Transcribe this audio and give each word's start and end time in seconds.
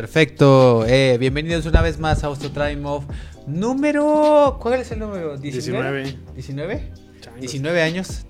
perfecto. 0.00 0.84
Eh, 0.86 1.16
bienvenidos 1.18 1.66
una 1.66 1.82
vez 1.82 1.98
más 1.98 2.22
a 2.22 2.30
Off 2.30 2.38
número. 3.48 4.56
¿Cuál 4.62 4.80
es 4.80 4.92
el 4.92 5.00
número? 5.00 5.36
19. 5.36 6.14
¿19? 6.36 6.80
Changos. 7.20 7.40
19 7.40 7.82
años. 7.82 8.26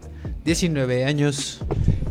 19 0.47 1.05
años. 1.05 1.61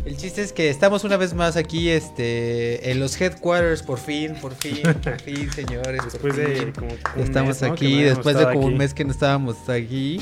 El 0.06 0.16
chiste 0.16 0.44
es 0.44 0.54
que 0.54 0.70
estamos 0.70 1.06
una 1.06 1.18
vez 1.18 1.34
más 1.34 1.58
aquí 1.58 1.90
este, 1.90 2.92
en 2.92 3.00
los 3.00 3.20
headquarters, 3.20 3.82
por 3.82 3.98
fin, 3.98 4.36
por 4.40 4.54
fin, 4.54 4.84
por 5.04 5.20
fin, 5.26 5.52
señores. 5.52 6.04
por 6.04 6.12
Después 6.12 6.36
de 6.36 6.74
como 6.74 6.92
un 7.16 7.24
Estamos 7.24 7.60
mes, 7.60 7.62
¿no? 7.64 7.68
que 7.70 7.74
aquí, 7.74 7.86
no 7.94 7.98
habíamos 7.98 8.16
después 8.18 8.38
de 8.38 8.44
como 8.54 8.68
un 8.68 8.78
mes 8.78 8.94
que 8.94 9.06
no 9.06 9.12
estábamos 9.12 9.70
aquí. 9.70 10.20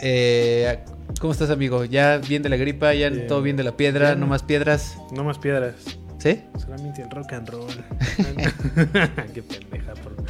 Eh, 0.00 0.78
¿Cómo 1.20 1.32
estás, 1.32 1.50
amigo? 1.50 1.84
¿Ya 1.84 2.18
bien 2.18 2.44
de 2.44 2.48
la 2.48 2.56
gripa? 2.56 2.94
¿Ya 2.94 3.08
Bien. 3.10 3.26
todo 3.26 3.42
bien 3.42 3.56
de 3.56 3.64
la 3.64 3.76
piedra? 3.76 4.10
Bien. 4.10 4.20
¿No 4.20 4.28
más 4.28 4.44
piedras? 4.44 4.96
No 5.10 5.24
más 5.24 5.36
piedras. 5.38 5.74
¿Sí? 6.18 6.42
Solamente 6.58 7.02
el 7.02 7.10
rock 7.10 7.32
and 7.32 7.48
roll. 7.48 7.84
Qué 9.34 9.42
pendeja. 9.42 9.94
¿Por, 9.94 10.16
por 10.16 10.24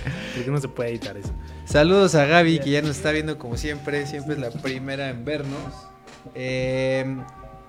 qué 0.44 0.50
no 0.50 0.60
se 0.60 0.68
puede 0.68 0.90
editar 0.90 1.16
eso? 1.16 1.32
Saludos 1.64 2.14
a 2.14 2.26
Gaby, 2.26 2.58
que 2.60 2.70
ya 2.70 2.82
nos 2.82 2.90
está 2.96 3.10
viendo 3.10 3.38
como 3.38 3.56
siempre. 3.56 4.06
Siempre 4.06 4.34
es 4.34 4.40
la 4.40 4.50
primera 4.50 5.08
en 5.08 5.24
vernos. 5.24 5.72
Eh, 6.34 7.16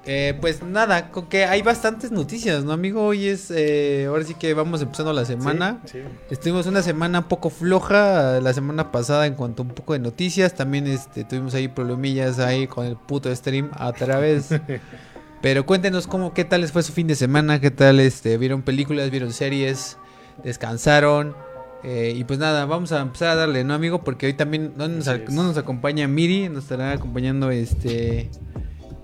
eh, 0.05 0.37
pues 0.41 0.63
nada, 0.63 1.11
con 1.11 1.27
que 1.27 1.45
hay 1.45 1.61
bastantes 1.61 2.11
noticias, 2.11 2.63
¿no, 2.63 2.71
amigo? 2.71 3.05
Hoy 3.05 3.27
es. 3.27 3.51
eh, 3.51 4.05
ahora 4.07 4.23
sí 4.23 4.33
que 4.33 4.53
vamos 4.53 4.81
empezando 4.81 5.13
la 5.13 5.23
semana. 5.25 5.79
Sí, 5.85 5.99
sí. 5.99 6.07
Estuvimos 6.29 6.65
una 6.67 6.81
semana 6.81 7.19
un 7.19 7.25
poco 7.25 7.49
floja 7.49 8.39
la 8.41 8.53
semana 8.53 8.91
pasada 8.91 9.27
en 9.27 9.35
cuanto 9.35 9.63
a 9.63 9.65
un 9.65 9.71
poco 9.73 9.93
de 9.93 9.99
noticias. 9.99 10.55
También 10.55 10.87
este, 10.87 11.25
tuvimos 11.25 11.53
ahí 11.53 11.67
problemillas 11.67 12.39
ahí 12.39 12.65
con 12.67 12.85
el 12.85 12.95
puto 12.95 13.33
stream 13.35 13.69
a 13.73 13.91
través. 13.93 14.49
Pero 15.41 15.65
cuéntenos 15.65 16.05
cómo, 16.07 16.33
qué 16.33 16.43
tal 16.43 16.61
les 16.61 16.71
fue 16.71 16.83
su 16.83 16.91
fin 16.91 17.07
de 17.07 17.15
semana, 17.15 17.61
qué 17.61 17.71
tal 17.71 17.99
este, 17.99 18.37
vieron 18.37 18.61
películas, 18.61 19.09
vieron 19.09 19.31
series, 19.31 19.97
descansaron. 20.43 21.35
Eh, 21.81 22.13
y 22.13 22.25
pues 22.25 22.39
nada, 22.39 22.65
vamos 22.65 22.91
a 22.91 22.99
empezar 22.99 23.29
a 23.29 23.35
darle, 23.35 23.63
¿no, 23.63 23.73
amigo? 23.73 24.03
Porque 24.03 24.25
hoy 24.25 24.33
también 24.33 24.73
no 24.75 24.89
nos, 24.89 25.07
no 25.29 25.49
acompaña 25.51 26.09
Miri, 26.09 26.49
nos 26.49 26.63
estará 26.63 26.91
acompañando 26.91 27.51
este. 27.51 28.29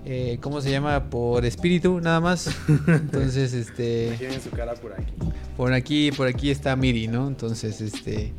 eh, 0.04 0.36
¿Cómo 0.42 0.60
se 0.60 0.70
llama? 0.70 1.08
Por 1.08 1.46
espíritu, 1.46 2.00
nada 2.00 2.20
más. 2.20 2.54
Entonces, 2.86 3.54
este. 3.54 4.08
Imaginen 4.08 4.42
su 4.42 4.50
cara 4.50 4.74
por 4.74 4.92
aquí. 4.92 5.14
Por 5.56 5.72
aquí, 5.72 6.12
por 6.12 6.28
aquí 6.28 6.50
está 6.50 6.76
Miri, 6.76 7.08
¿no? 7.08 7.28
Entonces, 7.28 7.80
este. 7.80 8.34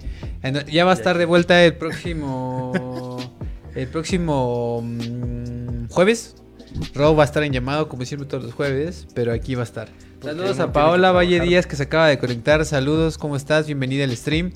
Ya 0.72 0.86
va 0.86 0.92
a 0.92 0.96
estar 0.96 1.18
de 1.18 1.26
vuelta 1.26 1.66
el 1.66 1.76
próximo. 1.76 3.18
el 3.74 3.88
próximo 3.88 4.84
mm, 4.84 5.90
jueves. 5.90 6.36
Rob 6.94 7.18
va 7.18 7.24
a 7.24 7.26
estar 7.26 7.44
en 7.44 7.54
llamado, 7.54 7.88
como 7.90 8.06
siempre, 8.06 8.28
todos 8.28 8.44
los 8.44 8.54
jueves. 8.54 9.08
Pero 9.14 9.34
aquí 9.34 9.56
va 9.56 9.62
a 9.62 9.66
estar. 9.66 9.88
Saludos 10.22 10.60
a 10.60 10.72
Paola 10.74 11.12
Valle. 11.12 11.40
Díaz 11.40 11.68
que 11.68 11.76
se 11.76 11.84
acaba 11.84 12.08
de 12.08 12.18
conectar. 12.18 12.66
Saludos, 12.66 13.18
¿cómo 13.20 13.36
estás? 13.36 13.68
Bienvenida 13.68 14.04
al 14.04 14.16
stream. 14.18 14.52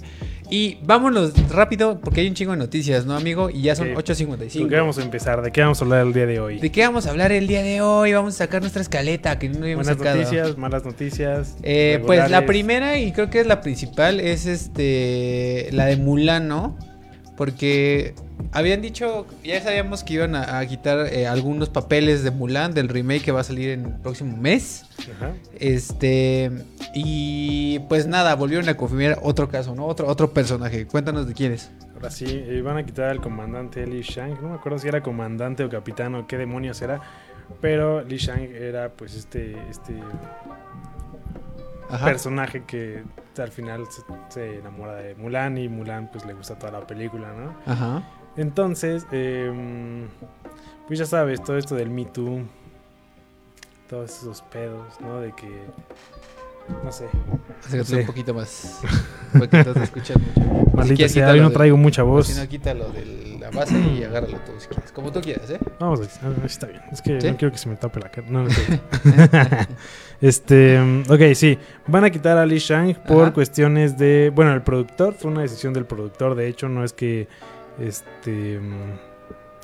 Y 0.50 0.80
vámonos 0.84 1.32
rápido 1.50 2.02
porque 2.02 2.22
hay 2.22 2.28
un 2.28 2.34
chingo 2.34 2.52
de 2.52 2.58
noticias, 2.58 3.06
¿no, 3.06 3.16
amigo? 3.16 3.50
Y 3.50 3.62
ya 3.62 3.76
son 3.76 3.88
Sí. 3.88 3.94
8.55. 3.96 4.60
¿Con 4.60 4.70
qué 4.70 4.76
vamos 4.76 4.98
a 4.98 5.02
empezar? 5.04 5.42
¿De 5.42 5.52
qué 5.52 5.62
vamos 5.62 5.80
a 5.82 5.86
hablar 5.86 6.06
el 6.08 6.14
día 6.14 6.26
de 6.26 6.40
hoy? 6.42 6.60
¿De 6.60 6.72
qué 6.72 6.82
vamos 6.82 7.06
a 7.06 7.12
hablar 7.12 7.32
el 7.32 7.48
día 7.48 7.62
de 7.64 7.80
hoy? 7.82 8.12
Vamos 8.12 8.34
a 8.36 8.38
sacar 8.40 8.60
nuestra 8.62 8.82
escaleta 8.82 9.40
que 9.40 9.48
no 9.48 9.60
habíamos 9.60 9.86
Buenas 9.86 9.98
sacado. 10.00 10.18
noticias, 10.22 10.58
malas 10.58 10.84
noticias. 10.84 11.56
Eh, 11.64 12.02
pues 12.06 12.30
la 12.30 12.46
primera 12.46 12.98
y 12.98 13.14
creo 13.14 13.30
que 13.30 13.40
es 13.40 13.48
la 13.48 13.62
principal 13.62 14.20
es 14.20 14.46
este 14.46 15.70
la 15.72 15.86
de 15.86 15.96
Mulan, 15.98 16.48
¿no? 16.50 16.78
Porque 17.38 18.14
habían 18.52 18.82
dicho, 18.82 19.26
ya 19.44 19.62
sabíamos 19.62 20.04
que 20.04 20.14
iban 20.14 20.36
a, 20.36 20.60
a 20.60 20.66
quitar 20.68 21.08
eh, 21.12 21.28
algunos 21.28 21.70
papeles 21.70 22.24
de 22.24 22.32
Mulan 22.32 22.74
del 22.74 22.88
remake 22.88 23.24
que 23.24 23.32
va 23.32 23.42
a 23.42 23.44
salir 23.44 23.70
en 23.72 23.86
el 23.86 23.94
próximo 23.94 24.38
mes. 24.38 24.86
Ajá. 25.16 25.32
Este 25.60 26.52
y 26.94 27.80
pues 27.90 28.06
nada, 28.06 28.36
volvieron 28.36 28.68
a 28.70 28.76
confirmar 28.76 29.20
otro 29.24 29.50
caso, 29.50 29.74
¿no? 29.74 29.86
Otro 29.86 30.08
otro 30.08 30.32
personaje. 30.32 30.86
Cuéntanos 30.86 31.28
de 31.28 31.34
quién 31.34 31.54
es. 31.54 31.72
Ahora 31.96 32.12
sí, 32.12 32.26
eh, 32.28 32.62
van 32.62 32.78
a 32.78 32.86
quitar 32.86 33.10
al 33.10 33.22
comandante 33.22 33.86
Li 33.88 34.02
Shang. 34.02 34.42
No 34.42 34.50
me 34.50 34.56
acuerdo 34.56 34.78
si 34.80 34.88
era 34.88 35.02
comandante 35.02 35.64
o 35.64 35.70
capitán 35.70 36.16
o 36.16 36.28
qué 36.28 36.38
demonios 36.38 36.82
era. 36.82 37.00
Pero 37.62 38.02
Li 38.04 38.18
Shang 38.18 38.42
era 38.56 38.90
pues 38.90 39.16
este, 39.16 39.56
este 39.70 39.94
Ajá. 41.90 42.06
personaje 42.06 42.64
que 42.66 43.04
al 43.38 43.52
final 43.52 43.88
se, 43.90 44.02
se 44.30 44.60
enamora 44.60 44.96
de 44.96 45.16
Mulan 45.16 45.58
y 45.58 45.70
Mulan 45.70 46.10
pues 46.12 46.26
le 46.26 46.34
gusta 46.34 46.56
toda 46.58 46.72
la 46.72 46.88
película, 46.88 47.32
¿no? 47.34 47.56
Ajá. 47.72 48.04
Entonces, 48.38 49.06
em, 49.12 50.08
pues 50.88 51.00
ya 51.00 51.06
sabes, 51.06 51.44
todo 51.44 51.58
esto 51.58 51.76
del 51.76 51.90
Me 51.90 52.06
Too, 52.06 52.44
todos 53.90 54.10
esos 54.10 54.42
pedos, 54.44 55.00
¿no? 55.02 55.20
De 55.20 55.34
que, 55.34 55.50
no 56.84 56.92
sé, 56.92 57.10
Acércate 57.66 57.96
un 58.02 58.06
poquito 58.06 58.34
más. 58.34 58.80
Porque 59.38 59.64
no 59.66 59.74
te 59.74 59.84
escuchas 59.84 60.18
mucho. 60.18 60.42
maldita 60.74 60.96
quieres, 60.96 61.14
sea, 61.14 61.32
hoy 61.32 61.42
no 61.42 61.52
traigo 61.52 61.78
mucha 61.78 62.04
voz. 62.04 62.28
Si 62.28 62.40
no, 62.40 62.48
quítalo 62.48 62.90
de 62.90 63.38
la 63.40 63.50
base 63.52 63.78
y 63.78 64.04
agárralo 64.06 64.38
tú 64.46 64.54
si 64.58 64.68
quieres. 64.68 64.92
Como 64.92 65.12
tú 65.12 65.22
quieras, 65.22 65.50
¿eh? 65.50 65.60
Vamos 65.80 66.00
a 66.22 66.30
ver, 66.30 66.46
está 66.46 66.68
bien. 66.68 66.82
Es 66.92 67.02
que 67.02 67.20
¿Sí? 67.20 67.30
no 67.30 67.38
quiero 67.38 67.52
que 67.52 67.58
se 67.58 67.70
me 67.70 67.76
tape 67.76 68.00
la 68.00 68.10
cara. 68.10 68.28
No, 68.30 68.44
no 68.44 68.50
cierto. 68.50 68.98
este, 70.22 70.80
ok, 71.10 71.34
sí. 71.34 71.58
Van 71.88 72.04
a 72.04 72.10
quitar 72.10 72.38
a 72.38 72.46
Li 72.46 72.60
Shang 72.60 72.96
por 73.08 73.24
Ajá. 73.24 73.34
cuestiones 73.34 73.98
de. 73.98 74.32
Bueno, 74.34 74.54
el 74.54 74.62
productor, 74.62 75.14
fue 75.14 75.32
una 75.32 75.42
decisión 75.42 75.74
del 75.74 75.86
productor. 75.86 76.36
De 76.36 76.48
hecho, 76.48 76.70
no 76.70 76.84
es 76.84 76.94
que 76.94 77.28
este 77.80 78.60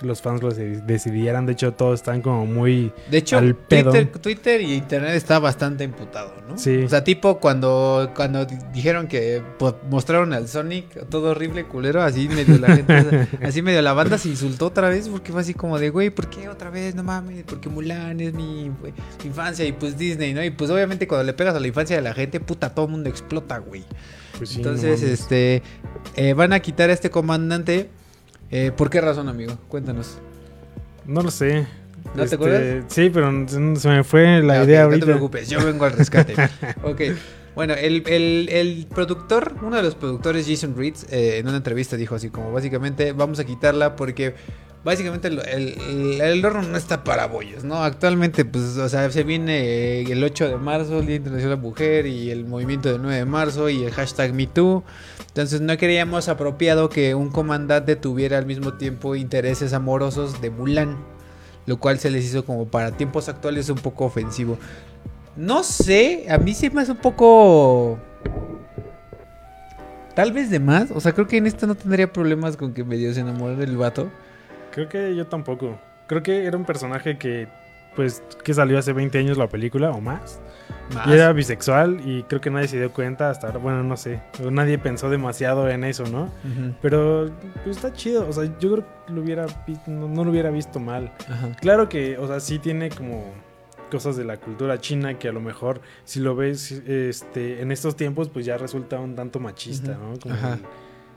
los 0.02 0.22
fans 0.22 0.42
lo 0.44 0.52
de- 0.52 0.82
decidieran. 0.82 1.46
De 1.46 1.54
hecho, 1.54 1.74
todos 1.74 2.00
están 2.00 2.22
como 2.22 2.46
muy. 2.46 2.92
De 3.10 3.18
hecho, 3.20 3.38
Al 3.38 3.56
pedo. 3.56 3.92
Twitter, 3.92 4.12
Twitter 4.20 4.62
y 4.62 4.74
Internet 4.74 5.16
está 5.16 5.40
bastante 5.40 5.84
imputado, 5.84 6.34
¿no? 6.48 6.58
Sí. 6.58 6.84
O 6.84 6.90
sea, 6.90 7.04
tipo 7.04 7.40
cuando, 7.40 8.12
cuando 8.16 8.46
di- 8.46 8.58
dijeron 8.74 9.08
que 9.08 9.42
pues, 9.58 9.74
mostraron 9.90 10.34
al 10.34 10.48
Sonic 10.48 11.08
todo 11.10 11.32
horrible, 11.32 11.66
culero, 11.66 12.02
así 12.02 12.28
medio 12.30 12.58
la 12.58 12.76
gente, 12.76 13.28
así 13.44 13.62
medio 13.62 13.82
la 13.82 13.94
banda 13.94 14.18
se 14.18 14.30
insultó 14.30 14.68
otra 14.68 14.90
vez 14.90 15.08
porque 15.10 15.32
fue 15.32 15.42
así 15.42 15.54
como 15.54 15.80
de, 15.80 15.90
güey, 15.90 16.10
¿por 16.10 16.30
qué 16.30 16.50
otra 16.50 16.70
vez? 16.70 16.96
No 16.96 17.04
mames, 17.04 17.44
porque 17.46 17.70
Mulan 17.70 18.20
es 18.22 18.34
mi, 18.34 18.72
infancia 19.24 19.66
y 19.66 19.72
pues 19.72 19.98
Disney, 19.98 20.34
¿no? 20.34 20.44
Y 20.44 20.52
pues 20.52 20.70
obviamente 20.70 21.08
cuando 21.08 21.26
le 21.26 21.34
pegas 21.34 21.56
a 21.56 21.60
la 21.60 21.68
infancia 21.68 21.96
de 21.96 22.02
la 22.02 22.14
gente, 22.14 22.40
puta, 22.40 22.74
todo 22.74 22.86
el 22.86 22.92
mundo 22.92 23.10
explota, 23.10 23.58
güey. 23.58 23.84
pues, 24.38 24.50
sí, 24.50 24.58
Entonces, 24.58 25.02
este, 25.02 25.64
eh, 26.16 26.34
van 26.34 26.54
a 26.54 26.60
quitar 26.60 26.90
a 26.90 26.94
este 26.94 27.10
comandante. 27.10 27.90
Eh, 28.52 28.72
¿Por 28.76 28.90
qué 28.90 29.02
razón, 29.02 29.28
amigo? 29.30 29.58
Cuéntanos. 29.68 30.18
No 31.06 31.22
lo 31.22 31.32
sé. 31.32 31.68
¿No 32.16 32.26
te 32.26 32.36
acuerdas? 32.36 32.86
Sí, 32.88 33.10
pero 33.10 33.48
se 33.48 33.90
me 33.90 34.04
fue 34.04 34.42
la 34.42 34.62
Ah, 34.62 34.64
idea 34.64 34.80
No 34.82 34.86
ahorita. 34.86 35.06
te 35.06 35.12
preocupes, 35.12 35.50
yo 35.50 35.64
vengo 35.66 35.86
al 35.86 35.92
rescate. 35.94 36.34
ok. 36.84 37.02
Bueno, 37.56 37.74
el, 37.74 38.04
el- 38.08 38.50
el 38.52 38.88
productor, 38.94 39.56
uno 39.64 39.76
de 39.78 39.84
los 39.84 39.96
productores, 39.96 40.48
Jason 40.48 40.76
Reed, 40.78 40.94
eh, 41.10 41.40
en 41.40 41.48
una 41.48 41.58
entrevista 41.58 41.98
dijo 41.98 42.14
así 42.16 42.30
como 42.30 42.52
básicamente 42.52 43.14
vamos 43.14 43.40
a 43.40 43.46
quitarla 43.46 43.96
porque 43.96 44.36
básicamente 44.84 45.28
el, 45.28 45.40
el- 45.40 46.22
el 46.22 46.46
horno 46.46 46.62
no 46.62 46.78
está 46.78 47.04
para 47.04 47.26
bollos, 47.26 47.64
¿no? 47.64 47.84
Actualmente, 47.84 48.46
pues, 48.46 48.78
o 48.78 48.88
sea, 48.88 49.10
se 49.10 49.24
viene 49.24 50.02
el 50.04 50.24
8 50.24 50.48
de 50.50 50.58
marzo, 50.58 51.00
el 51.00 51.08
Día 51.08 51.16
Internacional 51.16 51.58
de 51.58 51.64
la 51.64 51.70
Mujer 51.70 52.06
y 52.06 52.30
el 52.30 52.46
movimiento 52.46 52.90
del 52.92 53.02
9 53.02 53.18
de 53.18 53.26
marzo 53.26 53.70
y 53.70 53.84
el 53.84 53.92
hashtag 53.92 54.34
MeToo. 54.34 54.84
Entonces 55.38 55.62
no 55.62 55.78
creíamos 55.78 56.30
apropiado 56.30 56.90
que 56.90 57.14
un 57.14 57.30
comandante 57.30 57.96
tuviera 57.96 58.40
al 58.40 58.48
mismo 58.48 58.74
tiempo 58.74 59.16
intereses 59.16 59.72
amorosos 59.72 60.42
de 60.42 60.50
Mulan. 60.50 60.98
Lo 61.68 61.78
cual 61.78 62.00
se 62.00 62.10
les 62.10 62.26
hizo 62.26 62.44
como 62.44 62.66
para 62.66 62.94
tiempos 62.94 63.30
actuales 63.30 63.70
un 63.70 63.78
poco 63.78 64.06
ofensivo. 64.06 64.58
No 65.36 65.62
sé, 65.62 66.26
a 66.28 66.40
mí 66.40 66.56
sí 66.56 66.72
me 66.72 66.82
hace 66.82 66.94
un 66.94 66.98
poco... 66.98 68.00
Tal 70.16 70.32
vez 70.32 70.50
de 70.50 70.60
más. 70.60 70.90
O 70.90 71.00
sea, 71.00 71.12
creo 71.12 71.28
que 71.28 71.38
en 71.38 71.46
esto 71.46 71.68
no 71.68 71.76
tendría 71.76 72.12
problemas 72.12 72.58
con 72.58 72.74
que 72.74 72.84
medio 72.84 73.14
se 73.14 73.20
enamore 73.20 73.58
del 73.58 73.78
vato. 73.78 74.10
Creo 74.72 74.90
que 74.90 75.16
yo 75.16 75.28
tampoco. 75.28 75.80
Creo 76.08 76.24
que 76.24 76.46
era 76.46 76.58
un 76.58 76.66
personaje 76.66 77.20
que, 77.20 77.48
pues, 77.98 78.22
que 78.44 78.54
salió 78.54 78.78
hace 78.78 78.94
20 78.94 79.18
años 79.18 79.38
la 79.40 79.50
película 79.50 79.90
o 79.90 80.00
más. 80.00 80.40
Más. 80.94 81.08
Y 81.08 81.14
era 81.14 81.34
bisexual 81.34 82.00
y 82.08 82.22
creo 82.24 82.40
que 82.40 82.52
nadie 82.52 82.68
se 82.68 82.78
dio 82.78 82.94
cuenta 82.94 83.32
hasta 83.32 83.48
ahora. 83.48 83.60
Bueno, 83.60 83.84
no 83.84 83.98
sé. 83.98 84.22
Nadie 84.52 84.78
pensó 84.78 85.10
demasiado 85.10 85.68
en 85.68 85.84
eso, 85.84 86.04
¿no? 86.06 86.30
Pero 86.80 87.32
pues, 87.64 87.78
está 87.78 87.92
chido. 87.92 88.30
O 88.30 88.32
sea, 88.32 88.46
yo 88.60 88.72
creo 88.72 88.86
que 89.08 89.14
lo 89.14 89.22
hubiera 89.24 89.48
no, 89.88 90.08
no 90.08 90.24
lo 90.24 90.30
hubiera 90.30 90.52
visto 90.52 90.80
mal. 90.80 91.12
Ajá. 91.28 91.56
Claro 91.60 91.90
que, 91.90 92.20
o 92.20 92.28
sea, 92.28 92.40
sí 92.40 92.60
tiene 92.60 92.90
como 92.90 93.34
cosas 93.90 94.16
de 94.16 94.26
la 94.26 94.38
cultura 94.38 94.80
china 94.80 95.18
que 95.18 95.28
a 95.28 95.32
lo 95.32 95.42
mejor 95.42 95.82
si 96.04 96.20
lo 96.20 96.36
ves 96.36 96.72
este 96.72 97.62
en 97.62 97.72
estos 97.72 97.96
tiempos 97.96 98.28
pues 98.28 98.46
ya 98.46 98.58
resulta 98.58 99.00
un 99.00 99.16
tanto 99.16 99.40
machista. 99.40 99.98
¿no? 99.98 100.20
Como 100.20 100.36
Ajá. 100.36 100.60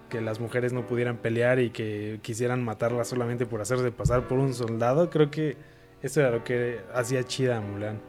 que 0.08 0.22
las 0.22 0.40
mujeres 0.40 0.72
no 0.72 0.86
pudieran 0.86 1.18
pelear 1.18 1.60
y 1.60 1.70
que 1.70 2.20
quisieran 2.22 2.64
matarla 2.64 3.04
solamente 3.04 3.44
por 3.44 3.60
hacerse 3.60 3.92
pasar 3.92 4.26
por 4.28 4.38
un 4.38 4.54
soldado, 4.54 5.10
creo 5.10 5.30
que 5.30 5.58
eso 6.02 6.20
era 6.20 6.30
lo 6.30 6.44
que 6.44 6.80
hacía 6.94 7.24
chida 7.24 7.58
a 7.58 7.60
Mulan. 7.60 8.00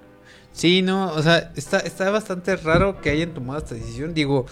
Sí, 0.53 0.81
no, 0.81 1.11
o 1.11 1.21
sea, 1.21 1.51
está, 1.55 1.79
está 1.79 2.09
bastante 2.09 2.55
raro 2.57 2.99
que 3.01 3.09
hayan 3.09 3.33
tomado 3.33 3.59
esta 3.59 3.75
decisión. 3.75 4.13
Digo, 4.13 4.45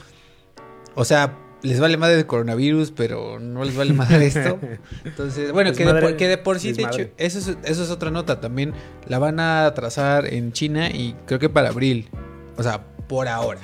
o 0.96 1.06
sea, 1.06 1.38
les 1.62 1.80
vale 1.80 1.98
madre 1.98 2.16
el 2.16 2.26
coronavirus, 2.26 2.92
pero 2.92 3.40
no 3.40 3.64
les 3.64 3.76
vale 3.76 3.94
madre 3.94 4.28
esto. 4.28 4.60
Entonces, 5.04 5.52
bueno, 5.52 5.74
que 5.74 5.86
de, 5.86 6.02
por, 6.02 6.16
que 6.16 6.28
de 6.28 6.38
por 6.38 6.60
sí, 6.60 6.74
de 6.74 6.84
hecho, 6.84 7.12
eso 7.18 7.40
es, 7.40 7.58
eso 7.64 7.84
es 7.84 7.90
otra 7.90 8.12
nota. 8.12 8.40
También 8.40 8.74
la 9.08 9.20
van 9.20 9.40
a 9.40 9.72
trazar 9.74 10.26
en 10.34 10.54
China 10.54 10.90
y 10.90 11.16
creo 11.26 11.40
que 11.40 11.50
para 11.50 11.70
abril. 11.70 12.10
O 12.58 12.64
sea, 12.64 12.82
por 13.08 13.28
ahora. 13.28 13.62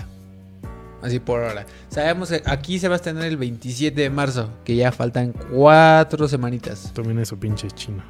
así 1.02 1.20
por 1.20 1.42
ahora. 1.42 1.66
Sabemos 1.90 2.30
que 2.30 2.42
aquí 2.46 2.80
se 2.80 2.88
va 2.88 2.96
a 2.96 2.98
estrenar 2.98 3.26
el 3.26 3.38
27 3.38 4.00
de 4.00 4.10
marzo, 4.10 4.50
que 4.66 4.76
ya 4.76 4.92
faltan 4.92 5.34
cuatro 5.52 6.28
semanitas. 6.28 6.92
Tomen 6.94 7.20
eso, 7.20 7.38
pinches 7.38 7.74
chinos. 7.76 8.06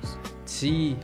Sí, 0.45 0.95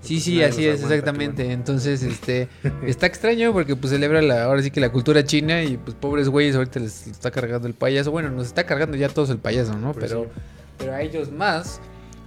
sí, 0.00 0.20
sí, 0.20 0.34
Nadie 0.34 0.44
así 0.46 0.66
es, 0.66 0.82
exactamente. 0.82 1.52
Entonces, 1.52 2.02
este, 2.02 2.48
está 2.86 3.06
extraño 3.06 3.52
porque 3.52 3.76
pues 3.76 3.92
celebra 3.92 4.22
la, 4.22 4.44
ahora 4.44 4.62
sí 4.62 4.70
que 4.70 4.80
la 4.80 4.92
cultura 4.92 5.24
china 5.24 5.62
y 5.62 5.76
pues 5.76 5.96
pobres 5.96 6.28
güeyes 6.28 6.56
ahorita 6.56 6.80
les 6.80 7.06
está 7.06 7.30
cargando 7.30 7.66
el 7.66 7.74
payaso. 7.74 8.10
Bueno, 8.10 8.30
nos 8.30 8.46
está 8.46 8.64
cargando 8.64 8.96
ya 8.96 9.08
todos 9.08 9.30
el 9.30 9.38
payaso, 9.38 9.76
¿no? 9.76 9.92
Pues 9.92 10.06
pero, 10.06 10.24
sí. 10.24 10.40
pero 10.78 10.94
a 10.94 11.02
ellos 11.02 11.32
más. 11.32 11.80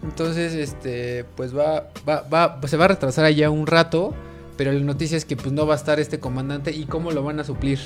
Entonces, 0.03 0.53
este, 0.53 1.25
pues 1.35 1.55
va, 1.55 1.89
va, 2.07 2.21
va, 2.21 2.59
se 2.67 2.75
va 2.75 2.85
a 2.85 2.89
retrasar 2.89 3.25
allá 3.25 3.49
un 3.49 3.67
rato. 3.67 4.13
Pero 4.57 4.71
la 4.71 4.79
noticia 4.81 5.17
es 5.17 5.25
que 5.25 5.35
pues 5.35 5.51
no 5.51 5.65
va 5.65 5.73
a 5.73 5.77
estar 5.77 5.99
este 5.99 6.19
comandante 6.19 6.71
y 6.71 6.85
cómo 6.85 7.11
lo 7.11 7.23
van 7.23 7.39
a 7.39 7.43
suplir. 7.43 7.79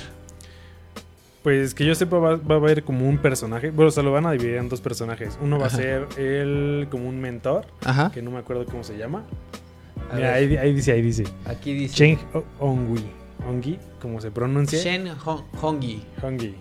Pues 1.42 1.72
que 1.74 1.84
yo 1.86 1.94
sepa, 1.94 2.18
va, 2.18 2.36
va 2.36 2.56
a 2.56 2.58
haber 2.58 2.82
como 2.84 3.08
un 3.08 3.18
personaje. 3.18 3.70
Bueno, 3.70 3.88
o 3.88 3.92
sea, 3.92 4.02
lo 4.02 4.12
van 4.12 4.26
a 4.26 4.32
dividir 4.32 4.56
en 4.56 4.68
dos 4.68 4.80
personajes. 4.80 5.38
Uno 5.40 5.58
va 5.58 5.66
Ajá. 5.66 5.76
a 5.76 5.80
ser 5.80 6.06
el 6.18 6.88
como 6.90 7.08
un 7.08 7.20
mentor, 7.20 7.66
Ajá. 7.84 8.10
que 8.12 8.22
no 8.22 8.30
me 8.30 8.38
acuerdo 8.38 8.66
cómo 8.66 8.82
se 8.82 8.96
llama. 8.98 9.24
A 10.10 10.16
Mira, 10.16 10.34
ahí, 10.34 10.56
ahí 10.56 10.72
dice, 10.74 10.92
ahí 10.92 11.02
dice. 11.02 11.24
aquí 11.46 11.74
dice 11.74 11.94
Cheng 11.94 12.18
Ongui. 12.58 13.04
Ongi, 13.48 13.78
como 14.02 14.20
se 14.20 14.30
pronuncia. 14.32 14.80
Shen 14.82 15.08
Hong- 15.16 15.44
Hongi. 15.62 16.02
Hongi. 16.22 16.56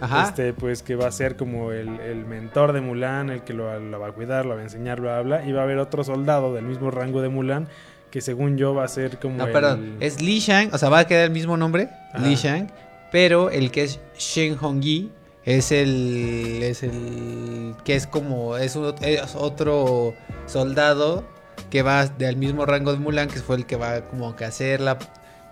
Ajá. 0.00 0.24
Este, 0.28 0.52
pues 0.52 0.82
que 0.82 0.94
va 0.94 1.08
a 1.08 1.10
ser 1.10 1.36
como 1.36 1.72
el, 1.72 1.88
el 2.00 2.24
mentor 2.26 2.72
de 2.72 2.80
Mulan, 2.82 3.30
el 3.30 3.42
que 3.42 3.54
lo, 3.54 3.80
lo 3.80 3.98
va 3.98 4.08
a 4.08 4.12
cuidar, 4.12 4.44
lo 4.46 4.54
va 4.54 4.60
a 4.60 4.62
enseñar, 4.64 5.00
bla, 5.00 5.20
bla, 5.22 5.38
bla. 5.38 5.48
Y 5.48 5.52
va 5.52 5.60
a 5.62 5.64
haber 5.64 5.78
otro 5.78 6.04
soldado 6.04 6.52
del 6.54 6.64
mismo 6.66 6.90
rango 6.90 7.22
de 7.22 7.30
Mulan, 7.30 7.66
que 8.10 8.20
según 8.20 8.56
yo 8.58 8.74
va 8.74 8.84
a 8.84 8.88
ser 8.88 9.18
como 9.18 9.36
No, 9.36 9.46
el- 9.46 9.52
perdón, 9.52 9.96
es 10.00 10.20
Li 10.22 10.38
Shang, 10.38 10.68
o 10.72 10.78
sea, 10.78 10.90
va 10.90 11.00
a 11.00 11.06
quedar 11.06 11.24
el 11.24 11.30
mismo 11.30 11.56
nombre, 11.56 11.88
Ajá. 12.12 12.24
Li 12.24 12.34
Shang, 12.36 12.68
pero 13.10 13.50
el 13.50 13.70
que 13.70 13.84
es 13.84 14.00
Shen 14.18 14.56
Hongyi 14.60 15.10
es 15.44 15.72
el 15.72 16.60
es 16.62 16.82
el 16.82 17.74
que 17.84 17.94
es 17.96 18.06
como 18.06 18.56
es, 18.56 18.76
un- 18.76 18.94
otro 19.36 20.14
soldado 20.46 21.24
que 21.70 21.82
va 21.82 22.06
del 22.06 22.36
mismo 22.36 22.66
rango 22.66 22.92
de 22.92 22.98
Mulan, 22.98 23.28
que 23.28 23.40
fue 23.40 23.56
el 23.56 23.66
que 23.66 23.76
va 23.76 24.02
como 24.02 24.36
que 24.36 24.44
hacer 24.44 24.80
la 24.80 24.98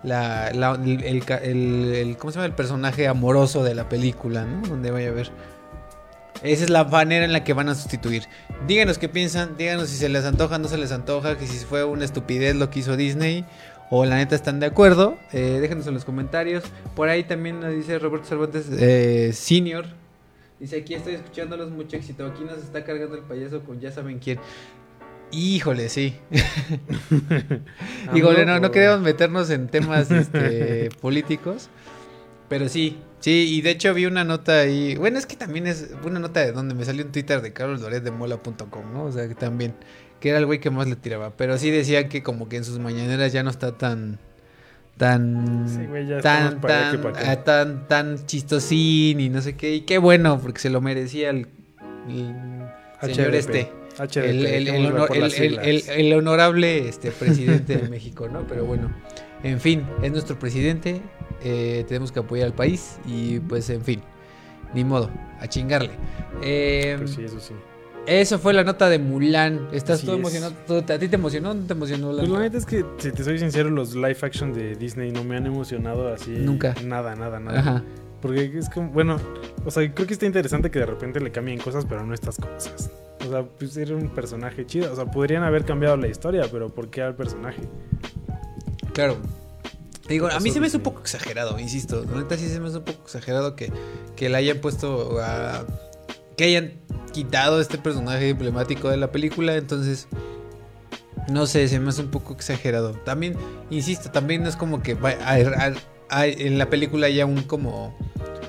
la, 0.03 0.49
el- 0.51 2.15
¿cómo 2.19 2.31
se 2.31 2.35
llama? 2.37 2.45
el 2.45 2.53
personaje 2.53 3.07
amoroso 3.07 3.63
de 3.63 3.75
la 3.75 3.89
película, 3.89 4.45
¿no? 4.45 4.67
Donde 4.67 4.91
vaya 4.91 5.09
a 5.09 5.11
ver. 5.11 5.31
Esa 6.43 6.63
es 6.65 6.69
la 6.69 6.83
manera 6.83 7.25
en 7.25 7.33
la 7.33 7.43
que 7.43 7.53
van 7.53 7.67
a 7.67 7.73
sustituir. 7.73 8.23
Díganos 8.67 8.99
qué 8.99 9.09
piensan, 9.09 9.57
díganos 9.57 9.89
si 9.89 9.97
se 9.97 10.07
les 10.07 10.23
antoja, 10.23 10.59
no 10.59 10.67
se 10.67 10.77
les 10.77 10.91
antoja, 10.91 11.35
que 11.35 11.47
si 11.47 11.57
fue 11.65 11.83
una 11.83 12.05
estupidez 12.05 12.55
lo 12.55 12.69
que 12.69 12.79
hizo 12.79 12.95
Disney 12.95 13.43
o 13.89 14.05
la 14.05 14.17
neta 14.17 14.35
están 14.35 14.59
de 14.59 14.65
acuerdo. 14.65 15.17
Eh, 15.31 15.59
déjenos 15.61 15.87
en 15.87 15.93
los 15.93 16.05
comentarios. 16.05 16.63
Por 16.95 17.09
ahí 17.09 17.23
también 17.23 17.59
nos 17.59 17.73
dice 17.73 17.99
Roberto 17.99 18.27
Cervantes 18.27 18.67
eh, 18.71 19.31
Senior. 19.33 19.85
Dice 20.59 20.77
aquí 20.77 20.95
estoy 20.95 21.15
escuchándolos 21.15 21.71
mucho 21.71 21.95
éxito. 21.97 22.25
Aquí 22.25 22.43
nos 22.43 22.57
está 22.57 22.83
cargando 22.83 23.15
el 23.15 23.23
payaso 23.23 23.61
con 23.61 23.79
ya 23.79 23.91
saben 23.91 24.19
quién. 24.19 24.39
Híjole, 25.31 25.89
sí. 25.89 26.15
Híjole, 28.15 28.45
no, 28.45 28.59
no 28.59 28.71
queremos 28.71 29.01
meternos 29.01 29.49
en 29.49 29.67
temas 29.67 30.09
este, 30.09 30.89
políticos. 31.01 31.69
Pero 32.47 32.69
sí, 32.69 32.97
sí, 33.19 33.57
y 33.57 33.61
de 33.61 33.71
hecho 33.71 33.93
vi 33.93 34.05
una 34.05 34.23
nota 34.23 34.59
ahí. 34.61 34.95
Bueno, 34.95 35.19
es 35.19 35.25
que 35.25 35.35
también 35.35 35.67
es 35.67 35.89
una 36.03 36.19
nota 36.19 36.39
de 36.39 36.53
donde 36.53 36.75
me 36.75 36.85
salió 36.85 37.03
un 37.03 37.11
Twitter 37.11 37.41
de 37.41 37.51
Carlos 37.51 37.81
Loret 37.81 38.03
de 38.03 38.11
Mola.com, 38.11 38.93
¿no? 38.93 39.03
O 39.03 39.11
sea, 39.11 39.27
que 39.27 39.35
también, 39.35 39.73
que 40.19 40.29
era 40.29 40.37
el 40.39 40.45
güey 40.45 40.59
que 40.59 40.69
más 40.69 40.87
le 40.87 40.95
tiraba. 40.95 41.31
Pero 41.37 41.57
sí 41.57 41.69
decía 41.71 42.09
que 42.09 42.23
como 42.23 42.49
que 42.49 42.57
en 42.57 42.63
sus 42.63 42.79
mañaneras 42.79 43.31
ya 43.33 43.43
no 43.43 43.49
está 43.49 43.77
tan. 43.77 44.19
Tan. 44.97 45.69
Sí, 45.69 45.85
güey, 45.85 46.07
ya 46.07 46.21
tan, 46.21 46.59
para 46.59 46.91
tan, 46.91 47.01
para 47.01 47.31
ah, 47.31 47.43
tan, 47.43 47.87
tan 47.87 48.25
chistosín 48.25 49.19
y 49.19 49.29
no 49.29 49.41
sé 49.41 49.55
qué. 49.55 49.75
Y 49.75 49.81
qué 49.81 49.99
bueno, 49.99 50.39
porque 50.41 50.59
se 50.59 50.71
lo 50.71 50.81
merecía 50.81 51.29
el, 51.29 51.47
el 52.09 52.33
señor 53.01 53.27
HDP. 53.29 53.35
este. 53.35 53.71
HDP, 53.99 54.17
El, 54.17 54.45
el- 54.45 54.67
el 54.67 54.85
honor- 54.87 55.09
el- 55.89 56.13
honorable 56.13 56.87
este, 56.87 57.11
presidente 57.11 57.77
de 57.77 57.89
México, 57.89 58.27
¿no? 58.27 58.45
Pero 58.47 58.65
bueno, 58.65 58.91
en 59.43 59.59
fin, 59.59 59.83
es 60.03 60.11
nuestro 60.11 60.37
presidente, 60.39 61.01
eh, 61.43 61.83
tenemos 61.87 62.11
que 62.11 62.19
apoyar 62.19 62.47
al 62.47 62.53
país 62.53 62.97
y 63.07 63.39
pues 63.39 63.69
en 63.71 63.83
fin, 63.83 64.01
ni 64.73 64.83
modo, 64.83 65.09
a 65.39 65.47
chingarle. 65.47 65.91
Eh, 66.43 66.95
Pues 66.99 67.11
sí, 67.11 67.23
eso 67.23 67.39
sí. 67.39 67.53
Eso 68.07 68.39
fue 68.39 68.53
la 68.53 68.63
nota 68.63 68.87
de 68.89 68.99
Mulan. 68.99 69.67
¿Estás 69.73 70.01
todo 70.01 70.13
es. 70.15 70.19
emocionado? 70.21 70.53
¿Todo- 70.65 70.79
¿A 70.79 70.97
ti 70.97 71.07
te 71.09 71.15
emocionó 71.15 71.51
o 71.51 71.53
no 71.53 71.65
te 71.65 71.73
emocionó? 71.73 72.11
la 72.13 72.19
Pues 72.21 72.29
la 72.31 72.39
neta 72.39 72.57
es 72.57 72.65
que, 72.65 72.85
si 72.99 73.11
te 73.11 73.23
soy 73.23 73.37
sincero, 73.37 73.69
los 73.69 73.95
live 73.95 74.17
action 74.21 74.53
de 74.53 74.75
Disney 74.75 75.11
no 75.11 75.23
me 75.25 75.35
han 75.35 75.45
emocionado 75.45 76.13
así. 76.13 76.31
Nunca. 76.31 76.73
Nada, 76.85 77.15
nada, 77.15 77.39
nada. 77.39 77.59
Ajá. 77.59 77.83
Porque 78.21 78.51
es 78.57 78.69
como, 78.69 78.89
bueno, 78.91 79.17
o 79.65 79.69
sea, 79.71 79.93
creo 79.93 80.07
que 80.07 80.13
está 80.13 80.25
interesante 80.25 80.71
que 80.71 80.79
de 80.79 80.85
repente 80.85 81.19
le 81.19 81.31
cambien 81.31 81.59
cosas, 81.59 81.85
pero 81.85 82.05
no 82.05 82.13
estas 82.13 82.37
cosas. 82.37 82.89
O 83.27 83.29
sea, 83.29 83.43
pues 83.43 83.75
era 83.75 83.93
un 83.95 84.07
personaje 84.09 84.65
chido. 84.65 84.91
O 84.91 84.95
sea, 84.95 85.05
podrían 85.05 85.43
haber 85.43 85.65
cambiado 85.65 85.97
la 85.97 86.07
historia, 86.07 86.43
pero 86.51 86.69
¿por 86.69 86.89
qué 86.89 87.01
al 87.01 87.15
personaje? 87.15 87.61
Claro. 88.93 89.17
Digo, 90.07 90.27
a 90.27 90.39
mí 90.39 90.51
se 90.51 90.61
me 90.61 90.67
hace 90.67 90.77
un 90.77 90.83
poco 90.83 91.01
exagerado, 91.01 91.59
insisto. 91.59 92.05
La 92.09 92.19
neta 92.21 92.37
sí 92.37 92.47
se 92.47 92.59
me 92.61 92.67
hace 92.69 92.77
un 92.77 92.85
poco 92.85 93.03
exagerado 93.03 93.57
que, 93.57 93.71
que 94.15 94.29
le 94.29 94.37
hayan 94.37 94.59
puesto 94.59 95.19
a... 95.19 95.65
Que 96.37 96.45
hayan 96.45 96.73
quitado 97.11 97.59
este 97.59 97.77
personaje 97.77 98.29
emblemático 98.29 98.89
de 98.89 98.97
la 98.97 99.11
película, 99.11 99.55
entonces... 99.55 100.07
No 101.29 101.45
sé, 101.45 101.67
se 101.67 101.79
me 101.79 101.89
hace 101.89 102.01
un 102.01 102.09
poco 102.09 102.33
exagerado. 102.33 102.93
También, 102.93 103.35
insisto, 103.69 104.11
también 104.11 104.43
no 104.43 104.49
es 104.49 104.55
como 104.55 104.81
que 104.81 104.95
en 106.11 106.57
la 106.57 106.69
película 106.69 107.07
haya 107.07 107.25
un 107.25 107.43
como... 107.43 107.97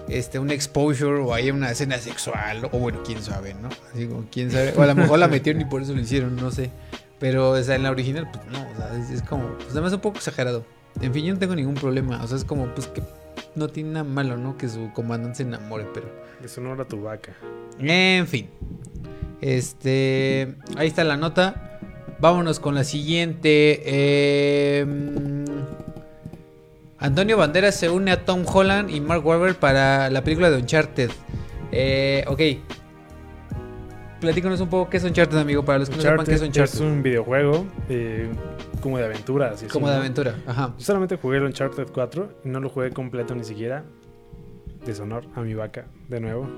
Este, 0.09 0.39
un 0.39 0.51
exposure 0.51 1.21
o 1.21 1.35
haya 1.35 1.53
una 1.53 1.71
escena 1.71 1.99
sexual, 1.99 2.65
o 2.73 2.79
bueno, 2.79 3.03
quién 3.05 3.23
sabe, 3.23 3.53
¿no? 3.53 3.69
Así 3.93 4.07
como, 4.07 4.25
quién 4.31 4.51
sabe. 4.51 4.73
O 4.77 4.83
a 4.83 4.87
lo 4.87 4.95
mejor 4.95 5.19
la 5.19 5.29
metieron 5.29 5.61
y 5.61 5.67
por 5.67 5.83
eso 5.83 5.93
lo 5.93 6.01
hicieron, 6.01 6.37
no 6.37 6.51
sé. 6.51 6.71
Pero, 7.19 7.51
o 7.51 7.63
sea, 7.63 7.75
en 7.75 7.83
la 7.83 7.91
original, 7.91 8.31
pues 8.31 8.47
no, 8.47 8.67
o 8.71 8.77
sea, 8.77 8.99
es, 8.99 9.11
es 9.11 9.23
como, 9.23 9.49
pues 9.59 9.71
además 9.73 9.93
un 9.93 10.01
poco 10.01 10.17
exagerado. 10.17 10.65
En 11.03 11.13
fin, 11.13 11.27
yo 11.27 11.35
no 11.35 11.39
tengo 11.39 11.55
ningún 11.55 11.75
problema, 11.75 12.23
o 12.23 12.27
sea, 12.27 12.39
es 12.39 12.45
como, 12.45 12.75
pues 12.75 12.87
que 12.87 13.03
no 13.59 13.69
tiene 13.69 13.91
nada 13.91 14.05
malo, 14.05 14.37
¿no? 14.37 14.57
Que 14.57 14.69
su 14.69 14.93
comandante 14.93 15.39
se 15.39 15.43
enamore, 15.43 15.87
pero... 15.93 16.09
Deshonora 16.41 16.85
tu 16.85 17.03
vaca. 17.03 17.33
En 17.79 18.27
fin. 18.27 18.49
Este, 19.41 20.55
ahí 20.77 20.89
está 20.89 21.05
la 21.05 21.17
nota. 21.17 21.81
Vámonos 22.21 22.61
con 22.61 22.75
la 22.75 22.85
siguiente. 22.85 23.83
Eh, 23.85 24.87
Antonio 26.99 27.37
Banderas 27.37 27.77
se 27.77 27.89
une 27.89 28.11
a 28.11 28.25
Tom 28.25 28.45
Holland 28.47 28.91
y 28.91 29.01
Mark 29.01 29.25
Wahlberg 29.25 29.57
para 29.57 30.11
la 30.11 30.25
película 30.25 30.51
de 30.51 30.57
Uncharted. 30.57 31.11
Eh, 31.71 32.25
ok. 32.27 32.41
Platícanos 34.21 34.61
un 34.61 34.69
poco 34.69 34.91
qué 34.91 34.97
es 34.97 35.05
Uncharted, 35.05 35.39
amigo, 35.39 35.65
para 35.65 35.79
los 35.79 35.89
que 35.89 35.97
no 35.97 36.03
sepan 36.03 36.27
qué 36.27 36.35
es 36.35 36.43
Uncharted 36.43 36.49
Uncharted. 36.49 36.75
es 36.75 36.81
un 36.81 37.03
videojuego 37.05 37.67
eh, 37.89 38.29
como 38.79 38.99
de 38.99 39.05
aventura. 39.05 39.51
así, 39.51 39.67
Como 39.67 39.87
así, 39.87 39.93
de 39.93 39.97
¿no? 39.97 40.01
aventura. 40.03 40.35
Ajá. 40.47 40.75
Yo 40.79 40.85
solamente 40.85 41.17
jugué 41.17 41.39
el 41.39 41.45
Uncharted 41.45 41.89
4 41.93 42.29
y 42.45 42.49
no 42.49 42.61
lo 42.61 42.69
jugué 42.69 42.91
completo 42.91 43.35
ni 43.35 43.45
siquiera. 43.45 43.85
Deshonor 44.87 45.25
a 45.35 45.41
mi 45.41 45.55
vaca, 45.55 45.87
de 46.09 46.21
nuevo. 46.21 46.49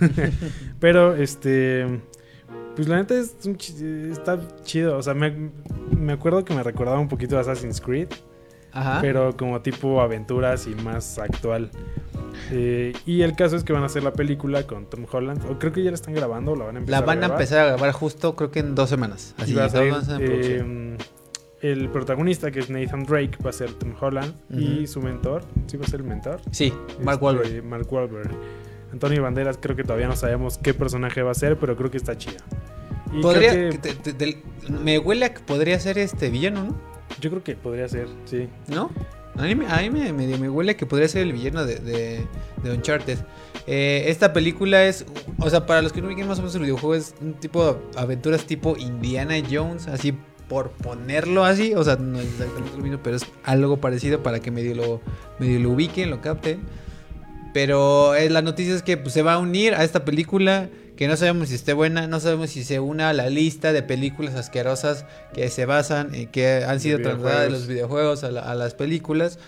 Pero, 0.80 1.14
este. 1.14 2.00
Pues 2.76 2.88
la 2.88 2.96
neta 2.96 3.14
es 3.14 3.36
un 3.44 3.56
está 4.10 4.38
chido. 4.64 4.96
O 4.98 5.02
sea, 5.02 5.14
me, 5.14 5.50
me 5.96 6.12
acuerdo 6.12 6.44
que 6.44 6.54
me 6.54 6.62
recordaba 6.62 6.98
un 6.98 7.08
poquito 7.08 7.36
a 7.36 7.40
Assassin's 7.40 7.80
Creed, 7.80 8.08
Ajá. 8.72 9.00
pero 9.00 9.36
como 9.36 9.60
tipo 9.62 10.00
aventuras 10.00 10.66
y 10.66 10.74
más 10.74 11.18
actual. 11.18 11.70
Eh, 12.50 12.92
y 13.06 13.22
el 13.22 13.36
caso 13.36 13.54
es 13.56 13.62
que 13.62 13.72
van 13.72 13.84
a 13.84 13.86
hacer 13.86 14.02
la 14.02 14.12
película 14.12 14.66
con 14.66 14.86
Tom 14.90 15.06
Holland. 15.10 15.44
O 15.48 15.58
creo 15.58 15.72
que 15.72 15.84
ya 15.84 15.90
la 15.90 15.94
están 15.94 16.14
grabando 16.14 16.52
o 16.52 16.56
la 16.56 16.64
van 16.64 16.76
a 16.76 16.78
empezar 16.80 17.00
la 17.00 17.06
van 17.06 17.18
a 17.18 17.20
grabar. 17.20 17.40
empezar 17.40 17.58
a 17.60 17.66
grabar 17.68 17.92
justo, 17.92 18.34
creo 18.34 18.50
que 18.50 18.58
en 18.58 18.74
dos 18.74 18.90
semanas. 18.90 19.34
Así, 19.38 19.54
va 19.54 19.66
a 19.66 19.68
salir, 19.68 19.94
a 19.94 20.02
eh, 20.20 20.96
el 21.62 21.88
protagonista, 21.88 22.50
que 22.50 22.60
es 22.60 22.68
Nathan 22.70 23.04
Drake, 23.04 23.38
va 23.44 23.50
a 23.50 23.52
ser 23.52 23.72
Tom 23.72 23.94
Holland. 23.98 24.34
Y 24.50 24.86
su 24.86 25.00
mentor, 25.00 25.42
¿sí 25.66 25.76
va 25.76 25.84
a 25.84 25.88
ser 25.88 26.00
el 26.00 26.06
mentor? 26.06 26.40
Sí, 26.50 26.72
Mark 27.02 27.14
Este, 27.14 27.24
Wahlberg. 27.24 27.64
Mark 27.64 27.92
Wahlberg. 27.92 28.30
Antonio 28.92 29.22
Banderas, 29.22 29.58
creo 29.60 29.74
que 29.74 29.82
todavía 29.82 30.06
no 30.06 30.14
sabemos 30.16 30.58
qué 30.58 30.72
personaje 30.74 31.22
va 31.22 31.30
a 31.32 31.34
ser, 31.34 31.56
pero 31.58 31.76
creo 31.76 31.90
que 31.90 31.96
está 31.96 32.16
chido. 32.16 32.36
Y 33.12 33.20
Podría, 33.22 33.50
creo 33.52 33.70
que- 33.72 33.78
que 33.78 33.94
te- 33.94 33.94
te- 33.94 34.12
del- 34.12 34.36
me 34.82 34.98
huele 34.98 35.24
a 35.26 35.34
que 35.34 35.40
podría 35.40 35.78
ser 35.80 35.98
este 35.98 36.30
villano, 36.30 36.64
¿no? 36.64 36.94
yo 37.20 37.30
creo 37.30 37.42
que 37.44 37.54
podría 37.54 37.88
ser, 37.88 38.08
sí. 38.24 38.48
¿No? 38.68 38.90
A 39.36 39.42
mí, 39.42 39.54
me- 39.54 39.66
a 39.66 39.80
mí 39.82 39.90
me, 39.90 40.12
medio 40.12 40.38
me 40.38 40.48
huele 40.48 40.72
a 40.72 40.76
que 40.76 40.86
podría 40.86 41.08
ser 41.08 41.22
el 41.22 41.32
villano 41.32 41.64
de, 41.64 41.76
de, 41.76 42.26
de 42.62 42.72
Uncharted. 42.72 43.18
Eh, 43.66 44.04
esta 44.08 44.32
película 44.32 44.84
es, 44.84 45.06
o 45.38 45.48
sea, 45.50 45.64
para 45.66 45.80
los 45.82 45.92
que 45.92 46.00
no 46.00 46.06
ubiquen 46.08 46.28
más 46.28 46.38
o 46.38 46.42
menos 46.42 46.54
el 46.54 46.62
videojuego, 46.62 46.94
es 46.94 47.14
un 47.20 47.34
tipo 47.34 47.64
de 47.64 47.76
aventuras 47.98 48.44
tipo 48.46 48.76
Indiana 48.76 49.34
Jones, 49.50 49.88
así 49.88 50.16
por 50.48 50.70
ponerlo 50.70 51.44
así. 51.44 51.74
O 51.74 51.82
sea, 51.84 51.96
no 51.96 52.18
es 52.20 52.26
exactamente 52.26 52.76
lo 52.76 52.82
mismo, 52.82 52.98
pero 53.02 53.16
es 53.16 53.24
algo 53.44 53.78
parecido 53.78 54.22
para 54.22 54.40
que 54.40 54.50
medio 54.50 54.74
lo, 54.74 55.00
medio 55.38 55.58
lo 55.60 55.70
ubiquen, 55.70 56.10
lo 56.10 56.20
capten. 56.20 56.60
Pero 57.52 58.14
eh, 58.14 58.28
la 58.30 58.42
noticia 58.42 58.74
es 58.74 58.82
que 58.82 58.96
pues, 58.96 59.14
se 59.14 59.22
va 59.22 59.34
a 59.34 59.38
unir 59.38 59.74
a 59.74 59.84
esta 59.84 60.04
película. 60.04 60.68
Que 60.96 61.08
no 61.08 61.16
sabemos 61.16 61.48
si 61.48 61.56
esté 61.56 61.72
buena, 61.72 62.06
no 62.06 62.20
sabemos 62.20 62.50
si 62.50 62.62
se 62.62 62.78
una 62.78 63.08
a 63.08 63.12
la 63.12 63.28
lista 63.28 63.72
de 63.72 63.82
películas 63.82 64.36
asquerosas 64.36 65.04
que 65.32 65.48
se 65.48 65.66
basan 65.66 66.14
en 66.14 66.28
que 66.28 66.62
han 66.64 66.78
sido 66.78 67.00
trasladadas 67.00 67.42
de 67.46 67.50
los 67.50 67.66
videojuegos 67.66 68.22
a, 68.22 68.30
la- 68.30 68.42
a 68.42 68.54
las 68.54 68.74
películas. 68.74 69.40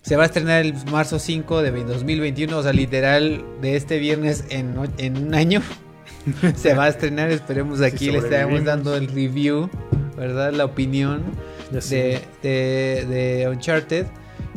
Se 0.00 0.16
va 0.16 0.22
a 0.22 0.26
estrenar 0.26 0.64
el 0.64 0.72
marzo 0.90 1.18
5 1.18 1.60
de 1.60 1.72
2021, 1.72 2.56
o 2.56 2.62
sea, 2.62 2.72
literal, 2.72 3.44
de 3.60 3.76
este 3.76 3.98
viernes 3.98 4.44
en, 4.48 4.76
en 4.96 5.26
un 5.26 5.34
año. 5.34 5.60
se 6.56 6.72
va 6.72 6.84
a 6.84 6.88
estrenar, 6.88 7.30
esperemos 7.30 7.82
aquí 7.82 8.06
Si 8.06 8.10
le 8.10 8.18
estaremos 8.18 8.64
dando 8.64 8.96
el 8.96 9.08
review, 9.08 9.68
¿verdad? 10.18 10.52
La 10.52 10.64
opinión 10.64 11.22
de, 11.70 12.20
de, 12.42 13.06
de 13.06 13.48
Uncharted. 13.48 14.06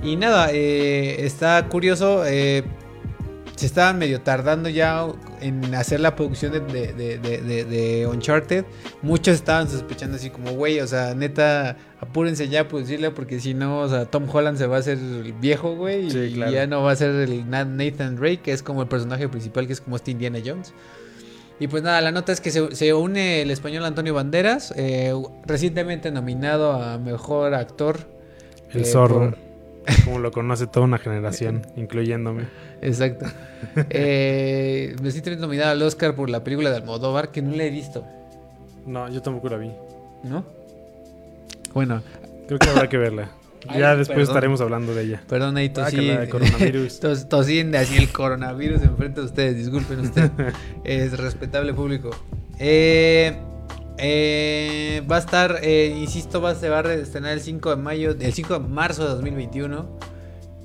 Y 0.04 0.16
nada, 0.16 0.50
eh, 0.52 1.26
está 1.26 1.68
curioso. 1.70 2.24
eh, 2.26 2.64
se 3.56 3.68
estaban 3.68 4.00
medio 4.00 4.22
tardando 4.22 4.70
ya 4.70 5.06
en 5.40 5.76
hacer 5.76 6.00
la 6.00 6.16
producción 6.16 6.52
de, 6.52 6.62
de- 6.62 6.94
de- 6.94 7.18
de- 7.20 7.42
de- 7.44 7.64
de 7.66 8.08
Uncharted. 8.08 8.66
Muchos 9.04 9.36
estaban 9.36 9.70
sospechando 9.70 10.16
así 10.18 10.32
como, 10.32 10.54
güey, 10.54 10.80
o 10.80 10.88
sea, 10.88 11.14
neta, 11.14 11.78
apúrense 12.00 12.50
ya 12.50 12.62
a 12.62 12.68
producirla 12.68 13.14
porque 13.14 13.40
si 13.40 13.54
no, 13.54 13.82
o 13.82 13.88
sea, 13.90 14.06
Tom 14.06 14.26
Holland 14.34 14.58
se 14.58 14.66
va 14.66 14.78
a 14.78 14.80
hacer 14.80 14.98
el 14.98 15.34
viejo, 15.34 15.76
güey. 15.76 16.10
Sí, 16.10 16.18
y 16.18 16.34
claro. 16.34 16.52
ya 16.52 16.66
no 16.66 16.82
va 16.82 16.94
a 16.94 16.96
ser 16.96 17.12
el 17.12 17.48
Na- 17.52 17.64
Nathan 17.66 18.16
Drake, 18.16 18.40
que 18.40 18.52
es 18.52 18.64
como 18.64 18.82
el 18.82 18.88
personaje 18.88 19.30
principal, 19.30 19.68
que 19.68 19.74
es 19.74 19.82
como 19.82 19.96
este 19.96 20.10
Indiana 20.10 20.40
Jones. 20.44 20.74
Y 21.62 21.68
pues 21.68 21.84
nada, 21.84 22.02
la 22.02 22.12
nota 22.12 22.32
es 22.32 22.42
que 22.42 22.50
se, 22.50 22.76
se 22.76 22.92
une 22.96 23.44
el 23.44 23.52
español 23.52 23.86
Antonio 23.86 24.16
Banderas, 24.16 24.74
eh, 24.76 25.14
recientemente 25.46 26.10
nominado 26.12 26.72
a 26.74 26.98
Mejor 26.98 27.54
Actor. 27.54 28.00
El 28.74 28.82
eh, 28.82 28.86
zorro. 28.86 29.20
por- 29.30 29.38
Como 30.06 30.18
lo 30.20 30.32
conoce 30.32 30.66
toda 30.66 30.86
una 30.88 30.98
generación, 30.98 31.66
incluyéndome. 31.76 32.48
Exacto. 32.82 33.28
eh, 33.92 34.96
recientemente 35.04 35.40
nominado 35.42 35.70
al 35.72 35.82
Oscar 35.84 36.16
por 36.16 36.32
la 36.32 36.44
película 36.44 36.72
de 36.72 36.78
Almodóvar, 36.78 37.30
que 37.32 37.44
no 37.44 37.56
la 37.56 37.64
he 37.66 37.70
visto, 37.70 38.04
No, 38.88 39.08
yo 39.10 39.22
tampoco 39.22 39.50
la 39.50 39.58
vi. 39.58 39.72
¿no? 40.24 40.44
Bueno, 41.76 42.02
Creo 42.48 42.58
que 42.60 42.70
habrá 42.70 42.90
que 42.90 42.98
verla. 42.98 43.30
Ay, 43.68 43.80
ya 43.80 43.96
después 43.96 44.16
perdón. 44.18 44.32
estaremos 44.32 44.62
hablando 44.62 44.96
de 44.96 45.04
ella. 45.04 45.24
perdón 45.28 45.58
ahí 45.58 45.68
Ah, 45.70 45.74
tosí. 45.86 46.08
de 46.08 46.30
coronavirus. 46.30 47.00
tos- 47.02 47.30
tosí 47.30 47.60
así 47.76 47.98
el 47.98 48.12
coronavirus 48.12 48.82
enfrente 48.82 49.22
de 49.22 49.26
ustedes, 49.28 49.56
disculpen 49.58 50.00
ustedes. 50.00 50.32
es 50.84 51.18
respetable 51.20 51.74
público. 51.74 52.10
Eh, 52.60 53.38
eh, 53.98 55.04
va 55.10 55.18
a 55.18 55.20
estar, 55.20 55.60
eh, 55.62 55.96
insisto, 56.00 56.42
va, 56.42 56.56
se 56.56 56.70
va 56.70 56.80
a 56.80 56.94
estrenar 56.94 57.34
el 57.34 57.42
5 57.42 57.70
de 57.70 57.76
mayo, 57.76 58.16
el 58.20 58.34
5 58.34 58.54
de 58.60 58.68
marzo 58.68 59.04
de 59.04 59.10
2021. 59.10 59.86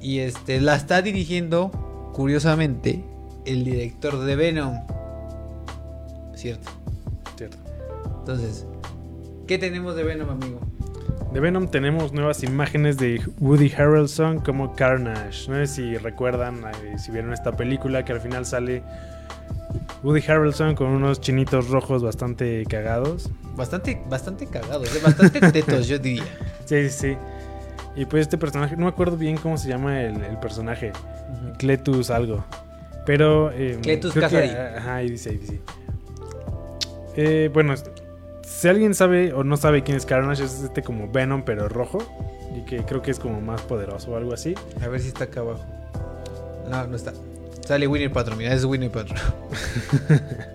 Y 0.00 0.20
este 0.20 0.60
la 0.60 0.76
está 0.76 1.02
dirigiendo, 1.02 1.70
curiosamente, 2.14 3.02
el 3.44 3.64
director 3.64 4.18
de 4.24 4.36
Venom. 4.36 4.74
Cierto. 6.34 6.70
Cierto. 7.36 7.56
Entonces, 8.20 8.66
¿qué 9.46 9.58
tenemos 9.58 9.96
de 9.96 10.04
Venom, 10.04 10.30
amigo? 10.30 10.60
De 11.36 11.40
Venom 11.40 11.68
tenemos 11.68 12.14
nuevas 12.14 12.42
imágenes 12.44 12.96
de 12.96 13.20
Woody 13.40 13.70
Harrelson 13.70 14.40
como 14.40 14.74
Carnage. 14.74 15.50
No 15.50 15.56
sé 15.56 15.66
si 15.66 15.98
recuerdan, 15.98 16.64
eh, 16.64 16.98
si 16.98 17.12
vieron 17.12 17.34
esta 17.34 17.52
película, 17.52 18.06
que 18.06 18.14
al 18.14 18.22
final 18.22 18.46
sale 18.46 18.82
Woody 20.02 20.22
Harrelson 20.26 20.74
con 20.74 20.86
unos 20.86 21.20
chinitos 21.20 21.68
rojos 21.68 22.02
bastante 22.02 22.64
cagados. 22.64 23.28
Bastante, 23.54 24.00
bastante 24.08 24.46
cagados, 24.46 24.96
eh, 24.96 25.00
bastante 25.04 25.52
tetos, 25.52 25.86
yo 25.86 25.98
diría. 25.98 26.24
Sí, 26.64 26.88
sí, 26.88 27.10
sí. 27.10 27.16
Y 27.96 28.06
pues 28.06 28.22
este 28.22 28.38
personaje, 28.38 28.74
no 28.74 28.84
me 28.84 28.88
acuerdo 28.88 29.18
bien 29.18 29.36
cómo 29.36 29.58
se 29.58 29.68
llama 29.68 30.00
el, 30.00 30.24
el 30.24 30.38
personaje. 30.38 30.92
Cletus 31.58 32.08
algo. 32.08 32.46
Pero... 33.04 33.52
eh, 33.52 33.78
Cletus 33.82 34.14
Kasady. 34.14 34.48
Ajá, 34.48 34.94
ahí 34.94 35.10
dice, 35.10 35.28
ahí 35.28 35.36
dice. 35.36 35.60
Eh, 37.14 37.50
bueno, 37.52 37.74
si 38.46 38.68
alguien 38.68 38.94
sabe 38.94 39.32
o 39.32 39.42
no 39.44 39.56
sabe 39.56 39.82
quién 39.82 39.96
es 39.96 40.06
Carnage, 40.06 40.44
es 40.44 40.62
este 40.62 40.82
como 40.82 41.08
Venom 41.10 41.42
pero 41.44 41.68
rojo. 41.68 41.98
Y 42.56 42.60
que 42.62 42.78
creo 42.84 43.02
que 43.02 43.10
es 43.10 43.18
como 43.18 43.40
más 43.42 43.60
poderoso 43.62 44.12
o 44.12 44.16
algo 44.16 44.32
así. 44.32 44.54
A 44.82 44.88
ver 44.88 45.00
si 45.00 45.08
está 45.08 45.24
acá 45.24 45.40
abajo. 45.40 45.60
No, 46.70 46.86
no 46.86 46.96
está. 46.96 47.12
Sale 47.66 47.86
Winnie 47.86 48.08
Patron, 48.08 48.38
mira, 48.38 48.54
es 48.54 48.64
Winnie 48.64 48.88
Patron. 48.88 49.18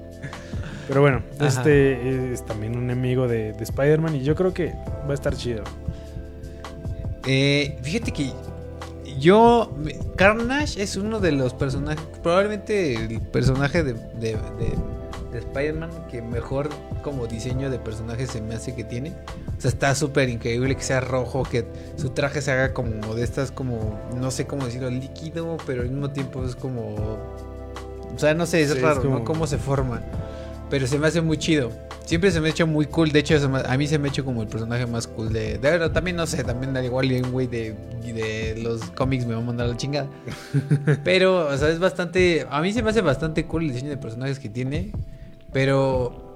Pero 0.88 1.02
bueno, 1.02 1.22
Ajá. 1.40 1.48
este 1.48 2.34
es 2.34 2.46
también 2.46 2.76
un 2.76 2.84
enemigo 2.86 3.28
de, 3.28 3.54
de 3.54 3.64
Spider-Man 3.64 4.16
y 4.16 4.24
yo 4.24 4.36
creo 4.36 4.54
que 4.54 4.74
va 5.06 5.12
a 5.12 5.14
estar 5.14 5.36
chido. 5.36 5.64
Eh, 7.28 7.78
fíjate 7.82 8.12
que 8.12 8.32
yo. 9.20 9.72
Carnage 10.16 10.82
es 10.82 10.96
uno 10.96 11.20
de 11.20 11.34
los 11.34 11.54
personajes. 11.54 12.04
Probablemente 12.24 12.96
el 12.96 13.22
personaje 13.22 13.84
de, 13.84 13.94
de, 13.94 14.00
de- 14.20 14.38
de 15.32 15.40
Spider-Man 15.40 15.90
que 16.10 16.22
mejor 16.22 16.70
como 17.04 17.28
diseño 17.28 17.70
de 17.70 17.80
personaje 17.80 18.28
se 18.28 18.42
me 18.42 18.56
hace 18.56 18.76
que 18.76 18.84
tiene. 18.84 19.14
O 19.58 19.62
sea, 19.62 19.70
está 19.70 19.96
súper 19.96 20.30
increíble 20.30 20.76
que 20.76 20.84
sea 20.84 21.00
rojo, 21.02 21.44
que 21.44 21.66
su 21.96 22.10
traje 22.10 22.42
se 22.42 22.52
haga 22.52 22.74
como 22.74 23.16
de 23.16 23.24
estas, 23.24 23.52
como. 23.52 24.00
No 24.20 24.32
sé 24.32 24.46
cómo 24.46 24.66
decirlo, 24.66 24.90
líquido, 24.90 25.58
pero 25.66 25.82
al 25.84 25.90
mismo 25.90 26.12
tiempo 26.12 26.44
es 26.46 26.56
como. 26.56 26.96
O 28.14 28.20
sea, 28.20 28.34
no 28.34 28.46
sé, 28.46 28.62
es 28.62 28.72
Sí, 28.72 28.78
es 28.78 28.84
raro, 28.84 29.02
como- 29.02 29.20
¿no? 29.20 29.26
Cómo 29.26 29.48
se 29.48 29.58
forma. 29.58 30.02
Pero 30.70 30.88
se 30.88 30.98
me 31.00 31.08
hace 31.08 31.22
muy 31.22 31.38
chido. 31.38 31.70
Siempre 32.06 32.32
se 32.32 32.42
me 32.42 32.48
ha 32.48 32.52
hecho 32.52 32.66
muy 32.68 32.88
cool. 32.88 33.12
De 33.12 33.20
hecho, 33.20 33.36
a 33.66 33.78
mí 33.78 33.88
se 33.88 33.98
me 34.00 34.08
ha 34.08 34.12
hecho 34.12 34.26
como 34.26 34.42
el 34.42 34.48
personaje 34.48 34.86
más 34.86 35.08
cool 35.08 35.32
de. 35.32 35.58
de 35.58 35.90
también 35.92 36.16
no 36.18 36.26
sé, 36.28 36.44
también 36.44 36.76
al 36.76 36.84
igual 36.84 37.10
un 37.24 37.32
güey 37.32 37.48
de, 37.48 37.74
de 38.04 38.60
los 38.62 38.82
cómics 38.92 39.26
me 39.26 39.34
va 39.34 39.40
a 39.42 39.44
mandar 39.44 39.68
a 39.68 39.70
la 39.70 39.78
chingada. 39.78 40.08
Pero, 41.04 41.48
o 41.48 41.58
sea, 41.58 41.70
es 41.70 41.80
bastante. 41.80 42.46
A 42.50 42.62
mí 42.62 42.74
se 42.74 42.84
me 42.84 42.90
hace 42.90 43.02
bastante 43.02 43.46
cool 43.46 43.64
el 43.64 43.70
diseño 43.74 43.90
de 43.92 43.98
personajes 43.98 44.40
que 44.40 44.50
tiene. 44.50 44.92
Pero 45.54 46.32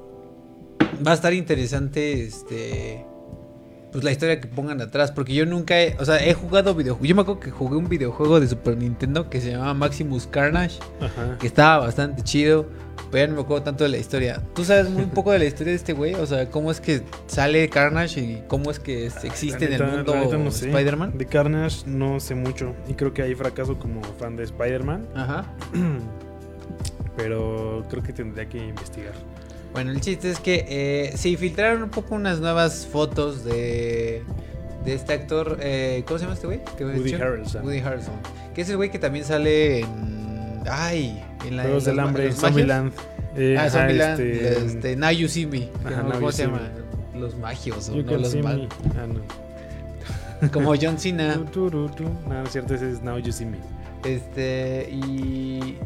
va 1.06 1.12
a 1.12 1.14
estar 1.16 1.34
interesante 1.34 2.24
este. 2.24 3.06
Pues 3.92 4.04
la 4.04 4.12
historia 4.12 4.42
que 4.42 4.48
pongan 4.48 4.82
atrás. 4.82 5.12
Porque 5.12 5.34
yo 5.34 5.46
nunca 5.46 5.82
he. 5.82 5.96
O 6.00 6.06
sea, 6.06 6.24
he 6.26 6.34
jugado 6.34 6.76
videojuegos. 6.76 7.08
Yo 7.08 7.16
me 7.16 7.22
acuerdo 7.22 7.40
que 7.40 7.52
jugué 7.52 7.78
un 7.78 7.88
videojuego 7.88 8.40
de 8.40 8.48
Super 8.48 8.78
Nintendo 8.78 9.30
que 9.30 9.40
se 9.40 9.52
llamaba 9.52 9.74
Maximus 9.74 10.28
Carnage 10.28 10.80
Ajá. 11.00 11.38
que 11.40 11.48
estaba 11.48 11.86
bastante 11.86 12.22
chido, 12.22 12.66
pero 13.10 13.24
ya 13.24 13.28
no 13.30 13.36
me 13.38 13.42
acuerdo 13.44 13.64
tanto 13.64 13.86
de 13.86 13.92
la 13.92 13.98
historia. 13.98 14.42
¿Tú 14.54 14.66
sabes 14.66 14.90
muy 14.90 15.06
poco 15.06 15.32
de 15.32 15.40
la 15.40 15.46
historia 15.46 15.72
de 15.72 15.78
este 15.78 15.94
güey? 15.94 16.14
O 16.16 16.26
sea, 16.26 16.50
¿cómo 16.50 16.72
es 16.72 16.82
que 16.82 17.04
sale 17.28 17.70
Carnage 17.70 18.20
y 18.20 18.44
cómo 18.50 18.70
es 18.70 18.80
que 18.80 19.06
existe 19.06 19.64
en 19.66 19.74
el 19.74 19.84
mundo 19.84 20.14
no 20.38 20.52
sé. 20.52 20.68
Spider-Man? 20.68 21.18
De 21.18 21.26
Carnage 21.26 21.84
no 21.86 22.20
sé 22.20 22.36
mucho 22.36 22.76
y 22.90 22.96
creo 22.96 23.14
que 23.14 23.22
hay 23.22 23.34
fracaso 23.34 23.80
como 23.80 24.02
fan 24.20 24.36
de 24.36 24.44
Spider-Man, 24.44 25.08
Ajá. 25.16 25.46
pero 27.18 27.86
creo 27.90 28.04
que 28.04 28.14
tendría 28.14 28.48
que 28.48 28.58
investigar. 28.58 29.14
Bueno, 29.74 29.92
el 29.92 30.00
chiste 30.02 30.32
es 30.32 30.40
que 30.40 30.66
eh, 30.68 31.18
se 31.18 31.36
filtraron 31.36 31.84
un 31.84 31.90
poco 31.90 32.16
unas 32.16 32.40
nuevas 32.40 32.88
fotos 32.88 33.44
de, 33.44 34.24
de 34.86 34.94
este 34.94 35.14
actor. 35.14 35.58
eh, 35.62 36.04
¿Cómo 36.08 36.18
se 36.18 36.24
llama 36.26 36.36
este 36.36 36.48
güey? 36.48 36.62
¿Qué 36.78 36.86
Woody? 36.86 37.14
Harrelson. 37.14 37.64
Woody 37.66 37.80
Harrelson. 37.80 38.14
Que 38.54 38.62
es 38.62 38.70
el 38.70 38.78
güey 38.78 38.90
que 38.90 39.00
también 39.00 39.26
sale 39.26 39.82
en. 39.82 40.62
Ay, 40.70 41.22
en 41.46 41.58
la. 41.58 41.64
Juegos 41.64 41.86
del 41.86 42.00
Hambre. 42.00 42.32
Zombieland. 42.32 42.94
Eh, 43.36 43.58
Ah, 43.60 43.70
Zombieland. 43.70 44.20
este, 44.22 44.66
Este, 44.66 44.96
Now 44.96 45.12
You 45.12 45.28
See 45.28 45.46
Me. 45.46 45.70
Ajá, 45.84 45.98
¿Cómo, 45.98 46.04
Now 46.10 46.20
cómo 46.20 46.32
se 46.32 46.44
llama? 46.46 46.62
Los 47.14 47.36
magios 47.38 47.90
o 47.90 47.96
You 47.98 48.04
no, 48.04 48.18
los 48.18 48.34
Me. 48.36 48.70
Ah, 48.98 49.08
no. 49.08 49.20
Como 50.54 50.74
John 50.82 50.98
Cena. 51.00 51.36
No, 51.36 51.70
no 51.70 52.44
es 52.44 52.52
cierto, 52.52 52.76
ese 52.76 52.92
es 52.92 53.02
Now 53.02 53.18
You 53.20 53.32
See 53.34 53.46
Me. 53.46 53.58
Este, 54.06 54.90
y. 54.90 55.78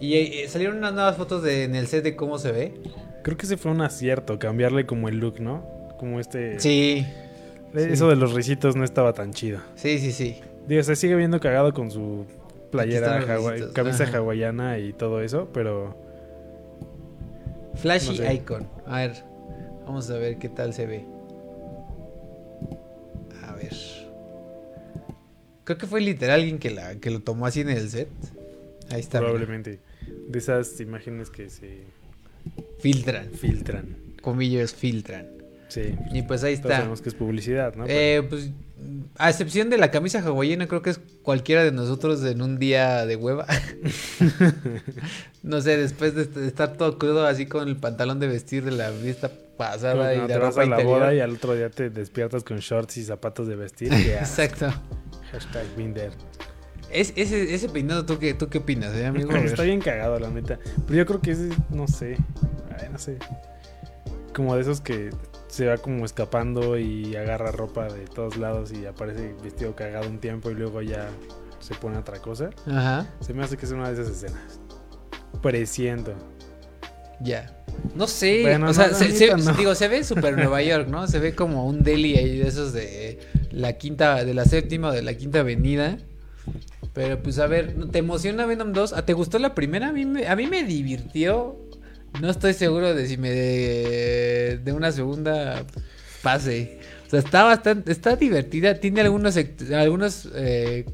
Y 0.00 0.14
eh, 0.14 0.48
salieron 0.48 0.78
unas 0.78 0.94
nuevas 0.94 1.16
fotos 1.16 1.42
de, 1.42 1.64
en 1.64 1.74
el 1.74 1.86
set 1.86 2.02
de 2.02 2.16
cómo 2.16 2.38
se 2.38 2.52
ve. 2.52 2.74
Creo 3.22 3.36
que 3.36 3.44
ese 3.46 3.56
fue 3.58 3.70
un 3.70 3.82
acierto, 3.82 4.38
cambiarle 4.38 4.86
como 4.86 5.08
el 5.08 5.18
look, 5.18 5.40
¿no? 5.40 5.62
Como 5.98 6.20
este... 6.20 6.58
Sí, 6.58 7.04
Eh, 7.74 7.88
Eso 7.92 8.08
de 8.08 8.16
los 8.16 8.32
risitos 8.32 8.74
no 8.76 8.84
estaba 8.84 9.12
tan 9.12 9.32
chido. 9.32 9.60
sí, 9.76 9.98
sí, 9.98 10.10
sí. 10.12 10.40
Digo, 10.66 10.82
se 10.82 10.96
sigue 10.96 11.16
viendo 11.16 11.38
cagado 11.40 11.72
con 11.74 11.90
su 11.90 12.24
playera, 12.70 13.24
camisa 13.74 14.04
ajá. 14.04 14.18
hawaiana 14.18 14.78
y 14.78 14.92
todo 14.92 15.20
eso, 15.20 15.48
pero 15.52 15.96
Flashy 17.74 18.10
No 18.10 18.14
sé. 18.16 18.34
Icon. 18.34 18.68
A 18.86 18.98
ver, 18.98 19.12
vamos 19.84 20.10
a 20.10 20.18
ver 20.18 20.38
qué 20.38 20.48
tal 20.48 20.72
se 20.74 20.86
ve. 20.86 21.04
A 23.46 23.54
ver. 23.54 23.74
Creo 25.64 25.78
que 25.78 25.86
fue 25.86 26.00
literal 26.00 26.40
alguien 26.40 26.58
que, 26.58 26.70
la, 26.70 26.94
que 26.96 27.10
lo 27.10 27.20
tomó 27.20 27.46
así 27.46 27.60
en 27.60 27.70
el 27.70 27.88
set. 27.88 28.08
Ahí 28.90 29.00
está. 29.00 29.20
mira. 29.20 29.32
De 30.28 30.38
esas 30.38 30.80
imágenes 30.80 31.30
que 31.30 31.48
se 31.50 31.84
Filtran. 32.80 33.30
filtran. 33.32 33.96
Comillas, 34.22 34.74
filtran. 34.74 35.26
Sí. 35.68 35.94
Y 36.12 36.22
pues 36.22 36.42
ahí 36.42 36.54
está. 36.54 36.68
sabemos 36.76 37.00
que 37.00 37.10
es 37.10 37.14
publicidad, 37.14 37.74
¿no? 37.76 37.84
Eh, 37.86 38.22
pues, 38.28 38.50
a 39.18 39.28
excepción 39.30 39.70
de 39.70 39.78
la 39.78 39.90
camisa 39.90 40.20
hawaiana, 40.20 40.66
creo 40.66 40.82
que 40.82 40.90
es 40.90 41.00
cualquiera 41.22 41.62
de 41.62 41.70
nosotros 41.70 42.24
en 42.24 42.42
un 42.42 42.58
día 42.58 43.06
de 43.06 43.14
hueva. 43.16 43.46
no 45.42 45.60
sé, 45.60 45.76
después 45.76 46.14
de 46.14 46.22
est- 46.22 46.34
de 46.34 46.46
estar 46.46 46.76
todo 46.76 46.98
crudo, 46.98 47.26
así 47.26 47.46
con 47.46 47.68
el 47.68 47.76
pantalón 47.76 48.18
de 48.20 48.26
vestir 48.28 48.64
de 48.64 48.72
la 48.72 48.90
fiesta 48.90 49.30
pasada 49.56 50.08
Pero 50.08 50.12
y 50.14 50.16
no, 50.16 50.22
la 50.28 50.34
te 50.34 50.38
vas 50.40 50.48
ropa 50.54 50.62
a 50.62 50.66
la 50.66 50.76
interior. 50.76 50.98
boda 51.00 51.14
y 51.14 51.20
al 51.20 51.30
otro 51.32 51.54
día 51.54 51.70
te 51.70 51.90
despiertas 51.90 52.42
con 52.42 52.58
shorts 52.58 52.96
y 52.96 53.04
zapatos 53.04 53.46
de 53.46 53.56
vestir. 53.56 53.92
Exacto. 53.92 54.72
Hashtag 55.30 55.66
there. 55.94 56.10
Es, 56.92 57.12
ese, 57.16 57.54
ese 57.54 57.68
peinado, 57.68 58.04
¿tú 58.06 58.18
qué, 58.18 58.34
¿tú 58.34 58.48
qué 58.48 58.58
opinas, 58.58 58.94
eh, 58.94 59.06
amigo? 59.06 59.30
Está 59.36 59.62
bien 59.62 59.80
cagado, 59.80 60.18
la 60.18 60.28
neta. 60.30 60.58
Pero 60.86 60.96
yo 60.98 61.06
creo 61.06 61.20
que 61.20 61.30
ese, 61.32 61.48
no 61.70 61.86
sé. 61.86 62.16
Ay, 62.78 62.88
no 62.90 62.98
sé. 62.98 63.18
Como 64.34 64.54
de 64.56 64.62
esos 64.62 64.80
que 64.80 65.10
se 65.48 65.66
va 65.66 65.76
como 65.78 66.04
escapando 66.04 66.78
y 66.78 67.16
agarra 67.16 67.50
ropa 67.50 67.88
de 67.92 68.04
todos 68.06 68.36
lados 68.36 68.72
y 68.72 68.86
aparece 68.86 69.34
vestido 69.42 69.74
cagado 69.74 70.08
un 70.08 70.18
tiempo 70.18 70.50
y 70.50 70.54
luego 70.54 70.80
ya 70.82 71.08
se 71.58 71.74
pone 71.74 71.98
otra 71.98 72.18
cosa. 72.20 72.50
Ajá. 72.66 73.06
Se 73.20 73.34
me 73.34 73.42
hace 73.42 73.56
que 73.56 73.66
es 73.66 73.72
una 73.72 73.90
de 73.90 73.94
esas 74.00 74.08
escenas. 74.16 74.60
Presiento. 75.42 76.14
Ya. 77.20 77.56
No 77.94 78.06
sé. 78.06 78.42
Bueno, 78.42 78.66
o 78.66 78.68
no, 78.68 78.74
sea, 78.74 78.88
la 78.88 78.94
se, 78.94 79.08
neta, 79.08 79.38
se- 79.38 79.44
no. 79.44 79.52
digo, 79.56 79.74
se 79.74 79.88
ve 79.88 80.04
súper 80.04 80.36
Nueva 80.36 80.62
York, 80.62 80.88
¿no? 80.88 81.06
Se 81.06 81.18
ve 81.18 81.34
como 81.34 81.66
un 81.66 81.82
deli 81.82 82.16
ahí 82.16 82.38
de 82.38 82.48
esos 82.48 82.72
de 82.72 83.18
la 83.50 83.74
quinta, 83.74 84.24
de 84.24 84.34
la 84.34 84.44
séptima 84.44 84.88
o 84.88 84.92
de 84.92 85.02
la 85.02 85.14
quinta 85.14 85.40
avenida. 85.40 85.98
Pero 86.92 87.22
pues 87.22 87.38
a 87.38 87.46
ver, 87.46 87.74
¿te 87.92 87.98
emociona 87.98 88.46
Venom 88.46 88.72
2? 88.72 88.92
¿Ah, 88.94 89.04
¿Te 89.06 89.12
gustó 89.12 89.38
la 89.38 89.54
primera? 89.54 89.88
A 89.88 89.92
mí 89.92 90.04
me, 90.06 90.26
a 90.26 90.36
mí 90.36 90.46
me 90.46 90.64
divirtió. 90.64 91.56
No 92.20 92.30
estoy 92.30 92.54
seguro 92.54 92.94
de 92.94 93.06
si 93.06 93.16
me 93.16 93.30
de, 93.30 94.72
una 94.72 94.90
segunda 94.92 95.64
pase. 96.22 96.80
O 97.06 97.10
sea, 97.10 97.20
está 97.20 97.44
bastante, 97.44 97.92
está 97.92 98.16
divertida. 98.16 98.74
Tiene 98.80 99.00
algunos, 99.02 99.36
sect- 99.36 99.72
algunos 99.74 100.28
eh, 100.34 100.84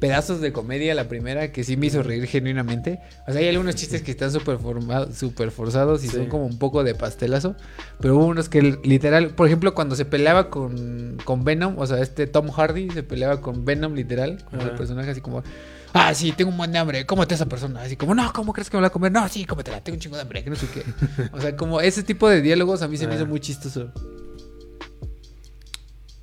pedazos 0.00 0.40
de 0.40 0.52
comedia 0.52 0.94
la 0.94 1.08
primera 1.08 1.52
que 1.52 1.64
sí 1.64 1.76
me 1.76 1.86
hizo 1.86 2.02
reír 2.02 2.26
genuinamente. 2.26 3.00
O 3.28 3.32
sea, 3.32 3.40
hay 3.40 3.48
algunos 3.48 3.74
chistes 3.74 4.02
que 4.02 4.10
están 4.10 4.30
súper 4.32 4.58
súper 5.14 5.50
forzados 5.50 6.02
y 6.04 6.08
Sí. 6.08 6.16
son 6.16 6.26
como 6.26 6.46
un 6.46 6.58
poco 6.58 6.82
de 6.84 6.94
pastelazo. 6.94 7.54
Pero 8.00 8.16
hubo 8.16 8.26
unos 8.26 8.48
que 8.48 8.62
literal, 8.84 9.34
por 9.34 9.46
ejemplo, 9.46 9.74
cuando 9.74 9.94
se 9.96 10.04
peleaba 10.04 10.50
con, 10.50 11.18
con 11.24 11.44
Venom, 11.44 11.78
o 11.78 11.86
sea, 11.86 11.98
este 12.00 12.26
Tom 12.26 12.50
Hardy 12.50 12.90
se 12.90 13.02
peleaba 13.02 13.40
con 13.40 13.64
Venom 13.64 13.94
literal, 13.94 14.42
como 14.50 14.62
el 14.62 14.70
personaje 14.72 15.10
así 15.10 15.20
como... 15.20 15.42
Ah, 15.94 16.14
sí, 16.14 16.32
tengo 16.32 16.50
un 16.50 16.56
buen 16.56 16.72
de 16.72 16.78
hambre, 16.78 17.04
cómete 17.04 17.34
a 17.34 17.36
esa 17.36 17.46
persona. 17.46 17.82
Así 17.82 17.96
como, 17.96 18.14
no, 18.14 18.32
¿cómo 18.32 18.54
crees 18.54 18.70
que 18.70 18.78
me 18.78 18.80
la 18.80 18.86
va 18.86 18.88
a 18.88 18.92
comer? 18.92 19.12
No, 19.12 19.28
sí, 19.28 19.44
cómetela, 19.44 19.82
tengo 19.84 19.96
un 19.96 20.00
chingo 20.00 20.16
de 20.16 20.22
hambre, 20.22 20.42
que 20.42 20.48
no 20.48 20.56
sé 20.56 20.66
qué. 20.72 20.82
O 21.32 21.40
sea, 21.40 21.54
como 21.54 21.82
ese 21.82 22.02
tipo 22.02 22.28
de 22.30 22.40
diálogos 22.40 22.80
a 22.80 22.88
mí 22.88 22.96
se 22.96 23.06
me 23.06 23.12
Ah. 23.12 23.16
hizo 23.16 23.26
muy 23.26 23.40
chistoso. 23.40 23.92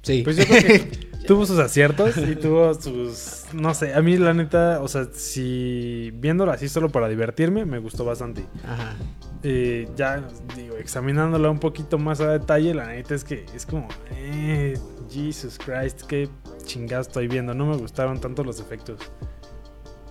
Sí. 0.01 0.21
Pues 0.23 0.37
yo 0.37 0.45
creo 0.45 0.61
que 0.63 1.08
tuvo 1.29 1.45
sus 1.45 1.59
aciertos 1.59 2.17
y 2.17 2.35
tuvo 2.35 2.73
sus. 2.73 3.45
No 3.53 3.75
sé, 3.75 3.93
a 3.93 4.01
mí 4.01 4.17
la 4.17 4.33
neta, 4.33 4.81
o 4.81 4.87
sea, 4.87 5.05
si 5.13 6.09
viéndolo 6.15 6.51
así 6.51 6.67
solo 6.67 6.89
para 6.89 7.07
divertirme, 7.07 7.65
me 7.65 7.77
gustó 7.77 8.03
bastante. 8.03 8.47
Ajá. 8.65 8.95
Eh, 9.43 9.87
ya, 9.95 10.27
digo, 10.55 10.77
examinándola 10.77 11.51
un 11.51 11.59
poquito 11.59 11.99
más 11.99 12.19
a 12.19 12.31
detalle, 12.31 12.73
la 12.73 12.87
neta 12.87 13.13
es 13.13 13.23
que 13.23 13.45
es 13.53 13.67
como. 13.67 13.87
Eh, 14.09 14.75
Jesus 15.07 15.59
Christ, 15.63 16.01
qué 16.07 16.29
chingado 16.65 17.03
estoy 17.03 17.27
viendo. 17.27 17.53
No 17.53 17.67
me 17.67 17.77
gustaron 17.77 18.19
tanto 18.19 18.43
los 18.43 18.59
efectos. 18.59 18.99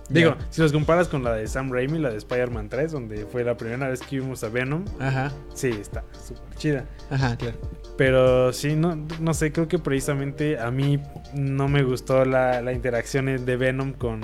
Digo, 0.07 0.35
si 0.49 0.61
los 0.61 0.71
comparas 0.71 1.09
con 1.09 1.23
la 1.23 1.33
de 1.33 1.47
Sam 1.47 1.69
Raimi, 1.69 1.99
la 1.99 2.11
de 2.11 2.17
Spider-Man 2.17 2.69
3, 2.69 2.93
donde 2.93 3.25
fue 3.25 3.43
la 3.43 3.57
primera 3.57 3.89
vez 3.89 3.99
que 3.99 4.19
vimos 4.21 4.41
a 4.43 4.49
Venom, 4.49 4.85
Ajá. 4.99 5.33
sí, 5.53 5.67
está 5.67 6.03
súper 6.25 6.55
chida. 6.55 6.85
Ajá, 7.11 7.35
claro. 7.35 7.57
Pero 7.99 8.53
sí, 8.53 8.77
no, 8.77 8.95
no 9.19 9.33
sé, 9.33 9.51
creo 9.51 9.67
que 9.67 9.77
precisamente 9.77 10.57
a 10.57 10.71
mí 10.71 11.01
no 11.33 11.67
me 11.67 11.83
gustó 11.83 12.23
la, 12.23 12.61
la 12.61 12.71
interacción 12.71 13.25
de 13.45 13.57
Venom 13.57 13.91
con, 13.91 14.21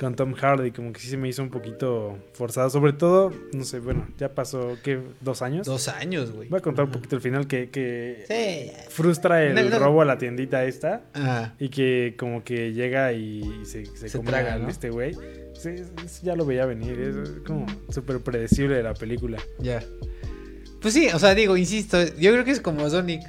con 0.00 0.16
Tom 0.16 0.32
Hardy, 0.32 0.70
como 0.70 0.90
que 0.90 0.98
sí 0.98 1.08
se 1.08 1.18
me 1.18 1.28
hizo 1.28 1.42
un 1.42 1.50
poquito 1.50 2.16
forzado, 2.32 2.70
sobre 2.70 2.94
todo, 2.94 3.30
no 3.52 3.64
sé, 3.64 3.78
bueno, 3.78 4.08
ya 4.16 4.34
pasó, 4.34 4.78
¿qué? 4.82 4.98
¿Dos 5.20 5.42
años? 5.42 5.66
Dos 5.66 5.88
años, 5.88 6.32
güey. 6.32 6.48
Voy 6.48 6.60
a 6.60 6.62
contar 6.62 6.86
un 6.86 6.92
poquito 6.92 7.14
el 7.16 7.20
final 7.20 7.46
que, 7.46 7.68
que 7.68 8.24
Sí. 8.26 8.72
frustra 8.88 9.44
el 9.44 9.54
No, 9.54 9.62
no. 9.68 9.78
robo 9.78 10.00
a 10.00 10.06
la 10.06 10.16
tiendita 10.16 10.64
esta 10.64 11.02
Ajá. 11.12 11.54
y 11.58 11.68
que 11.68 12.14
como 12.18 12.42
que 12.42 12.72
llega 12.72 13.12
y 13.12 13.66
se, 13.66 13.84
se, 13.84 14.08
Se 14.08 14.16
come 14.16 14.30
traga, 14.30 14.54
al 14.54 14.62
¿no? 14.62 14.68
este 14.70 14.88
güey. 14.88 15.14
Sí, 15.52 15.74
ya 16.22 16.34
lo 16.36 16.46
veía 16.46 16.64
venir, 16.64 16.98
es 16.98 17.16
como 17.46 17.66
súper 17.90 18.20
predecible 18.20 18.76
de 18.76 18.82
la 18.82 18.94
película. 18.94 19.36
Ya. 19.58 19.82
Pues 20.82 20.94
sí, 20.94 21.08
o 21.14 21.18
sea, 21.18 21.34
digo, 21.34 21.56
insisto, 21.56 22.02
yo 22.18 22.32
creo 22.32 22.44
que 22.44 22.50
es 22.50 22.60
como 22.60 22.88
Sonic. 22.90 23.22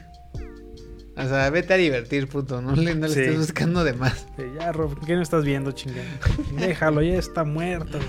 O 1.15 1.21
sea, 1.27 1.51
vete 1.51 1.75
a 1.75 1.77
divertir, 1.77 2.27
puto. 2.27 2.59
No 2.63 2.75
le, 2.75 2.95
no 2.95 3.05
le 3.05 3.13
Sí. 3.13 3.19
estés 3.19 3.37
buscando 3.37 3.83
de 3.83 3.93
más. 3.93 4.25
Ya, 4.59 4.71
Rob, 4.71 4.95
¿por 4.95 5.05
qué 5.05 5.13
no 5.15 5.21
estás 5.21 5.45
viendo, 5.45 5.71
chingada? 5.71 6.03
Déjalo, 6.57 7.03
ya 7.03 7.13
está 7.19 7.43
muerto. 7.43 7.99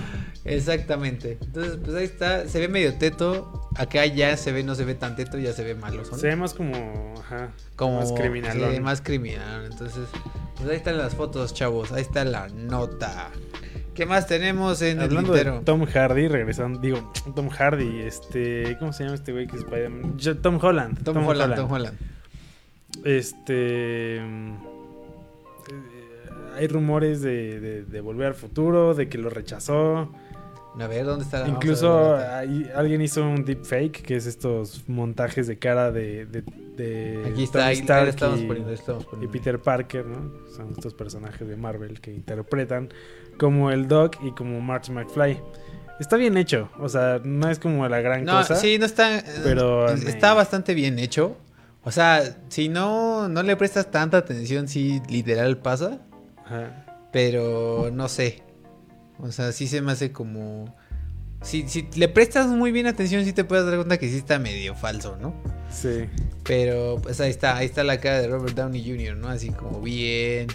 Exactamente. 0.43 1.37
Entonces, 1.39 1.77
pues 1.83 1.95
ahí 1.95 2.05
está. 2.05 2.47
Se 2.47 2.59
ve 2.59 2.67
medio 2.67 2.95
teto. 2.95 3.69
Acá 3.75 4.07
ya 4.07 4.35
se 4.37 4.51
ve, 4.51 4.63
no 4.63 4.73
se 4.73 4.85
ve 4.85 4.95
tan 4.95 5.15
teto, 5.15 5.37
ya 5.37 5.53
se 5.53 5.63
ve 5.63 5.75
malo. 5.75 6.03
Sonic. 6.03 6.19
Se 6.21 6.27
ve 6.27 6.35
más 6.35 6.55
como, 6.55 7.13
ajá, 7.19 7.51
como 7.75 7.99
más 7.99 8.11
criminal. 8.13 8.59
sí, 8.73 8.79
más 8.79 9.01
criminal. 9.01 9.65
Entonces, 9.71 10.05
pues 10.55 10.67
ahí 10.69 10.77
están 10.77 10.97
las 10.97 11.13
fotos, 11.13 11.53
chavos. 11.53 11.91
Ahí 11.91 12.01
está 12.01 12.25
la 12.25 12.47
nota. 12.49 13.29
¿Qué 13.95 14.05
más 14.05 14.27
tenemos 14.27 14.81
en 14.81 14.99
Hablando 14.99 15.35
el 15.35 15.45
de? 15.45 15.59
Tom 15.61 15.85
Hardy, 15.85 16.27
regresando, 16.27 16.79
digo, 16.79 17.11
Tom 17.35 17.49
Hardy, 17.49 18.01
este, 18.01 18.75
¿cómo 18.79 18.91
se 18.93 19.03
llama 19.05 19.15
este 19.15 19.31
güey 19.31 19.47
que 19.47 19.55
es 19.55 19.61
Spider-Man? 19.63 20.17
Tom 20.41 20.59
Holland. 20.61 21.03
Tom, 21.03 21.25
Holland, 21.25 21.55
Tom 21.55 21.71
Holland. 21.71 21.97
Este. 23.03 24.17
eh, 24.17 24.53
hay 26.57 26.67
rumores 26.67 27.21
de, 27.21 27.59
de- 27.59 27.83
de 27.85 28.01
volver 28.01 28.27
al 28.27 28.35
futuro, 28.35 28.93
de 28.93 29.07
que 29.09 29.17
lo 29.17 29.29
rechazó. 29.29 30.11
A 30.77 30.87
ver, 30.87 31.05
¿dónde 31.05 31.23
está 31.23 31.39
la 31.39 31.47
Incluso 31.47 32.15
hay- 32.17 32.69
alguien 32.75 33.01
hizo 33.01 33.23
un 33.23 33.45
deepfake, 33.45 34.01
que 34.01 34.17
es 34.17 34.25
estos 34.25 34.83
montajes 34.89 35.47
de 35.47 35.57
cara 35.57 35.89
de, 35.91 36.25
de, 36.25 36.41
de 36.75 37.23
Aquí 37.31 37.43
está, 37.43 37.67
ahí, 37.67 37.77
ahí 37.87 38.09
estamos 38.09 38.41
y- 38.41 38.45
poniendo, 38.45 38.73
y. 38.73 39.27
Peter 39.27 39.59
Parker, 39.59 40.05
¿no? 40.05 40.33
Son 40.53 40.71
estos 40.71 40.93
personajes 40.93 41.47
de 41.47 41.55
Marvel 41.55 42.01
que 42.01 42.13
interpretan 42.13 42.89
como 43.37 43.71
el 43.71 43.87
Doc 43.87 44.17
y 44.23 44.31
como 44.31 44.59
Marty 44.61 44.91
McFly. 44.91 45.39
Está 45.99 46.17
bien 46.17 46.35
hecho, 46.37 46.69
o 46.79 46.89
sea, 46.89 47.21
no 47.23 47.49
es 47.49 47.57
como 47.59 47.87
la 47.87 48.01
gran 48.01 48.25
No, 48.25 48.37
cosa. 48.39 48.55
sí, 48.57 48.77
no 48.77 48.85
está. 48.85 49.23
pero, 49.43 49.87
me- 49.87 50.09
Está 50.09 50.33
bastante 50.33 50.73
bien 50.73 50.99
hecho. 50.99 51.37
O 51.83 51.91
sea, 51.91 52.21
si 52.49 52.67
no, 52.67 53.29
no 53.29 53.43
le 53.43 53.55
prestas 53.55 53.91
tanta 53.91 54.17
atención, 54.17 54.67
sí, 54.67 55.01
literal 55.07 55.57
pasa. 55.57 55.99
Ajá. 56.45 57.07
Pero 57.13 57.91
no 57.93 58.09
sé. 58.09 58.43
O 59.19 59.31
sea, 59.31 59.51
sí 59.53 59.67
se 59.67 59.81
me 59.81 59.93
hace 59.93 60.11
como. 60.11 60.75
Si, 61.41 61.67
si 61.69 61.87
le 61.95 62.09
prestas 62.09 62.47
muy 62.47 62.71
bien 62.71 62.87
atención, 62.87 63.23
sí 63.23 63.31
te 63.33 63.43
puedes 63.45 63.65
dar 63.65 63.75
cuenta 63.75 63.97
que 63.97 64.09
sí 64.09 64.17
está 64.17 64.39
medio 64.39 64.75
falso, 64.75 65.15
¿no? 65.21 65.33
Sí. 65.69 66.09
Pero 66.43 66.99
pues 67.01 67.21
ahí 67.21 67.29
está, 67.29 67.55
ahí 67.55 67.67
está 67.67 67.83
la 67.83 67.99
cara 67.99 68.19
de 68.19 68.27
Robert 68.27 68.55
Downey 68.55 68.83
Jr., 68.83 69.15
¿no? 69.15 69.29
Así 69.29 69.49
como 69.51 69.79
bien. 69.79 70.47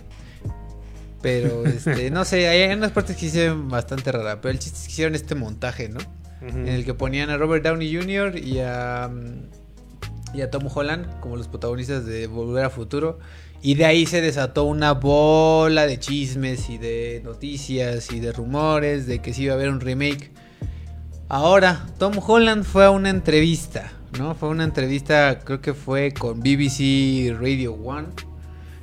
Pero 1.22 1.64
este, 1.66 2.10
no 2.10 2.24
sé, 2.24 2.48
hay 2.48 2.72
unas 2.72 2.92
partes 2.92 3.16
que 3.16 3.30
ven 3.30 3.68
bastante 3.68 4.12
raras. 4.12 4.38
Pero 4.40 4.52
el 4.52 4.58
chiste 4.58 4.78
es 4.78 4.84
que 4.86 4.92
hicieron 4.92 5.14
este 5.14 5.34
montaje, 5.34 5.88
¿no? 5.88 6.00
En 6.42 6.68
el 6.68 6.86
que 6.86 6.94
ponían 6.94 7.28
a 7.28 7.36
Robert 7.36 7.62
Downey 7.62 7.94
Jr. 7.94 8.38
y 8.38 8.60
a, 8.60 9.10
mm, 9.12 10.38
y 10.38 10.40
a 10.40 10.50
Tom 10.50 10.68
Holland 10.74 11.20
como 11.20 11.36
los 11.36 11.48
protagonistas 11.48 12.06
de 12.06 12.26
Volver 12.26 12.64
a 12.64 12.70
Futuro. 12.70 13.18
Y 13.62 13.74
de 13.74 13.84
ahí 13.84 14.06
se 14.06 14.22
desató 14.22 14.64
una 14.64 14.92
bola 14.92 15.86
de 15.86 15.98
chismes 15.98 16.70
y 16.70 16.78
de 16.78 17.20
noticias 17.22 18.10
y 18.10 18.20
de 18.20 18.32
rumores 18.32 19.06
de 19.06 19.20
que 19.20 19.34
sí 19.34 19.42
iba 19.42 19.52
a 19.52 19.56
haber 19.56 19.68
un 19.68 19.80
remake. 19.80 20.30
Ahora, 21.28 21.86
Tom 21.98 22.14
Holland 22.26 22.64
fue 22.64 22.86
a 22.86 22.90
una 22.90 23.10
entrevista, 23.10 23.92
¿no? 24.18 24.34
Fue 24.34 24.48
una 24.48 24.64
entrevista, 24.64 25.40
creo 25.44 25.60
que 25.60 25.74
fue 25.74 26.12
con 26.12 26.40
BBC 26.40 27.38
Radio 27.38 27.74
One, 27.74 28.08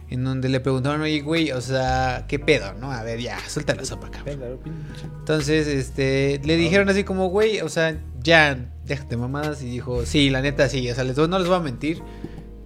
en 0.10 0.24
donde 0.24 0.50
le 0.50 0.60
preguntaron, 0.60 1.02
oye, 1.02 1.22
güey, 1.22 1.52
o 1.52 1.62
sea, 1.62 2.26
¿qué 2.28 2.40
pedo, 2.40 2.74
no? 2.74 2.92
A 2.92 3.04
ver, 3.04 3.20
ya, 3.20 3.38
suelta 3.48 3.76
la 3.76 3.86
sopa, 3.86 4.10
cabrón. 4.10 4.60
Entonces, 5.20 5.68
este, 5.68 6.40
le 6.44 6.56
dijeron 6.56 6.90
así 6.90 7.04
como, 7.04 7.28
güey, 7.28 7.60
o 7.60 7.70
sea, 7.70 8.00
ya, 8.24 8.58
déjate 8.86 9.18
mamadas. 9.18 9.62
Y 9.62 9.70
dijo, 9.70 10.06
sí, 10.06 10.30
la 10.30 10.42
neta, 10.42 10.70
sí, 10.70 10.90
o 10.90 10.96
sea, 10.96 11.04
les, 11.04 11.18
no 11.18 11.40
les 11.40 11.48
voy 11.48 11.58
a 11.58 11.62
mentir, 11.62 12.02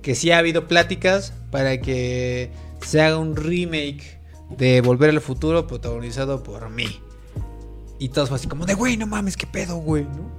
que 0.01 0.13
sí 0.13 0.31
ha 0.31 0.37
habido 0.37 0.67
pláticas 0.67 1.33
para 1.49 1.81
que 1.81 2.51
se 2.81 3.01
haga 3.01 3.17
un 3.17 3.35
remake 3.35 4.19
de 4.57 4.81
Volver 4.81 5.09
al 5.09 5.21
Futuro 5.21 5.65
protagonizado 5.65 6.43
por 6.43 6.69
mí. 6.69 7.01
Y 7.97 8.09
todos 8.09 8.29
fue 8.29 8.37
así 8.37 8.47
como 8.47 8.65
de, 8.65 8.73
güey, 8.75 8.97
no 8.97 9.07
mames, 9.07 9.37
qué 9.37 9.47
pedo, 9.47 9.77
güey, 9.77 10.03
¿no? 10.03 10.31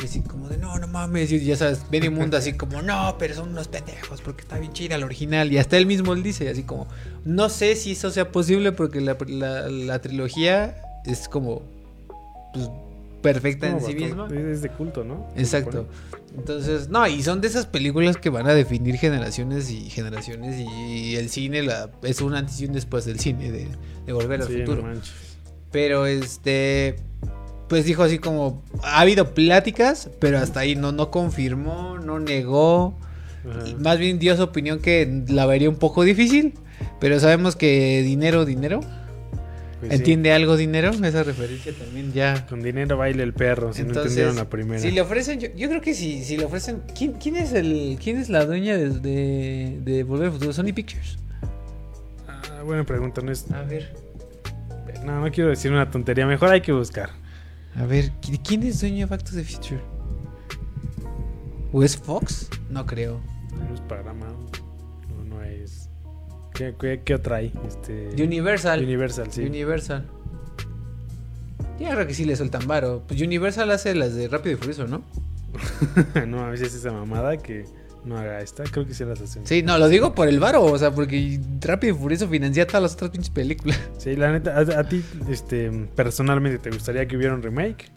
Y 0.00 0.04
así 0.04 0.20
como 0.20 0.48
de, 0.48 0.56
no, 0.58 0.78
no 0.78 0.86
mames. 0.88 1.30
Y 1.32 1.44
ya 1.44 1.56
sabes, 1.56 1.84
Benny 1.90 2.08
Mundo 2.08 2.36
así 2.36 2.54
como, 2.54 2.82
no, 2.82 3.16
pero 3.18 3.34
son 3.34 3.50
unos 3.50 3.68
pendejos 3.68 4.20
porque 4.20 4.42
está 4.42 4.58
bien 4.58 4.72
chida 4.72 4.96
la 4.98 5.06
original. 5.06 5.52
Y 5.52 5.58
hasta 5.58 5.76
él 5.76 5.86
mismo 5.86 6.12
él 6.14 6.22
dice, 6.22 6.48
así 6.48 6.62
como, 6.62 6.86
no 7.24 7.48
sé 7.48 7.76
si 7.76 7.92
eso 7.92 8.10
sea 8.10 8.30
posible 8.32 8.72
porque 8.72 9.00
la, 9.00 9.16
la- 9.28 9.68
la 9.68 9.98
trilogía 10.00 10.76
es 11.04 11.28
como 11.28 11.62
pues, 12.54 12.68
perfecta 13.22 13.68
en 13.68 13.80
sí 13.80 13.94
misma. 13.94 14.28
Es 14.34 14.62
de 14.62 14.68
culto, 14.70 15.04
¿no? 15.04 15.28
Exacto. 15.36 15.86
Entonces, 16.36 16.88
no, 16.88 17.06
y 17.06 17.22
son 17.22 17.40
de 17.42 17.48
esas 17.48 17.66
películas 17.66 18.16
que 18.16 18.30
van 18.30 18.46
a 18.48 18.54
definir 18.54 18.96
generaciones 18.96 19.70
y 19.70 19.90
generaciones 19.90 20.58
y 20.58 21.14
el 21.16 21.28
cine 21.28 21.62
la, 21.62 21.90
es 22.02 22.22
un 22.22 22.34
antes 22.34 22.58
y 22.60 22.64
un 22.66 22.72
después 22.72 23.04
del 23.04 23.20
cine, 23.20 23.52
de, 23.52 23.68
de 24.06 24.12
volver 24.12 24.40
al 24.40 24.48
Sí, 24.48 24.54
futuro. 24.60 24.82
Pero 25.70 26.06
este, 26.06 26.96
pues 27.72 27.86
dijo 27.86 28.02
así 28.02 28.18
como, 28.18 28.62
ha 28.82 29.00
habido 29.00 29.32
pláticas, 29.32 30.10
pero 30.18 30.36
hasta 30.36 30.60
ahí 30.60 30.76
no, 30.76 30.92
no 30.92 31.10
confirmó, 31.10 31.96
no 31.98 32.20
negó. 32.20 32.94
Y 33.66 33.74
Más 33.76 33.96
bien 33.96 34.18
dio 34.18 34.36
su 34.36 34.42
opinión 34.42 34.78
que 34.78 35.22
la 35.28 35.46
vería 35.46 35.70
un 35.70 35.76
poco 35.76 36.02
difícil, 36.02 36.52
pero 37.00 37.18
sabemos 37.18 37.56
que 37.56 38.02
dinero, 38.02 38.44
dinero. 38.44 38.80
Pues 39.80 39.90
sí. 39.90 39.96
¿Entiende 39.96 40.34
algo 40.34 40.58
dinero? 40.58 40.90
Esa 40.90 41.22
referencia 41.22 41.72
también 41.72 42.12
ya. 42.12 42.46
Con 42.46 42.62
dinero 42.62 42.98
baila 42.98 43.22
el 43.22 43.32
perro, 43.32 43.72
si 43.72 43.84
no 43.84 43.94
entendieron 43.94 44.36
la 44.36 44.50
primera. 44.50 44.78
Si 44.78 44.90
le 44.90 45.00
ofrecen, 45.00 45.40
yo, 45.40 45.48
yo 45.56 45.70
creo 45.70 45.80
que 45.80 45.94
si, 45.94 46.24
si 46.24 46.36
le 46.36 46.44
ofrecen. 46.44 46.82
¿quién, 46.94 47.14
quién 47.14 47.36
es 47.36 47.54
el 47.54 47.98
quién 48.04 48.18
es 48.18 48.28
la 48.28 48.44
dueña 48.44 48.76
de, 48.76 48.90
de, 48.90 49.78
de 49.82 50.04
Volver 50.04 50.26
al 50.26 50.32
Futuro? 50.32 50.52
Sony 50.52 50.74
Pictures. 50.74 51.16
Ah, 52.28 52.62
buena 52.64 52.84
pregunta, 52.84 53.22
no 53.22 53.32
es... 53.32 53.50
A 53.50 53.62
ver. 53.62 53.94
No, 55.06 55.22
no 55.22 55.30
quiero 55.32 55.48
decir 55.48 55.72
una 55.72 55.90
tontería, 55.90 56.26
mejor 56.26 56.50
hay 56.50 56.60
que 56.60 56.72
buscar. 56.72 57.21
A 57.76 57.86
ver, 57.86 58.12
¿qui- 58.20 58.40
¿quién 58.46 58.62
es 58.62 58.80
dueño 58.80 59.06
de 59.06 59.10
Back 59.16 59.22
to 59.24 59.32
the 59.34 59.44
Future? 59.44 59.80
¿O 61.72 61.82
es 61.82 61.96
Fox? 61.96 62.48
No 62.68 62.84
creo. 62.86 63.20
No 63.58 63.74
es 63.74 63.80
Paramount, 63.82 64.56
no, 65.08 65.24
no 65.36 65.42
es... 65.42 65.88
¿Qué, 66.54 66.74
qué, 66.78 67.00
qué 67.04 67.14
otra 67.14 67.36
hay? 67.36 67.52
Este... 67.66 68.10
Universal. 68.22 68.82
Universal, 68.82 69.28
sí. 69.30 69.42
Universal. 69.42 70.06
Yo 71.80 71.88
creo 71.90 72.06
que 72.06 72.14
sí 72.14 72.24
le 72.26 72.36
sueltan 72.36 72.66
varo. 72.66 73.02
Pues 73.08 73.20
Universal 73.22 73.70
hace 73.70 73.94
las 73.94 74.14
de 74.14 74.28
Rápido 74.28 74.54
y 74.54 74.58
Furioso, 74.58 74.86
¿no? 74.86 75.02
no, 76.26 76.44
a 76.44 76.50
veces 76.50 76.74
esa 76.74 76.92
mamada 76.92 77.38
que 77.38 77.64
no 78.04 78.18
haga 78.18 78.40
esta, 78.40 78.64
creo 78.64 78.86
que 78.86 78.94
sí 78.94 79.04
las 79.04 79.20
hacen. 79.20 79.46
Sí, 79.46 79.62
no, 79.62 79.78
lo 79.78 79.88
digo 79.88 80.14
por 80.14 80.28
el 80.28 80.40
varo, 80.40 80.64
o 80.64 80.78
sea, 80.78 80.90
porque 80.90 81.40
Rápido 81.60 81.94
y 81.94 81.98
Furioso 81.98 82.28
financia 82.28 82.66
todas 82.66 82.82
las 82.82 82.94
otras 82.94 83.10
pinches 83.10 83.30
películas. 83.30 83.78
Sí, 83.98 84.16
la 84.16 84.32
neta, 84.32 84.56
a, 84.56 84.80
a 84.80 84.84
ti, 84.88 85.04
este, 85.28 85.70
personalmente, 85.94 86.58
¿te 86.58 86.70
gustaría 86.70 87.06
que 87.06 87.16
hubiera 87.16 87.34
un 87.34 87.42
remake? 87.42 87.90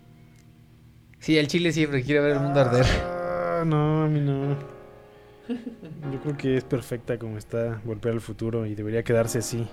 Sí, 1.19 1.37
el 1.37 1.47
Chile 1.47 1.71
siempre 1.71 2.03
quiere 2.03 2.21
ver 2.21 2.31
el 2.33 2.39
mundo 2.39 2.59
arder. 2.59 2.85
Ah, 3.03 3.63
no, 3.65 4.03
a 4.03 4.07
mí 4.07 4.19
no. 4.19 4.55
Yo 6.11 6.21
creo 6.21 6.37
que 6.37 6.57
es 6.57 6.63
perfecta 6.63 7.17
como 7.17 7.37
está 7.37 7.81
Volver 7.83 8.13
al 8.13 8.21
Futuro 8.21 8.65
y 8.65 8.75
debería 8.75 9.03
quedarse 9.03 9.39
así. 9.39 9.67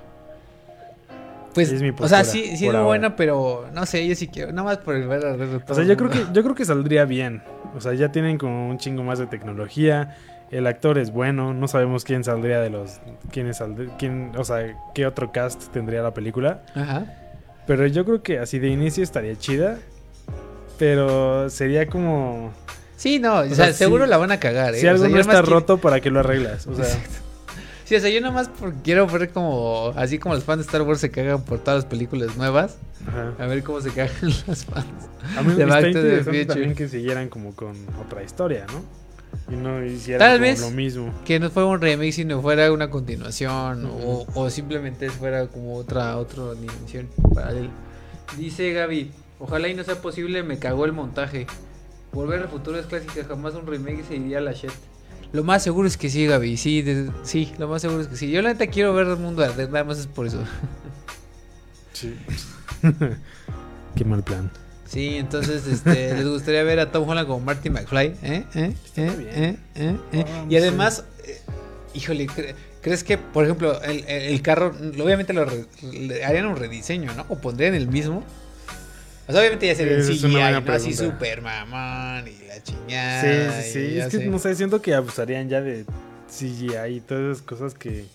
Pues, 1.54 1.70
Es 1.70 1.82
mi 1.82 1.90
o 1.90 2.08
sea, 2.08 2.22
postura, 2.22 2.24
sí, 2.24 2.56
sí 2.56 2.66
es 2.66 2.82
buena, 2.82 3.14
pero 3.14 3.68
no 3.74 3.84
sé, 3.84 4.06
yo 4.08 4.14
sí 4.14 4.28
quiero, 4.28 4.52
nada 4.52 4.64
más 4.64 4.78
por 4.78 4.94
el 4.94 5.06
ver 5.06 5.26
arder 5.26 5.48
de 5.48 5.56
O 5.56 5.74
sea, 5.74 5.82
el 5.82 5.88
yo 5.90 5.96
creo 5.98 6.08
que 6.08 6.24
yo 6.32 6.42
creo 6.42 6.54
que 6.54 6.64
saldría 6.64 7.04
bien. 7.04 7.42
O 7.74 7.80
sea, 7.80 7.94
ya 7.94 8.10
tienen 8.12 8.38
como 8.38 8.68
un 8.68 8.78
chingo 8.78 9.02
más 9.02 9.18
de 9.18 9.26
tecnología. 9.26 10.16
El 10.50 10.66
actor 10.66 10.98
es 10.98 11.10
bueno, 11.12 11.54
no 11.54 11.66
sabemos 11.68 12.04
quién 12.04 12.24
saldría 12.24 12.60
de 12.60 12.68
los 12.70 13.00
quién 13.30 13.52
saldría, 13.54 13.96
quién, 13.98 14.32
o 14.36 14.44
sea, 14.44 14.76
qué 14.94 15.06
otro 15.06 15.32
cast 15.32 15.72
tendría 15.72 16.02
la 16.02 16.12
película, 16.12 16.62
Ajá. 16.74 17.06
pero 17.66 17.86
yo 17.86 18.04
creo 18.04 18.22
que 18.22 18.38
así 18.38 18.58
de 18.58 18.68
inicio 18.68 19.02
estaría 19.02 19.34
chida. 19.36 19.78
Pero 20.78 21.48
sería 21.50 21.86
como 21.86 22.52
Sí, 22.96 23.18
no, 23.18 23.38
o, 23.38 23.44
sea, 23.46 23.54
sea, 23.54 23.66
sí- 23.68 23.74
seguro 23.74 24.06
la 24.06 24.16
van 24.16 24.30
a 24.32 24.38
cagar, 24.40 24.74
¿eh? 24.74 24.78
si 24.78 24.86
algo 24.86 25.08
no 25.08 25.18
está 25.18 25.42
roto 25.42 25.78
para 25.78 26.00
que 26.00 26.10
lo 26.10 26.20
arreglas, 26.20 26.66
o 26.66 26.74
sea, 26.74 26.86
Sí, 27.84 27.96
o 27.96 28.00
sea, 28.00 28.10
yo 28.10 28.20
nada 28.20 28.32
más 28.32 28.48
por- 28.48 28.72
quiero 28.82 29.06
ver 29.06 29.30
como, 29.30 29.92
así 29.96 30.18
como 30.18 30.34
los 30.34 30.44
fans 30.44 30.58
de 30.58 30.66
Star 30.66 30.82
Wars 30.82 31.00
se 31.00 31.10
cagan 31.10 31.42
por 31.44 31.58
todas 31.58 31.82
las 31.82 31.84
películas 31.84 32.36
nuevas, 32.36 32.78
ajá. 33.06 33.34
a 33.38 33.46
ver 33.46 33.62
cómo 33.62 33.80
se 33.80 33.90
cagan 33.90 34.14
los 34.22 34.64
fans. 34.64 34.86
A 35.36 35.42
mí 35.42 35.54
me 35.54 35.64
Future. 35.66 36.46
también 36.46 36.74
que 36.74 36.88
siguieran 36.88 37.28
como 37.28 37.54
con 37.54 37.74
otra 38.04 38.22
historia, 38.22 38.66
¿no? 38.72 39.02
Y 39.52 39.56
no 39.56 39.84
hicieran 39.84 40.20
Tal 40.20 40.38
como 40.38 40.42
vez. 40.42 40.60
lo 40.60 40.70
mismo. 40.70 41.14
Que 41.24 41.40
no 41.40 41.50
fuera 41.50 41.68
un 41.68 41.80
remake, 41.80 42.12
sino 42.12 42.40
fuera 42.42 42.70
una 42.72 42.90
continuación, 42.90 43.88
o 44.34 44.50
simplemente 44.50 45.10
fuera 45.10 45.46
como 45.46 45.74
otra, 45.76 46.16
otra 46.18 46.54
dimensión 46.54 47.08
paralela. 47.34 47.70
Dice 48.38 48.72
Gaby, 48.72 49.10
ojalá 49.40 49.68
y 49.68 49.74
no 49.74 49.84
sea 49.84 49.96
posible, 49.96 50.42
me 50.42 50.58
cagó 50.58 50.84
el 50.84 50.92
montaje. 50.92 51.46
Volver 52.12 52.40
al 52.42 52.48
futuro 52.48 52.78
es 52.78 52.86
clásica, 52.86 53.24
jamás 53.26 53.54
un 53.54 53.66
remake 53.66 54.04
se 54.06 54.16
iría 54.16 54.38
a 54.38 54.42
la 54.42 54.52
shit. 54.52 54.70
Lo 55.32 55.44
más 55.44 55.62
seguro 55.62 55.88
es 55.88 55.96
que 55.96 56.10
sí, 56.10 56.26
Gaby, 56.26 56.56
sí, 56.56 56.82
de- 56.82 57.10
sí, 57.22 57.52
lo 57.58 57.66
más 57.68 57.80
seguro 57.82 58.02
es 58.02 58.08
que 58.08 58.16
sí. 58.16 58.30
Yo 58.30 58.42
la 58.42 58.50
neta 58.52 58.66
quiero 58.66 58.92
ver 58.92 59.06
el 59.06 59.16
mundo 59.16 59.42
arder, 59.44 59.70
nada 59.70 59.84
más 59.84 59.98
es 59.98 60.06
por 60.06 60.26
eso. 60.26 60.42
Sí. 61.92 62.14
Qué 63.96 64.04
mal 64.04 64.22
plan. 64.22 64.50
Sí, 64.86 65.16
entonces, 65.16 65.66
este, 65.66 66.14
les 66.16 66.26
gustaría 66.26 66.62
ver 66.64 66.80
a 66.80 66.90
Tom 66.92 67.08
Holland 67.08 67.26
como 67.26 67.40
Marty 67.44 67.70
McFly, 67.70 68.06
¿eh? 68.22 68.44
¿Eh? 68.54 68.74
¿Eh? 68.96 69.10
bien. 69.16 69.30
¿Eh? 69.30 69.56
¿Eh? 69.76 69.96
¿Eh? 70.12 70.24
Ah, 70.28 70.44
Y 70.48 70.56
además, 70.56 71.04
eh, 71.24 71.40
híjole, 71.94 72.26
cre- 72.26 72.54
¿crees 72.82 73.02
que, 73.04 73.16
por 73.16 73.44
ejemplo, 73.44 73.80
el, 73.82 74.04
el- 74.06 74.42
carro, 74.42 74.74
obviamente 75.02 75.32
lo 75.32 75.46
re- 75.46 75.64
harían 76.26 76.46
un 76.46 76.56
rediseño, 76.56 77.12
¿no? 77.14 77.24
O 77.30 77.38
pondrían 77.38 77.74
el 77.74 77.88
mismo. 77.88 78.22
O 79.28 79.32
sea, 79.32 79.40
obviamente 79.40 79.66
ya 79.66 79.74
sería 79.74 79.98
CGI, 79.98 80.62
¿no? 80.64 80.72
Así 80.72 80.94
super 80.94 81.42
mamón 81.42 82.28
y 82.28 82.46
la 82.46 82.62
chingada. 82.62 83.62
Sí, 83.62 83.62
sí, 83.62 83.72
sí. 83.72 83.98
Es 83.98 84.06
que 84.06 84.18
sé. 84.18 84.26
no 84.26 84.38
sé, 84.38 84.54
siento 84.54 84.82
que 84.82 84.94
abusarían 84.94 85.48
ya 85.48 85.60
de 85.60 85.84
CGI 86.28 86.96
y 86.96 87.00
todas 87.00 87.36
esas 87.36 87.42
cosas 87.46 87.74
que, 87.74 88.06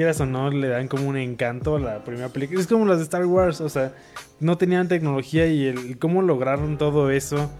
quieras 0.00 0.20
o 0.20 0.26
no, 0.26 0.50
le 0.50 0.68
dan 0.68 0.88
como 0.88 1.08
un 1.08 1.16
encanto 1.16 1.76
a 1.76 1.80
la 1.80 2.04
primera 2.04 2.28
película. 2.28 2.60
Es 2.60 2.66
como 2.66 2.86
las 2.86 2.98
de 2.98 3.04
Star 3.04 3.26
Wars, 3.26 3.60
o 3.60 3.68
sea, 3.68 3.92
no 4.38 4.56
tenían 4.56 4.88
tecnología 4.88 5.46
y 5.46 5.66
el 5.66 5.98
cómo 5.98 6.22
lograron 6.22 6.78
todo 6.78 7.10
eso, 7.10 7.50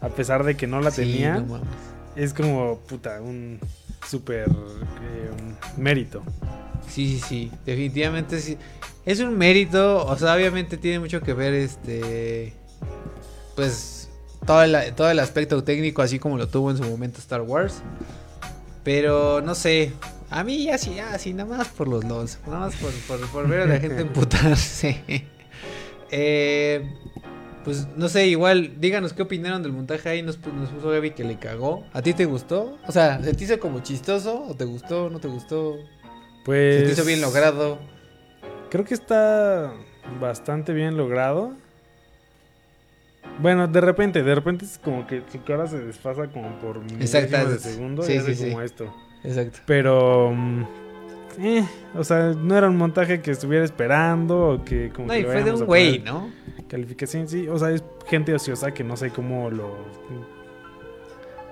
a 0.00 0.08
pesar 0.08 0.44
de 0.44 0.56
que 0.56 0.66
no 0.66 0.80
la 0.80 0.90
Sí, 0.90 1.02
tenían, 1.02 1.46
no 1.46 1.60
es 2.16 2.32
como, 2.32 2.78
puta, 2.80 3.20
un 3.20 3.60
súper 4.06 4.48
eh, 4.48 5.30
mérito. 5.76 6.22
Sí, 6.88 7.18
sí, 7.18 7.20
sí, 7.20 7.52
definitivamente 7.66 8.40
sí. 8.40 8.56
Es 9.06 9.20
un 9.20 9.38
mérito, 9.38 10.04
o 10.04 10.16
sea, 10.18 10.34
obviamente 10.34 10.76
tiene 10.76 10.98
mucho 11.00 11.20
que 11.22 11.32
ver 11.32 11.54
este 11.54 12.52
pues 13.54 14.10
todo 14.44 14.62
el, 14.62 14.76
todo 14.94 15.10
el 15.10 15.18
aspecto 15.20 15.62
técnico 15.64 16.02
así 16.02 16.18
como 16.18 16.36
lo 16.36 16.48
tuvo 16.48 16.70
en 16.70 16.76
su 16.76 16.82
momento 16.84 17.18
Star 17.20 17.40
Wars. 17.42 17.82
Pero 18.84 19.40
no 19.42 19.54
sé, 19.54 19.92
a 20.30 20.44
mí 20.44 20.64
ya 20.64 20.76
sí, 20.78 20.94
ya 20.96 21.18
sí, 21.18 21.32
nada 21.32 21.56
más 21.56 21.68
por 21.68 21.88
los 21.88 22.04
LOLs, 22.04 22.38
nada 22.46 22.60
más 22.60 22.74
por, 22.76 22.92
por, 22.92 23.26
por 23.30 23.48
ver 23.48 23.60
a 23.62 23.66
la 23.66 23.80
gente 23.80 24.00
emputarse. 24.02 25.02
Eh, 26.10 26.88
pues 27.64 27.88
no 27.96 28.08
sé, 28.08 28.28
igual, 28.28 28.74
díganos 28.80 29.12
qué 29.12 29.22
opinaron 29.22 29.62
del 29.62 29.72
montaje 29.72 30.08
ahí. 30.08 30.22
Nos, 30.22 30.40
pu- 30.40 30.52
nos 30.52 30.68
puso 30.70 30.90
Gaby 30.90 31.12
que 31.12 31.24
le 31.24 31.36
cagó. 31.36 31.84
¿A 31.92 32.00
ti 32.02 32.12
te 32.14 32.24
gustó? 32.26 32.78
O 32.86 32.92
sea, 32.92 33.20
¿se 33.22 33.34
te 33.34 33.42
hizo 33.44 33.58
como 33.58 33.80
chistoso? 33.80 34.44
¿O 34.48 34.54
te 34.54 34.64
gustó? 34.64 35.10
¿No 35.10 35.18
te 35.18 35.26
gustó? 35.26 35.74
Pues... 36.44 36.76
¿Se 36.76 36.82
te 36.86 36.92
hizo 36.92 37.04
bien 37.04 37.20
logrado? 37.20 37.80
Creo 38.76 38.84
que 38.84 38.92
está 38.92 39.72
bastante 40.20 40.74
bien 40.74 40.98
logrado. 40.98 41.54
Bueno, 43.40 43.66
de 43.68 43.80
repente, 43.80 44.22
de 44.22 44.34
repente 44.34 44.66
es 44.66 44.76
como 44.76 45.06
que 45.06 45.22
su 45.32 45.42
cara 45.44 45.66
se 45.66 45.78
desfasa 45.78 46.26
como 46.26 46.58
por 46.58 46.82
Exacto, 47.00 47.38
milésimas 47.38 47.48
de 47.48 47.58
segundo 47.58 48.02
sí, 48.02 48.12
y 48.12 48.16
hace 48.18 48.34
sí, 48.34 48.44
sí. 48.44 48.50
como 48.50 48.60
esto. 48.60 48.94
Exacto. 49.24 49.60
Pero 49.64 50.30
mm, 50.30 50.62
eh, 51.38 51.66
o 51.94 52.04
sea, 52.04 52.34
no 52.34 52.54
era 52.54 52.68
un 52.68 52.76
montaje 52.76 53.22
que 53.22 53.30
estuviera 53.30 53.64
esperando 53.64 54.46
o 54.50 54.62
que 54.62 54.90
como 54.90 55.06
No, 55.08 55.14
que 55.14 55.20
y 55.20 55.24
fue 55.24 55.42
de 55.42 55.52
un 55.54 55.64
güey, 55.64 56.00
¿no? 56.00 56.30
Calificación, 56.68 57.28
sí, 57.28 57.48
o 57.48 57.58
sea, 57.58 57.70
es 57.70 57.82
gente 58.06 58.34
ociosa 58.34 58.74
que 58.74 58.84
no 58.84 58.98
sé 58.98 59.08
cómo 59.08 59.50
lo 59.50 59.74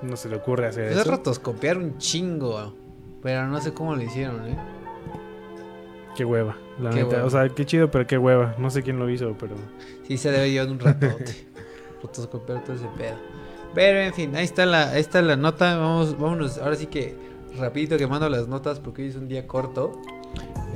no 0.03 0.15
se 0.19 0.29
le 0.29 0.37
ocurre 0.37 0.67
hacer 0.67 0.89
Pues 0.89 0.97
es 0.97 1.01
eso. 1.07 1.11
rotoscopiar 1.11 1.79
un 1.79 1.97
chingo. 1.97 2.75
Pero 3.23 3.47
no 3.49 3.59
sé 3.63 3.73
cómo 3.73 3.97
lo 3.97 4.03
hicieron, 4.03 4.47
¿eh? 4.47 4.59
Qué 6.17 6.25
hueva, 6.25 6.57
la 6.81 6.91
Qué 6.91 6.97
neta, 6.97 7.09
hueva. 7.17 7.25
o 7.27 7.31
sea, 7.31 7.49
qué 7.49 7.65
chido, 7.67 7.91
pero 7.91 8.07
qué 8.07 8.19
hueva. 8.19 8.55
No 8.59 8.71
sé 8.71 8.83
quién 8.83 8.99
lo 8.99 9.09
hizo, 9.11 9.35
pero 9.39 9.55
Sí, 10.07 10.17
se 10.17 10.31
debe 10.31 10.51
llevar 10.51 10.69
un 10.71 10.79
ratote. 10.79 11.25
rotoscopiar 12.03 12.63
todo 12.65 12.77
ese 12.77 12.87
pedo. 12.97 13.17
Pero 13.75 13.99
en 14.01 14.15
fin, 14.15 14.37
ahí 14.37 14.45
está 14.45 14.67
la, 14.67 14.91
ahí 14.91 15.01
está 15.01 15.21
la 15.23 15.37
nota. 15.37 15.77
Vamos, 15.77 16.19
vámonos. 16.19 16.59
Ahora 16.59 16.77
sí 16.77 16.87
que 16.87 17.15
rapidito 17.59 17.97
que 17.97 18.07
mando 18.07 18.29
las 18.29 18.47
notas 18.49 18.79
porque 18.81 19.03
hoy 19.03 19.09
es 19.09 19.17
un 19.17 19.27
día 19.29 19.47
corto. 19.47 20.01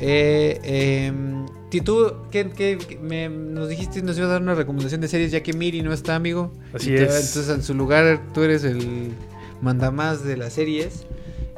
Eh, 0.01 1.33
ti- 1.71 1.81
tú, 1.81 2.13
¿qué, 2.31 2.51
qué- 2.51 2.79
qué- 2.79 2.99
me- 2.99 3.29
nos 3.29 3.69
dijiste, 3.69 4.03
nos 4.03 4.17
ibas 4.17 4.31
a 4.31 4.33
dar 4.35 4.43
una 4.43 4.55
recomendación 4.55 5.01
de 5.01 5.09
series 5.09 5.31
ya 5.33 5.43
que 5.43 5.53
Miri 5.53 5.83
no 5.83 5.93
está, 5.93 6.15
amigo. 6.15 6.53
Así 6.73 6.87
te- 6.87 7.03
es. 7.05 7.11
Entonces, 7.29 7.49
en 7.49 7.63
su 7.63 7.75
lugar, 7.75 8.21
tú 8.33 8.43
eres 8.43 8.65
el 8.65 9.13
mandamás 9.61 10.25
de 10.25 10.37
las 10.37 10.53
series. 10.53 11.05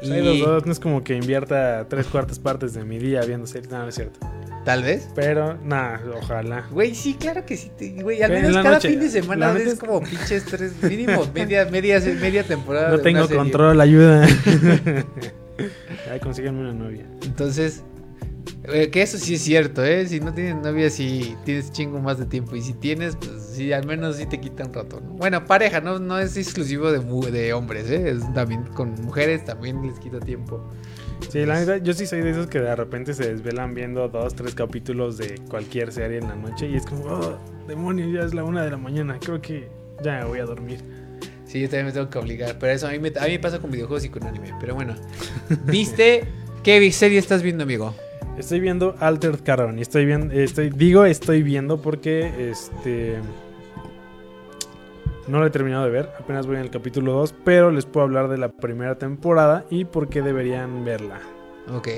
Pues 0.01 0.11
hay 0.13 0.23
los 0.25 0.39
dos, 0.41 0.67
no 0.67 0.73
es 0.73 0.81
como 0.81 1.05
que 1.05 1.15
invierta 1.15 1.87
tres 1.89 2.07
cuartas 2.07 2.39
partes 2.39 2.75
de 2.75 2.85
mi 2.85 2.99
día 2.99 3.21
viendo 3.23 3.47
series, 3.47 3.71
no, 3.71 3.79
no 3.83 3.89
es 3.89 3.95
cierto. 3.95 4.19
Tal 4.65 4.83
vez. 4.83 5.09
Pero, 5.15 5.57
nada, 5.65 6.03
ojalá. 6.21 6.67
Güey, 6.71 6.95
sí, 6.95 7.15
claro 7.15 7.47
que 7.47 7.57
sí. 7.57 7.71
Güey, 8.03 8.23
al 8.23 8.31
menos 8.31 8.53
cada 8.57 8.73
noche, 8.77 8.91
fin 8.91 9.01
de 9.01 9.09
semana 9.09 9.53
es- 9.59 9.79
como 9.79 10.01
pinches 10.03 10.45
tres, 10.45 10.73
mínimo 10.83 11.27
media, 11.35 11.65
media, 11.67 12.01
media 12.21 12.45
temporada. 12.45 12.91
No 12.91 12.97
de 12.99 13.03
tengo 13.03 13.29
control, 13.29 13.81
ayuda. 13.81 14.27
Ay, 16.11 16.21
consíganme 16.21 16.61
una 16.61 16.73
novia. 16.73 17.05
Entonces, 17.23 17.83
eh, 18.65 18.91
que 18.91 19.03
eso 19.03 19.19
sí 19.19 19.35
es 19.35 19.43
cierto, 19.43 19.85
¿eh? 19.85 20.07
Si 20.07 20.21
no 20.21 20.33
tienes 20.33 20.57
novia, 20.57 20.91
sí 20.91 21.37
tienes 21.45 21.73
chingo 21.73 22.01
más 22.01 22.19
de 22.19 22.27
tiempo. 22.27 22.57
Y 22.57 22.63
si 22.63 22.73
tienes, 22.75 23.17
pues 23.17 23.43
sí, 23.55 23.73
al 23.73 23.87
menos 23.87 24.17
sí 24.17 24.27
te 24.27 24.41
quita 24.41 24.65
un 24.65 24.75
rato, 24.75 25.01
¿no? 25.01 25.11
Bueno, 25.15 25.45
pareja, 25.45 25.81
no, 25.81 25.99
no 25.99 26.19
es 26.19 26.37
exclusivo 26.37 26.93
de, 26.93 27.31
de 27.31 27.53
hombres, 27.53 27.91
¿eh? 27.91 28.11
Es 28.11 28.33
también 28.35 28.65
con 28.75 28.95
mujeres 29.03 29.45
también 29.45 29.83
les 29.87 29.99
quita 29.99 30.21
tiempo. 30.21 30.69
Sí, 31.29 31.45
la 31.45 31.61
neta, 31.61 31.77
yo 31.79 31.93
sí 31.93 32.07
soy 32.07 32.23
de 32.23 32.31
esos 32.31 32.47
que 32.47 32.61
de 32.61 32.75
repente 32.75 33.15
se 33.15 33.29
desvelan 33.33 33.75
viendo 33.75 34.09
dos, 34.09 34.35
tres 34.35 34.55
capítulos 34.55 35.19
de 35.19 35.37
cualquier 35.49 35.93
serie 35.93 36.19
en 36.19 36.29
la 36.29 36.35
noche 36.35 36.69
y 36.69 36.77
es 36.77 36.87
como, 36.87 37.05
oh, 37.05 37.39
demonios, 37.69 38.13
ya 38.13 38.21
es 38.21 38.35
la 38.35 38.43
una 38.43 38.65
de 38.65 38.71
la 38.71 38.79
mañana, 38.79 39.19
creo 39.21 39.41
que 39.41 39.69
ya 40.03 40.21
me 40.21 40.25
voy 40.25 40.39
a 40.39 40.45
dormir. 40.45 40.81
Sí, 41.45 41.61
yo 41.61 41.69
también 41.69 41.87
me 41.87 41.93
tengo 41.93 42.09
que 42.09 42.19
obligar. 42.19 42.59
Pero 42.59 42.73
eso 42.73 42.87
a 42.87 42.91
mí 42.93 43.01
me, 43.01 43.09
a 43.09 43.25
mí 43.25 43.33
me 43.33 43.39
pasa 43.41 43.59
con 43.59 43.73
videojuegos 43.73 44.05
y 44.05 44.09
con 44.09 44.25
anime. 44.25 44.55
Pero 44.61 44.77
bueno, 44.77 44.95
¿viste 45.67 46.25
qué 46.63 46.93
serie 46.93 47.19
estás 47.19 47.43
viendo, 47.43 47.65
amigo? 47.65 47.93
Estoy 48.41 48.61
viendo 48.61 48.95
Altered 49.01 49.41
Carbon. 49.45 49.79
Y 49.79 49.83
estoy 49.83 50.07
viendo. 50.07 50.35
Estoy, 50.35 50.71
digo 50.71 51.05
estoy 51.05 51.43
viendo 51.43 51.81
porque 51.81 52.51
este. 52.51 53.19
No 55.29 55.39
lo 55.39 55.47
he 55.47 55.51
terminado 55.51 55.85
de 55.85 55.91
ver. 55.91 56.11
Apenas 56.19 56.47
voy 56.47 56.57
en 56.57 56.63
el 56.63 56.71
capítulo 56.71 57.13
2. 57.13 57.35
Pero 57.45 57.71
les 57.71 57.85
puedo 57.85 58.05
hablar 58.05 58.29
de 58.29 58.39
la 58.39 58.49
primera 58.49 58.97
temporada 58.97 59.65
y 59.69 59.85
por 59.85 60.09
qué 60.09 60.23
deberían 60.23 60.85
verla. 60.85 61.21
Ok. 61.75 61.89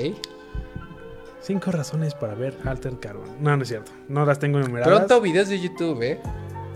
Cinco 1.39 1.71
razones 1.71 2.13
para 2.13 2.35
ver 2.35 2.57
Altered 2.65 2.99
Carbon. 2.99 3.29
No, 3.39 3.55
no 3.55 3.63
es 3.63 3.69
cierto. 3.69 3.91
No 4.09 4.25
las 4.25 4.37
tengo 4.37 4.59
enumeradas. 4.59 4.97
Pronto 4.97 5.21
videos 5.21 5.47
de 5.47 5.59
YouTube, 5.59 6.01
¿eh? 6.03 6.19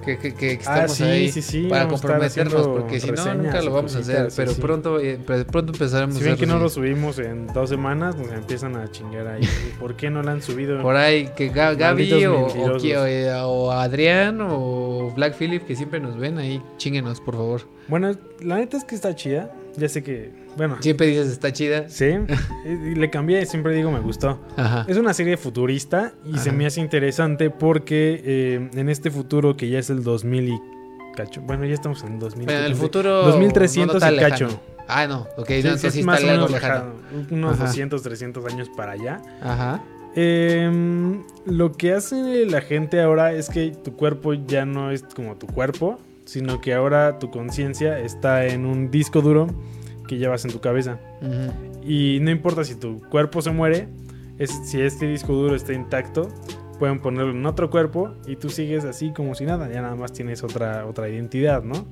Que, 0.07 0.17
que, 0.17 0.33
que 0.33 0.51
Ah, 0.65 0.85
estamos 0.85 0.91
sí, 0.93 1.03
ahí 1.03 1.31
sí, 1.31 1.41
sí, 1.41 1.67
para 1.69 1.87
comprometernos, 1.87 2.67
porque 2.67 2.99
si 2.99 3.11
no, 3.11 3.33
nunca 3.35 3.61
lo 3.61 3.71
vamos 3.71 3.95
a 3.95 3.99
hacer. 3.99 4.29
pero 4.35 4.53
pronto 4.53 4.99
eh, 4.99 5.19
pronto 5.25 5.73
empezaremos 5.73 6.15
Si 6.15 6.23
a 6.23 6.27
ven 6.27 6.37
que 6.37 6.45
no 6.45 6.57
lo 6.59 6.69
subimos 6.69 7.19
en 7.19 7.47
dos 7.47 7.69
semanas, 7.69 8.15
nos 8.15 8.31
empiezan 8.31 8.75
a 8.77 8.89
chingar 8.89 9.27
ahí. 9.27 9.41
¿Por 9.79 9.95
qué 9.95 10.09
no 10.09 10.23
lo 10.23 10.31
han 10.31 10.41
subido? 10.41 10.81
Por 10.81 10.95
ahí, 10.95 11.29
que 11.35 11.51
Ga- 11.51 11.75
Gaby 11.75 12.09
Malditos 12.09 12.55
o, 12.55 12.63
o, 13.01 13.05
eh, 13.05 13.31
o 13.43 13.71
Adrián 13.71 14.39
o 14.41 15.11
Black 15.15 15.35
Phillip, 15.37 15.65
que 15.65 15.75
siempre 15.75 15.99
nos 15.99 16.17
ven 16.17 16.37
ahí, 16.37 16.61
chinguenos, 16.77 17.19
por 17.19 17.35
favor. 17.35 17.61
Bueno, 17.89 18.11
la 18.41 18.55
neta 18.55 18.77
es 18.77 18.83
que 18.85 18.95
está 18.95 19.13
chida. 19.15 19.51
Ya 19.77 19.87
sé 19.87 20.01
que, 20.03 20.31
bueno, 20.57 20.77
Siempre 20.81 21.07
dices, 21.07 21.27
está 21.27 21.53
chida. 21.53 21.87
sí. 21.87 22.05
Y 22.65 22.95
le 22.95 23.09
cambié, 23.09 23.45
siempre 23.45 23.73
digo 23.75 23.91
me 23.91 23.99
gustó. 23.99 24.39
Ajá. 24.57 24.85
Es 24.87 24.97
una 24.97 25.13
serie 25.13 25.37
futurista 25.37 26.13
y 26.25 26.37
se 26.39 26.51
me 26.51 26.65
hace 26.65 26.81
interesante 26.81 27.49
porque 27.51 28.21
eh, 28.25 28.69
en 28.73 28.89
este 28.89 29.11
futuro 29.11 29.55
que 29.55 29.69
ya 29.69 29.79
es 29.79 29.89
el 29.89 30.03
2000 30.03 30.49
y 30.49 30.59
cacho. 31.15 31.41
Bueno, 31.41 31.65
ya 31.65 31.73
estamos 31.75 32.03
en 32.03 32.19
2000. 32.19 32.45
Bueno, 32.45 32.65
el 32.65 32.75
futuro. 32.75 33.23
2300 33.27 34.01
no 34.01 34.11
y 34.13 34.17
cacho. 34.17 34.45
lejano. 34.47 34.61
Ah, 34.89 35.05
no, 35.05 35.27
ok, 35.37 35.47
Sí, 35.47 35.53
no, 35.55 35.61
sí, 35.61 35.67
entonces 35.67 35.83
es 35.85 35.93
sí 35.93 36.03
más 36.03 36.19
está 36.21 36.31
o 36.31 36.35
algo 36.35 36.47
lejano. 36.47 36.93
lejano, 37.11 37.27
unos 37.31 37.53
Ajá. 37.55 37.65
200, 37.65 38.01
300 38.01 38.45
años 38.53 38.69
para 38.75 38.93
allá. 38.93 39.21
Ajá. 39.41 39.83
Em, 40.15 41.23
lo 41.45 41.73
que 41.73 41.93
hace 41.93 42.45
la 42.45 42.61
gente 42.61 42.99
ahora 43.01 43.33
es 43.33 43.49
que 43.49 43.69
tu 43.83 43.95
cuerpo 43.95 44.33
ya 44.33 44.65
no 44.65 44.89
es 44.91 45.03
como 45.03 45.35
tu 45.35 45.45
cuerpo, 45.45 45.99
sino 46.27 46.59
que 46.61 46.73
ahora 46.73 47.19
tu 47.19 47.31
conciencia 47.31 47.99
está 47.99 48.45
en 48.45 48.65
un 48.65 48.91
disco 48.91 49.21
duro 49.21 49.47
que 50.07 50.17
llevas 50.17 50.45
en 50.45 50.51
tu 50.51 50.59
cabeza. 50.59 50.99
Y 51.83 52.19
no 52.21 52.29
importa 52.31 52.63
si 52.63 52.75
tu 52.75 52.99
cuerpo 53.09 53.41
se 53.41 53.51
muere, 53.51 53.87
es, 54.37 54.51
si 54.65 54.81
este 54.81 55.07
disco 55.07 55.33
duro 55.33 55.55
está 55.55 55.73
intacto, 55.73 56.29
pueden 56.79 56.99
ponerlo 56.99 57.31
en 57.31 57.45
otro 57.45 57.69
cuerpo 57.69 58.13
y 58.27 58.35
tú 58.35 58.49
sigues 58.49 58.83
así 58.83 59.11
como 59.11 59.35
si 59.35 59.45
nada, 59.45 59.71
ya 59.71 59.81
nada 59.81 59.95
más 59.95 60.13
tienes 60.13 60.43
otra, 60.43 60.85
otra 60.85 61.09
identidad, 61.09 61.63
¿no? 61.63 61.87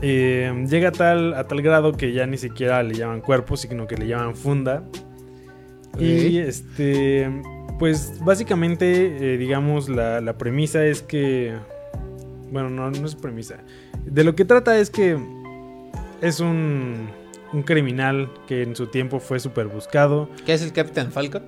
Eh, 0.00 0.66
llega 0.68 0.88
a 0.88 0.92
tal, 0.92 1.34
a 1.34 1.46
tal 1.46 1.62
grado 1.62 1.92
que 1.92 2.12
ya 2.12 2.26
ni 2.26 2.38
siquiera 2.38 2.82
le 2.82 2.94
llaman 2.94 3.20
cuerpo, 3.20 3.56
sino 3.56 3.86
que 3.86 3.96
le 3.96 4.08
llaman 4.08 4.34
funda. 4.34 4.82
Y 6.00 6.38
este, 6.38 7.30
pues 7.78 8.18
básicamente, 8.24 9.34
eh, 9.34 9.36
digamos, 9.36 9.90
la, 9.90 10.22
la 10.22 10.38
premisa 10.38 10.84
es 10.86 11.02
que, 11.02 11.54
bueno, 12.52 12.68
no, 12.70 12.90
no 12.90 13.06
es 13.06 13.14
premisa. 13.16 13.56
De 14.04 14.22
lo 14.22 14.34
que 14.36 14.44
trata 14.44 14.78
es 14.78 14.90
que 14.90 15.18
es 16.20 16.38
un, 16.40 17.08
un 17.52 17.62
criminal 17.62 18.30
que 18.46 18.62
en 18.62 18.76
su 18.76 18.86
tiempo 18.86 19.18
fue 19.18 19.40
súper 19.40 19.66
buscado. 19.66 20.28
¿Qué 20.46 20.52
es 20.54 20.62
el 20.62 20.72
Capitán 20.72 21.10
Falcon? 21.10 21.42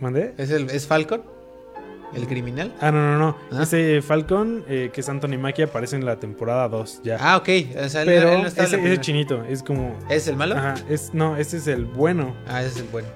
¿Mandé? 0.00 0.34
¿Es, 0.36 0.50
el, 0.50 0.68
¿Es 0.70 0.86
Falcon? 0.86 1.22
¿El 2.14 2.26
criminal? 2.28 2.72
Ah, 2.80 2.92
no, 2.92 2.98
no, 3.00 3.18
no. 3.18 3.36
Ah. 3.50 3.62
Ese 3.64 4.00
Falcon, 4.02 4.64
eh, 4.68 4.90
que 4.92 5.00
es 5.00 5.08
Anthony 5.08 5.36
Mackie, 5.38 5.62
aparece 5.64 5.96
en 5.96 6.04
la 6.04 6.16
temporada 6.20 6.68
2 6.68 7.00
ya. 7.02 7.16
Ah, 7.20 7.36
ok. 7.38 7.48
O 7.84 7.88
sea, 7.88 8.02
él- 8.02 8.06
Pero 8.08 8.32
él 8.32 8.42
no 8.42 8.46
está 8.48 8.64
ese, 8.64 8.76
ese 8.84 9.00
chinito 9.00 9.42
es 9.48 9.62
como... 9.64 9.96
¿Es 10.08 10.28
el 10.28 10.36
malo? 10.36 10.56
Ajá, 10.56 10.74
es, 10.88 11.12
no, 11.12 11.36
ese 11.36 11.56
es 11.56 11.66
el 11.66 11.84
bueno. 11.86 12.36
Ah, 12.46 12.60
ese 12.62 12.70
es 12.70 12.76
el 12.84 12.88
bueno. 12.92 13.08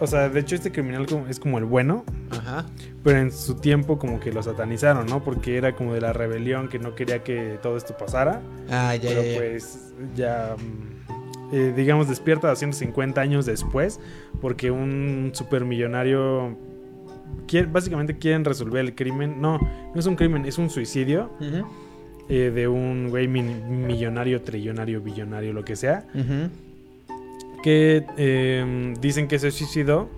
O 0.00 0.06
sea, 0.06 0.28
de 0.28 0.40
hecho 0.40 0.54
este 0.54 0.70
criminal 0.72 1.06
es 1.28 1.40
como 1.40 1.58
el 1.58 1.64
bueno, 1.64 2.04
Ajá. 2.30 2.66
pero 3.02 3.18
en 3.18 3.32
su 3.32 3.54
tiempo 3.54 3.98
como 3.98 4.20
que 4.20 4.30
lo 4.30 4.42
satanizaron, 4.42 5.06
¿no? 5.06 5.24
Porque 5.24 5.56
era 5.56 5.74
como 5.74 5.94
de 5.94 6.00
la 6.02 6.12
rebelión 6.12 6.68
que 6.68 6.78
no 6.78 6.94
quería 6.94 7.22
que 7.24 7.58
todo 7.62 7.76
esto 7.78 7.96
pasara. 7.96 8.40
Ah, 8.70 8.94
ya, 8.94 9.08
pero 9.08 9.22
ya, 9.22 9.38
pues 9.38 9.94
ya, 10.14 10.56
mm, 10.58 11.54
eh, 11.54 11.72
digamos, 11.74 12.08
despierta 12.08 12.48
250 12.48 13.20
años 13.20 13.46
después 13.46 14.00
porque 14.40 14.70
un 14.70 15.30
supermillonario... 15.32 16.56
Quiere, 17.48 17.66
básicamente 17.68 18.18
quieren 18.18 18.44
resolver 18.44 18.84
el 18.84 18.94
crimen. 18.94 19.40
No, 19.40 19.58
no 19.58 19.98
es 20.00 20.06
un 20.06 20.16
crimen, 20.16 20.44
es 20.46 20.58
un 20.58 20.68
suicidio 20.68 21.30
Ujú, 21.40 21.66
eh, 22.28 22.50
de 22.54 22.66
un 22.68 23.08
güey 23.08 23.28
millonario, 23.28 24.42
trillonario, 24.42 25.00
billonario, 25.00 25.52
lo 25.52 25.64
que 25.64 25.74
sea. 25.76 26.06
ujú. 26.14 26.50
Que 27.66 28.06
eh, 28.16 28.94
dicen 29.00 29.26
que 29.26 29.40
se 29.40 29.50
suicidó, 29.50 30.08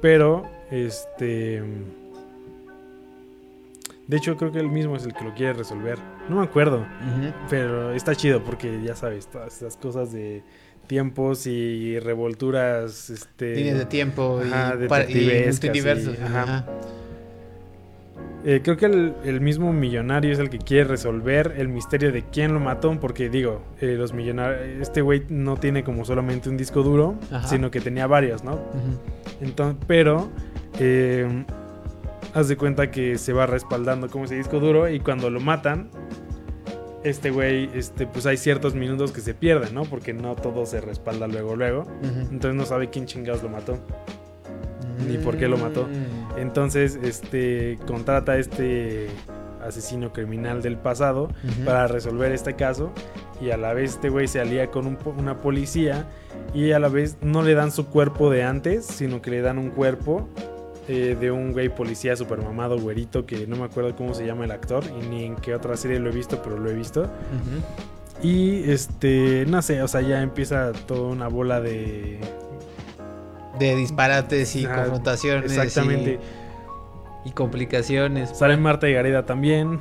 pero 0.00 0.48
este... 0.70 1.62
De 4.06 4.16
hecho, 4.16 4.38
creo 4.38 4.52
que 4.52 4.58
él 4.58 4.70
mismo 4.70 4.96
es 4.96 5.04
el 5.04 5.12
que 5.12 5.22
lo 5.22 5.34
quiere 5.34 5.52
resolver. 5.52 5.98
No 6.30 6.36
me 6.36 6.44
acuerdo, 6.44 6.86
pero 7.50 7.92
está 7.92 8.14
chido 8.14 8.42
porque 8.42 8.80
ya 8.82 8.96
sabes, 8.96 9.26
todas 9.26 9.54
esas 9.54 9.76
cosas 9.76 10.12
de 10.12 10.42
tiempos 10.86 11.46
y 11.46 11.98
revolturas, 11.98 13.10
este... 13.10 13.54
Líneas 13.54 13.78
de 13.78 13.84
tiempo 13.84 14.40
y, 14.42 14.48
Ajá, 14.50 14.78
para- 14.88 15.04
y 15.04 15.12
detectivescas 15.12 15.64
y- 15.64 15.66
multiversos. 15.68 16.18
ajá. 16.24 16.42
Ajá. 16.42 16.66
Eh, 18.44 18.60
creo 18.62 18.76
que 18.76 18.86
el, 18.86 19.14
el 19.24 19.40
mismo 19.40 19.72
millonario 19.72 20.32
es 20.32 20.38
el 20.40 20.50
que 20.50 20.58
quiere 20.58 20.84
resolver 20.84 21.54
el 21.58 21.68
misterio 21.68 22.10
de 22.10 22.24
quién 22.24 22.52
lo 22.52 22.58
mató, 22.60 22.98
porque 22.98 23.28
digo, 23.30 23.62
eh, 23.80 23.94
los 23.96 24.12
millonarios, 24.12 24.60
este 24.80 25.00
güey 25.00 25.22
no 25.28 25.56
tiene 25.56 25.84
como 25.84 26.04
solamente 26.04 26.48
un 26.48 26.56
disco 26.56 26.82
duro, 26.82 27.14
Ajá. 27.30 27.46
sino 27.46 27.70
que 27.70 27.80
tenía 27.80 28.06
varios, 28.08 28.42
¿no? 28.42 28.58
Entonces, 29.40 29.76
pero 29.86 30.28
eh, 30.80 31.44
haz 32.34 32.48
de 32.48 32.56
cuenta 32.56 32.90
que 32.90 33.16
se 33.16 33.32
va 33.32 33.46
respaldando 33.46 34.08
como 34.08 34.24
ese 34.24 34.34
disco 34.34 34.58
duro 34.58 34.88
y 34.88 34.98
cuando 34.98 35.30
lo 35.30 35.38
matan, 35.38 35.88
este 37.04 37.30
güey, 37.30 37.68
este, 37.74 38.06
pues 38.06 38.26
hay 38.26 38.36
ciertos 38.36 38.74
minutos 38.74 39.12
que 39.12 39.20
se 39.20 39.34
pierden, 39.34 39.74
¿no? 39.74 39.84
Porque 39.84 40.12
no 40.12 40.34
todo 40.34 40.66
se 40.66 40.80
respalda 40.80 41.26
luego, 41.28 41.54
luego. 41.56 41.86
Entonces 42.02 42.54
no 42.54 42.64
sabe 42.64 42.90
quién 42.90 43.06
chingados 43.06 43.42
lo 43.42 43.48
mató. 43.48 43.78
Ni 45.08 45.18
por 45.18 45.36
qué 45.36 45.48
lo 45.48 45.56
mató. 45.58 45.88
Entonces, 46.36 46.98
este, 47.02 47.78
contrata 47.86 48.32
a 48.32 48.38
este 48.38 49.08
asesino 49.62 50.12
criminal 50.12 50.60
del 50.60 50.76
pasado 50.76 51.28
para 51.64 51.86
resolver 51.86 52.32
este 52.32 52.54
caso 52.54 52.92
y 53.40 53.50
a 53.50 53.56
la 53.56 53.72
vez 53.74 53.92
este 53.92 54.08
güey 54.08 54.26
se 54.26 54.40
alía 54.40 54.70
con 54.70 54.86
un 54.86 54.98
una 55.16 55.40
policía 55.40 56.08
y 56.52 56.72
a 56.72 56.78
la 56.78 56.88
vez 56.88 57.16
no 57.20 57.42
le 57.42 57.54
dan 57.54 57.70
su 57.70 57.86
cuerpo 57.86 58.30
de 58.30 58.42
antes, 58.42 58.84
sino 58.84 59.22
que 59.22 59.30
le 59.30 59.40
dan 59.40 59.58
un 59.58 59.70
cuerpo 59.70 60.28
eh, 60.88 61.16
de 61.18 61.30
un 61.30 61.52
güey 61.52 61.68
policía 61.68 62.16
super 62.16 62.42
mamado, 62.42 62.78
güerito, 62.78 63.24
que 63.24 63.46
no 63.46 63.56
me 63.56 63.64
acuerdo 63.64 63.94
cómo 63.94 64.14
se 64.14 64.26
llama 64.26 64.44
el 64.44 64.50
actor 64.50 64.82
y 65.00 65.06
ni 65.06 65.24
en 65.24 65.36
qué 65.36 65.54
otra 65.54 65.76
serie 65.76 66.00
lo 66.00 66.10
he 66.10 66.12
visto, 66.12 66.42
pero 66.42 66.58
lo 66.58 66.70
he 66.70 66.74
visto. 66.74 67.08
Y 68.20 68.70
este, 68.70 69.44
no 69.46 69.62
sé, 69.62 69.82
o 69.82 69.88
sea, 69.88 70.00
ya 70.00 70.22
empieza 70.22 70.72
toda 70.86 71.08
una 71.08 71.28
bola 71.28 71.60
de... 71.60 72.20
De 73.62 73.76
disparates 73.76 74.54
y 74.56 74.64
Ah, 74.66 74.74
confrontaciones. 74.76 75.50
Exactamente. 75.52 76.18
Y, 77.24 77.28
y 77.28 77.32
complicaciones. 77.32 78.30
Sale 78.36 78.56
Marta 78.56 78.88
y 78.88 78.92
Gareda 78.94 79.24
también. 79.26 79.80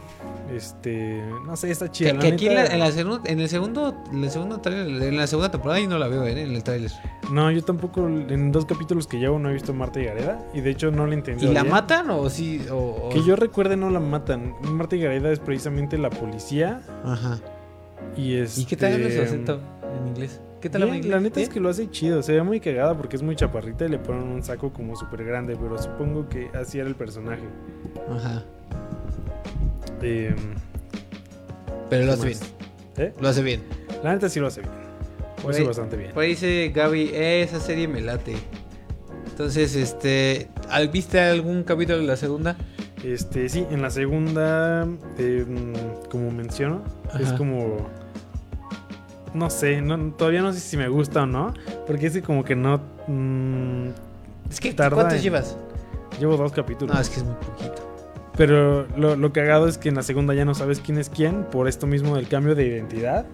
Este, 0.55 1.23
no 1.45 1.55
sé, 1.55 1.71
está 1.71 1.89
chida. 1.89 2.09
Que, 2.09 2.13
la 2.15 2.19
que 2.21 2.27
aquí 2.33 2.47
en, 2.47 2.55
la- 2.55 2.63
neta. 2.63 2.73
en 2.73 2.79
la 2.81 2.91
segun- 2.91 3.21
en 3.23 3.39
el 3.39 3.47
segundo, 3.47 3.95
en 4.11 4.23
el 4.23 4.29
segundo 4.29 4.59
tráiler, 4.59 5.01
en 5.07 5.15
la 5.17 5.25
segunda 5.25 5.49
temporada 5.49 5.79
yo 5.79 5.87
no 5.87 5.97
la 5.97 6.09
veo 6.09 6.25
¿eh? 6.25 6.41
en 6.41 6.53
el 6.53 6.61
tráiler. 6.63 6.91
No, 7.31 7.49
yo 7.51 7.63
tampoco, 7.63 8.05
en 8.05 8.51
dos 8.51 8.65
capítulos 8.65 9.07
que 9.07 9.17
llevo 9.17 9.39
no 9.39 9.49
he 9.49 9.53
visto 9.53 9.73
Marta 9.73 10.01
y 10.01 10.05
Gareda. 10.05 10.39
Y 10.53 10.59
de 10.59 10.69
hecho 10.71 10.91
no 10.91 11.07
la 11.07 11.13
entendí. 11.13 11.45
¿Y 11.45 11.53
la 11.53 11.63
matan 11.63 12.09
o 12.09 12.29
sí? 12.29 12.61
O, 12.69 12.75
o- 12.75 13.09
Que 13.09 13.23
yo 13.23 13.37
recuerde 13.37 13.77
no 13.77 13.89
la 13.89 14.01
matan. 14.01 14.53
Marta 14.63 14.97
y 14.97 14.99
Gareda 15.01 15.31
es 15.31 15.39
precisamente 15.39 15.97
la 15.97 16.09
policía. 16.09 16.81
Ajá. 17.05 17.39
Y 18.17 18.35
es. 18.35 18.57
¿Y 18.57 18.65
qué 18.65 18.75
tal 18.75 18.93
habla 18.93 19.09
su 19.09 19.21
acento 19.21 19.61
en 20.01 20.07
inglés? 20.09 20.41
¿Qué 20.61 20.69
tal 20.69 20.83
Bien, 20.83 20.95
inglés? 20.97 21.11
la 21.11 21.19
neta 21.19 21.39
es 21.39 21.47
¿Bien? 21.47 21.53
que 21.53 21.59
lo 21.59 21.69
hace 21.69 21.89
chido, 21.89 22.21
se 22.21 22.33
ve 22.33 22.43
muy 22.43 22.59
cagada 22.59 22.95
porque 22.95 23.15
es 23.15 23.23
muy 23.23 23.35
chaparrita 23.35 23.85
y 23.85 23.89
le 23.89 23.97
ponen 23.97 24.23
un 24.23 24.43
saco 24.43 24.71
como 24.71 24.95
súper 24.95 25.23
grande, 25.25 25.57
pero 25.59 25.77
supongo 25.81 26.29
que 26.29 26.49
así 26.53 26.77
era 26.79 26.87
el 26.87 26.95
personaje. 26.95 27.41
Ajá. 28.09 28.43
Eh, 30.01 30.35
Pero 31.89 32.05
lo 32.05 32.07
¿qué 32.09 32.13
hace 32.13 32.27
bien. 32.27 32.39
¿Eh? 32.97 33.13
Lo 33.19 33.27
hace 33.29 33.41
bien. 33.41 33.61
La 34.03 34.13
neta 34.13 34.29
sí 34.29 34.39
lo 34.39 34.47
hace 34.47 34.61
bien. 34.61 34.73
Lo 35.43 35.49
hace 35.49 35.61
ahí- 35.61 35.67
bastante 35.67 35.97
bien. 35.97 36.11
Por 36.11 36.23
ahí 36.23 36.29
dice 36.29 36.71
Gaby, 36.73 37.09
"Eh, 37.13 37.41
esa 37.43 37.59
serie 37.59 37.87
me 37.87 38.01
late. 38.01 38.35
Entonces, 39.27 39.75
este, 39.75 40.47
¿al- 40.69 40.89
¿viste 40.89 41.19
algún 41.19 41.63
capítulo 41.63 41.97
de 41.97 42.03
la 42.05 42.15
segunda? 42.17 42.55
Este, 43.03 43.49
sí, 43.49 43.65
en 43.71 43.81
la 43.81 43.89
segunda, 43.89 44.87
eh, 45.17 45.43
mm, 45.47 46.09
como 46.09 46.29
menciono, 46.29 46.83
es 47.19 47.33
como. 47.33 47.87
No 49.33 49.49
sé, 49.49 49.81
no, 49.81 49.97
todavía 50.13 50.41
no 50.41 50.51
sé 50.53 50.59
si 50.59 50.75
me 50.77 50.87
gusta 50.89 51.23
o 51.23 51.25
no. 51.25 51.53
Porque 51.87 52.07
es 52.07 52.13
que 52.13 52.21
como 52.21 52.43
que 52.43 52.55
no. 52.55 52.81
mm, 53.07 53.87
Es 54.49 54.59
que, 54.59 54.73
Tarda 54.73 54.95
¿cuántos 54.95 55.17
en- 55.17 55.23
llevas? 55.23 55.57
llevo 56.19 56.35
dos 56.37 56.51
capítulos. 56.51 56.93
No, 56.95 57.01
es 57.01 57.09
que 57.09 57.17
es 57.17 57.23
muy 57.23 57.35
poquito. 57.35 57.87
Pero 58.37 58.87
lo, 58.97 59.15
lo 59.15 59.33
cagado 59.33 59.67
es 59.67 59.77
que 59.77 59.89
en 59.89 59.95
la 59.95 60.03
segunda 60.03 60.33
ya 60.33 60.45
no 60.45 60.53
sabes 60.55 60.79
quién 60.79 60.97
es 60.97 61.09
quién 61.09 61.43
por 61.43 61.67
esto 61.67 61.85
mismo 61.87 62.15
del 62.15 62.27
cambio 62.27 62.55
de 62.55 62.65
identidad. 62.65 63.25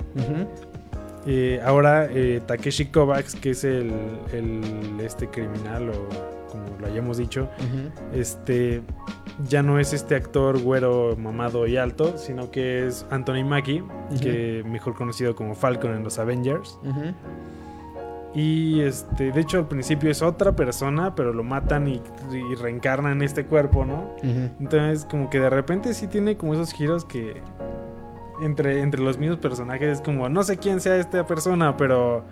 Eh, 1.30 1.60
ahora 1.64 2.08
eh, 2.10 2.42
Takeshi 2.46 2.86
Kovacs, 2.86 3.36
que 3.36 3.50
es 3.50 3.66
el, 3.66 3.92
el, 4.32 4.98
este 5.02 5.28
criminal 5.28 5.90
o 5.90 6.08
como 6.50 6.64
lo 6.80 6.88
hayamos 6.88 7.18
dicho, 7.18 7.50
este 8.14 8.82
ya 9.48 9.62
no 9.62 9.78
es 9.78 9.92
este 9.92 10.16
actor 10.16 10.60
güero, 10.62 11.18
mamado 11.18 11.68
y 11.68 11.76
alto, 11.76 12.18
sino 12.18 12.50
que 12.50 12.88
es 12.88 13.06
Anthony 13.12 13.44
Mackie, 13.44 13.84
que 14.22 14.64
mejor 14.66 14.96
conocido 14.96 15.36
como 15.36 15.54
Falcon 15.54 15.94
en 15.96 16.04
los 16.04 16.18
Avengers. 16.18 16.80
Y 18.34 18.82
este, 18.82 19.32
de 19.32 19.42
hecho 19.42 19.58
al 19.58 19.68
principio 19.68 20.10
es 20.12 20.22
otra 20.22 20.56
persona, 20.56 21.14
pero 21.16 21.34
lo 21.34 21.44
matan 21.44 21.88
y, 21.88 22.02
y 22.32 22.56
reencarnan 22.56 23.14
en 23.14 23.22
este 23.24 23.46
cuerpo, 23.46 23.84
¿no? 23.84 24.16
Entonces, 24.60 25.06
como 25.06 25.30
que 25.30 25.40
de 25.40 25.50
repente 25.50 25.94
sí 25.94 26.08
tiene 26.08 26.38
como 26.38 26.54
esos 26.54 26.72
giros 26.72 27.04
que 27.04 27.42
entre, 28.42 28.82
entre 28.82 29.02
los 29.02 29.18
mismos 29.18 29.40
personajes 29.40 29.98
es 29.98 30.02
como, 30.02 30.30
no 30.30 30.44
sé 30.44 30.58
quién 30.58 30.80
sea 30.80 30.98
esta 30.98 31.26
persona, 31.26 31.76
pero 31.78 32.24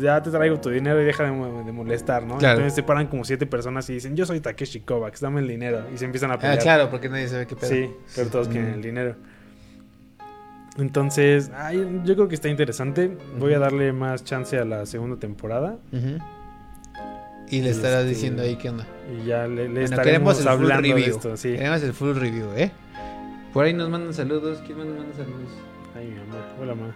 ya 0.00 0.22
te 0.22 0.30
traigo 0.30 0.60
tu 0.60 0.70
dinero 0.70 1.00
y 1.02 1.04
deja 1.04 1.24
de, 1.24 1.32
mo- 1.32 1.64
de 1.64 1.72
molestar, 1.72 2.22
¿no? 2.24 2.38
Claro. 2.38 2.54
Entonces 2.58 2.74
se 2.74 2.82
paran 2.82 3.06
como 3.08 3.24
siete 3.24 3.46
personas 3.46 3.88
y 3.90 3.94
dicen, 3.94 4.14
yo 4.16 4.24
soy 4.26 4.40
Takeshi 4.40 4.80
Kovacs, 4.80 5.20
dame 5.20 5.40
el 5.40 5.48
dinero. 5.48 5.82
Y 5.92 5.98
se 5.98 6.04
empiezan 6.04 6.30
a 6.30 6.34
Ah, 6.34 6.38
pelear. 6.38 6.58
claro, 6.58 6.90
porque 6.90 7.08
nadie 7.08 7.28
sabe 7.28 7.46
qué 7.46 7.56
pedo. 7.56 7.70
Sí, 7.70 7.90
pero 8.14 8.30
todos 8.30 8.48
quieren 8.48 8.74
el 8.74 8.82
dinero. 8.82 9.16
Entonces, 10.78 11.50
ay, 11.54 12.00
yo 12.04 12.14
creo 12.14 12.28
que 12.28 12.34
está 12.34 12.48
interesante. 12.48 13.16
Voy 13.38 13.52
a 13.54 13.58
darle 13.58 13.92
más 13.92 14.24
chance 14.24 14.58
a 14.58 14.64
la 14.64 14.86
segunda 14.86 15.16
temporada. 15.18 15.76
Y 17.48 17.60
le 17.60 17.68
estarás 17.70 17.98
Este, 18.04 18.08
diciendo 18.08 18.42
ahí 18.42 18.56
qué 18.56 18.70
onda. 18.70 18.86
Y 19.12 19.26
ya 19.26 19.46
le, 19.46 19.64
le 19.64 19.68
Bueno, 19.68 19.80
estaremos 19.82 20.46
hablando 20.46 20.94
de 20.94 21.04
esto. 21.04 21.36
Sí. 21.36 21.52
Queremos 21.52 21.82
el 21.82 21.92
full 21.92 22.14
review, 22.16 22.46
¿eh? 22.56 22.70
Por 23.52 23.66
ahí 23.66 23.74
nos 23.74 23.90
mandan 23.90 24.14
saludos. 24.14 24.60
¿Quién 24.64 24.78
más 24.78 24.86
nos 24.86 24.96
manda 24.96 25.14
saludos? 25.14 25.50
Ay, 25.94 26.06
mi 26.06 26.14
mamá. 26.16 26.46
Hola, 26.58 26.74
mamá. 26.74 26.94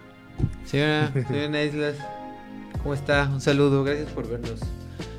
Señora, 0.65 1.13
señora 1.27 1.63
Islas, 1.63 1.95
¿cómo 2.81 2.93
está? 2.93 3.29
Un 3.31 3.41
saludo, 3.41 3.83
gracias 3.83 4.09
por 4.09 4.27
vernos. 4.27 4.59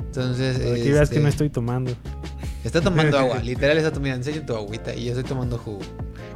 Entonces, 0.01 0.59
Para 0.59 0.75
que 0.75 0.93
veas 0.93 1.09
que 1.09 1.17
este, 1.17 1.21
no 1.21 1.29
estoy 1.29 1.49
tomando. 1.49 1.93
está 2.65 2.81
tomando 2.81 3.19
agua, 3.19 3.39
literal 3.45 3.77
está 3.79 3.93
tomando, 3.93 4.17
enseño 4.17 4.45
tu 4.45 4.57
agüita 4.57 4.95
y 4.95 5.05
yo 5.05 5.11
estoy 5.11 5.25
tomando 5.25 5.59
jugo. 5.59 5.81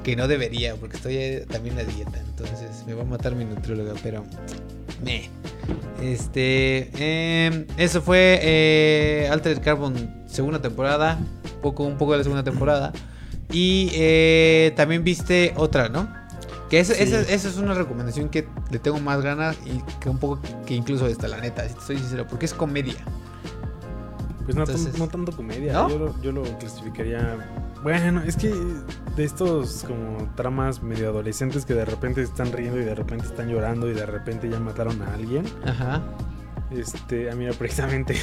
Que 0.04 0.14
no 0.14 0.28
debería, 0.28 0.76
porque 0.76 0.96
estoy 0.96 1.16
eh, 1.16 1.46
también 1.48 1.78
a 1.78 1.84
dieta, 1.84 2.18
entonces 2.20 2.84
me 2.86 2.94
va 2.94 3.02
a 3.02 3.04
matar 3.04 3.34
mi 3.34 3.44
nutrióloga, 3.44 3.94
pero 4.02 4.24
me. 5.04 5.30
Este, 6.00 6.90
em, 7.46 7.66
eso 7.76 8.02
fue 8.02 8.40
eh, 8.42 9.28
Altered 9.30 9.60
Carbon 9.62 10.24
segunda 10.26 10.60
temporada, 10.60 11.18
poco, 11.60 11.84
un 11.84 11.98
poco 11.98 12.12
de 12.12 12.18
la 12.18 12.24
segunda 12.24 12.44
temporada. 12.44 12.92
Y 13.52 13.90
eh, 13.94 14.72
también 14.76 15.04
viste 15.04 15.52
otra, 15.56 15.88
¿no? 15.88 16.08
Que 16.70 16.80
esa, 16.80 16.94
Sí. 16.94 17.02
esa, 17.02 17.20
esa 17.20 17.48
es 17.48 17.58
una 17.58 17.74
recomendación 17.74 18.30
que 18.30 18.48
le 18.70 18.78
tengo 18.78 18.98
más 18.98 19.20
ganas 19.20 19.58
y 19.66 19.82
que 20.00 20.08
un 20.08 20.18
poco 20.18 20.40
que 20.66 20.74
incluso 20.74 21.06
esta, 21.06 21.28
la 21.28 21.36
neta, 21.38 21.68
si 21.68 21.74
te 21.74 21.80
soy 21.82 21.98
sincero, 21.98 22.26
porque 22.26 22.46
es 22.46 22.54
comedia. 22.54 22.94
Pues 24.44 24.56
no, 24.56 24.62
Entonces- 24.62 24.98
no 24.98 25.06
tanto 25.06 25.32
comedia. 25.32 25.74
¿No? 25.74 25.88
Yo, 25.90 25.98
lo, 25.98 26.20
yo 26.22 26.32
lo 26.32 26.42
clasificaría. 26.58 27.36
Bueno, 27.82 28.22
es 28.22 28.36
que 28.36 28.52
de 29.16 29.24
estos 29.24 29.84
como 29.86 30.32
tramas 30.34 30.82
medio 30.82 31.10
adolescentes 31.10 31.64
que 31.66 31.74
de 31.74 31.84
repente 31.84 32.22
están 32.22 32.50
riendo 32.52 32.80
y 32.80 32.84
de 32.84 32.94
repente 32.94 33.26
están 33.26 33.48
llorando 33.48 33.90
y 33.90 33.92
de 33.94 34.06
repente 34.06 34.48
ya 34.48 34.58
mataron 34.58 35.02
a 35.02 35.12
alguien. 35.14 35.44
Ajá. 35.66 36.00
Este, 36.70 37.30
ah, 37.30 37.34
mira, 37.34 37.52
precisamente. 37.58 38.16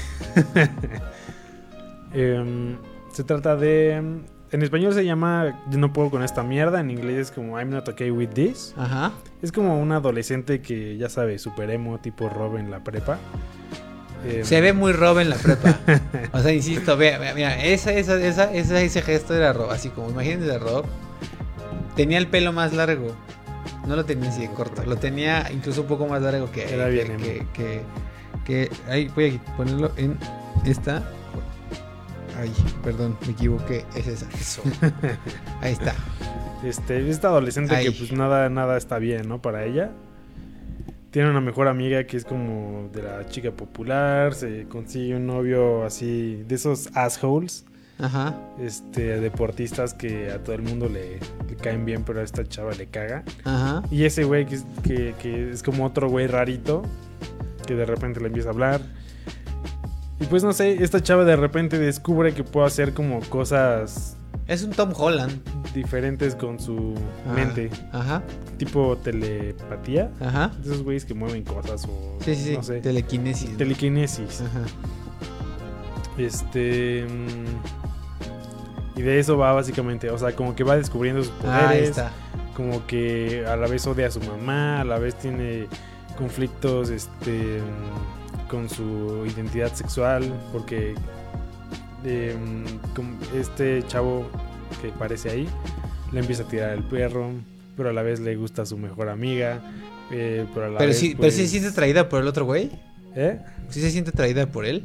Em, 2.11 2.77
se 3.13 3.23
trata 3.23 3.55
de. 3.55 4.21
En 4.51 4.63
español 4.63 4.93
se 4.93 5.05
llama 5.05 5.61
Yo 5.69 5.77
no 5.77 5.93
puedo 5.93 6.09
con 6.09 6.23
esta 6.23 6.43
mierda. 6.43 6.79
En 6.79 6.89
inglés 6.89 7.17
es 7.17 7.31
como 7.31 7.59
I'm 7.59 7.69
not 7.69 7.87
okay 7.87 8.09
with 8.11 8.29
this. 8.29 8.73
Ajá. 8.77 9.11
Es 9.41 9.51
como 9.51 9.79
un 9.79 9.91
adolescente 9.91 10.61
que 10.61 10.97
ya 10.97 11.09
sabe, 11.09 11.37
super 11.39 11.69
emo, 11.69 11.99
tipo 11.99 12.29
Rob 12.29 12.57
en 12.57 12.71
la 12.71 12.83
prepa. 12.83 13.19
Em, 14.25 14.43
Se 14.43 14.59
ve 14.59 14.73
muy 14.73 14.91
Rob 14.91 15.19
en 15.19 15.29
la 15.29 15.35
prepa. 15.37 15.77
O 16.33 16.39
sea, 16.41 16.51
insisto, 16.51 16.97
vea, 16.97 17.17
vea, 17.19 17.33
mira, 17.35 17.63
esa, 17.63 17.91
esa, 17.93 18.15
esa, 18.21 18.51
esa- 18.53 18.81
ese 18.81 19.01
gesto 19.01 19.35
era 19.35 19.53
Rob, 19.53 19.69
así 19.71 19.89
como 19.89 20.09
imagínense 20.09 20.51
a 20.53 20.59
Rob. 20.59 20.85
Tenía 21.95 22.17
el 22.17 22.27
pelo 22.27 22.51
más 22.51 22.73
largo. 22.73 23.15
No 23.87 23.95
lo 23.95 24.05
tenía 24.05 24.29
así 24.29 24.41
de 24.41 24.49
corto, 24.49 24.83
lo 24.85 24.97
tenía 24.97 25.49
incluso 25.51 25.81
un 25.81 25.87
poco 25.87 26.07
más 26.07 26.21
largo 26.21 26.51
que 26.51 26.73
Era 26.73 26.85
que, 26.85 26.91
bien 26.91 27.11
emo. 27.11 27.23
que, 27.23 27.45
que, 27.53 27.81
que- 28.45 28.71
ahí 28.91 29.07
voy 29.15 29.39
a 29.45 29.55
ponerlo 29.57 29.91
en 29.95 30.17
esta. 30.65 31.03
Ay, 32.39 32.51
perdón, 32.83 33.17
me 33.25 33.31
equivoqué, 33.33 33.85
es 33.95 34.07
esa. 34.07 34.27
Eso. 34.31 34.61
Ahí 35.61 35.73
está. 35.73 35.93
Este, 36.63 37.09
esta 37.09 37.29
adolescente 37.29 37.73
que 37.81 37.91
pues 37.91 38.11
nada, 38.11 38.49
nada 38.49 38.77
está 38.77 38.99
bien, 38.99 39.27
¿no? 39.27 39.41
Para 39.41 39.65
ella. 39.65 39.91
Tiene 41.11 41.29
una 41.31 41.41
mejor 41.41 41.67
amiga 41.67 42.03
que 42.05 42.17
es 42.17 42.25
como 42.25 42.89
de 42.93 43.01
la 43.01 43.25
chica 43.27 43.51
popular. 43.51 44.33
Se 44.35 44.65
consigue 44.67 45.15
un 45.15 45.25
novio 45.25 45.83
así, 45.83 46.43
de 46.47 46.55
esos 46.55 46.89
assholes. 46.93 47.65
Ajá. 47.97 48.35
Este, 48.61 49.19
deportistas 49.19 49.93
que 49.93 50.31
a 50.31 50.41
todo 50.43 50.55
el 50.55 50.61
mundo 50.61 50.87
le, 50.87 51.19
le 51.49 51.55
caen 51.59 51.83
bien, 51.83 52.03
pero 52.03 52.19
a 52.21 52.23
esta 52.23 52.45
chava 52.47 52.73
le 52.73 52.85
caga. 52.87 53.23
Ajá. 53.43 53.81
Y 53.91 54.03
ese 54.05 54.23
güey 54.23 54.45
que, 54.45 54.55
es- 54.55 54.65
que, 54.83 55.15
que 55.21 55.49
es 55.51 55.63
como 55.63 55.85
otro 55.85 56.09
güey 56.09 56.27
rarito, 56.27 56.83
que 57.65 57.75
de 57.75 57.85
repente 57.85 58.19
le 58.21 58.27
empieza 58.27 58.49
a 58.49 58.51
hablar. 58.53 58.81
Y 60.19 60.25
pues 60.25 60.43
no 60.43 60.51
sé, 60.53 60.83
esta 60.83 61.01
chava 61.01 61.23
de 61.23 61.35
repente 61.35 61.77
descubre 61.79 62.33
que 62.33 62.43
puede 62.43 62.67
hacer 62.67 62.93
como 62.93 63.21
cosas 63.21 64.17
Es 64.47 64.63
un 64.63 64.71
Tom 64.71 64.91
Holland. 64.95 65.31
diferentes 65.73 66.35
con 66.35 66.59
su 66.59 66.93
Ah, 67.27 67.33
mente, 67.33 67.69
Ajá. 67.93 68.23
tipo 68.57 68.97
telepatía. 68.97 70.11
Ajá. 70.19 70.51
Esos 70.61 70.83
güeyes 70.83 71.05
que 71.05 71.13
mueven 71.13 71.43
cosas 71.43 71.85
o 71.85 72.17
Sí, 72.23 72.35
sí, 72.35 72.43
sí. 72.49 72.53
no 72.57 72.63
sé, 72.63 72.81
Telequinesis. 72.81 73.55
telequinesis. 73.57 74.41
Ajá. 74.41 74.61
Este 76.17 77.05
mm, 77.07 78.99
y 78.99 79.01
de 79.01 79.19
eso 79.19 79.37
va 79.37 79.53
básicamente, 79.53 80.09
o 80.09 80.17
sea, 80.17 80.35
como 80.35 80.53
que 80.55 80.65
va 80.65 80.75
descubriendo 80.75 81.23
sus 81.23 81.31
Ah, 81.45 81.69
ahí 81.69 81.77
poderes, 81.77 81.89
está. 81.91 82.11
como 82.57 82.85
que 82.87 83.45
a 83.47 83.55
la 83.55 83.67
vez 83.67 83.87
odia 83.87 84.07
a 84.07 84.11
su 84.11 84.19
mamá, 84.19 84.81
a 84.81 84.83
la 84.83 84.99
vez 84.99 85.15
tiene 85.15 85.67
conflictos 86.17 86.89
este 86.89 87.61
mm, 87.61 88.18
con 88.49 88.69
su 88.69 89.25
identidad 89.25 89.73
sexual, 89.73 90.33
porque 90.51 90.95
eh, 92.05 92.35
como 92.95 93.17
este 93.35 93.83
chavo 93.87 94.27
que 94.81 94.89
aparece 94.89 95.29
ahí 95.29 95.47
le 96.11 96.19
empieza 96.21 96.43
a 96.43 96.47
tirar 96.47 96.71
el 96.71 96.83
perro, 96.83 97.31
pero 97.77 97.89
a 97.89 97.93
la 97.93 98.01
vez 98.01 98.19
le 98.19 98.35
gusta 98.35 98.63
a 98.63 98.65
su 98.65 98.77
mejor 98.77 99.09
amiga, 99.09 99.61
eh, 100.11 100.45
pero 100.53 100.65
a 100.65 100.69
la 100.69 100.77
Pero 100.79 100.89
vez, 100.89 100.97
sí, 100.99 101.15
pero 101.15 101.29
sí 101.31 101.37
se 101.37 101.41
pues, 101.43 101.51
siente 101.51 101.69
atraída 101.69 102.09
por 102.09 102.21
el 102.21 102.27
otro 102.27 102.45
güey. 102.45 102.71
¿eh? 103.15 103.39
Sí 103.69 103.79
se 103.81 103.91
siente 103.91 104.09
atraída 104.09 104.47
por 104.47 104.65
él. 104.65 104.83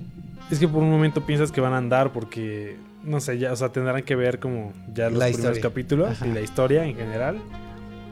Es 0.51 0.59
que 0.59 0.69
por 0.69 0.83
un 0.83 0.91
momento 0.91 1.25
piensas 1.25 1.51
que 1.51 1.61
van 1.61 1.73
a 1.73 1.79
andar 1.79 2.13
porque, 2.13 2.77
no 3.03 3.21
sé, 3.21 3.39
ya, 3.39 3.53
o 3.53 3.57
sea, 3.57 3.71
tendrán 3.71 4.03
que 4.03 4.15
ver 4.15 4.39
como 4.39 4.73
ya 4.93 5.09
los 5.09 5.19
La 5.19 5.27
primeros 5.27 5.57
historia. 5.57 5.63
capítulos 5.63 6.11
Ajá. 6.11 6.27
y 6.27 6.33
la 6.33 6.41
historia 6.43 6.85
en 6.85 6.95
general. 6.97 7.39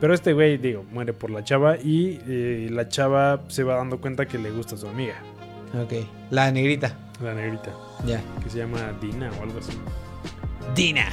Pero 0.01 0.15
este 0.15 0.33
güey, 0.33 0.57
digo, 0.57 0.85
muere 0.91 1.13
por 1.13 1.31
la 1.31 1.45
chava 1.45 1.77
y 1.77 2.19
eh, 2.27 2.69
la 2.73 2.89
chava 2.89 3.43
se 3.49 3.63
va 3.63 3.77
dando 3.77 4.01
cuenta 4.01 4.27
que 4.27 4.39
le 4.39 4.51
gusta 4.51 4.75
a 4.75 4.79
su 4.79 4.89
amiga, 4.89 5.15
Ok. 5.75 6.07
La 6.31 6.51
negrita. 6.51 6.95
la 7.23 7.35
negrita, 7.35 7.71
Ya. 8.05 8.21
que 8.43 8.51
se 8.51 8.59
llama 8.59 8.93
Dina 9.01 9.31
o 9.39 9.43
algo 9.43 9.59
así. 9.61 9.73
Dina. 10.75 11.07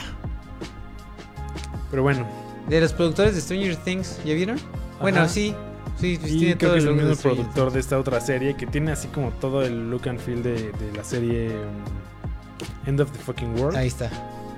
Pero 1.91 2.03
bueno, 2.03 2.25
De 2.67 2.79
los 2.81 2.93
productores 2.93 3.33
de 3.35 3.41
Stranger 3.41 3.75
Things, 3.77 4.19
¿ya 4.23 4.33
vieron? 4.35 4.57
Bueno, 5.01 5.27
sí. 5.27 5.55
Sí, 5.99 6.17
pues 6.19 6.31
y 6.31 6.39
tiene 6.39 6.57
creo 6.57 6.69
todo 6.69 6.73
que 6.73 6.77
es 6.79 6.85
el 6.85 6.95
de 6.97 7.03
mismo 7.03 7.21
productor 7.21 7.71
de 7.73 7.79
esta 7.79 7.97
otra 7.99 8.21
serie 8.21 8.55
que 8.55 8.65
tiene 8.67 8.91
así 8.91 9.07
como 9.09 9.31
todo 9.31 9.63
el 9.63 9.89
look 9.89 10.07
and 10.07 10.19
feel 10.19 10.41
de, 10.43 10.71
de 10.71 10.91
la 10.95 11.03
serie 11.03 11.49
um, 11.49 12.87
End 12.87 13.01
of 13.01 13.11
the 13.11 13.19
Fucking 13.19 13.59
World. 13.59 13.75
Ahí 13.77 13.87
está. 13.87 14.09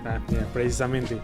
Ah, 0.06 0.20
mira, 0.30 0.45
precisamente. 0.54 1.20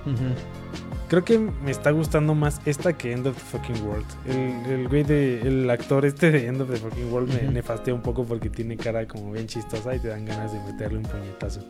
Creo 1.08 1.24
que 1.24 1.40
me 1.40 1.72
está 1.72 1.92
gustando 1.92 2.36
más 2.36 2.60
esta 2.66 2.94
que 2.94 3.14
End 3.14 3.28
of 3.28 3.36
the 3.36 3.58
Fucking 3.58 3.86
World. 3.86 4.06
El, 4.28 4.72
el 4.72 4.88
güey 4.90 5.04
de. 5.04 5.42
El 5.42 5.70
actor 5.70 6.06
este 6.06 6.32
de 6.32 6.48
End 6.48 6.62
of 6.62 6.70
the 6.70 6.78
Fucking 6.78 7.12
World 7.12 7.34
me 7.34 7.50
nefastea 7.50 7.94
un 7.94 8.02
poco 8.02 8.26
porque 8.26 8.50
tiene 8.50 8.76
cara 8.76 9.08
como 9.08 9.32
bien 9.32 9.48
chistosa 9.48 9.96
y 9.96 10.00
te 10.00 10.10
dan 10.10 10.26
ganas 10.26 10.52
de 10.52 10.60
meterle 10.60 10.98
un 10.98 11.04
puñetazo. 11.04 11.62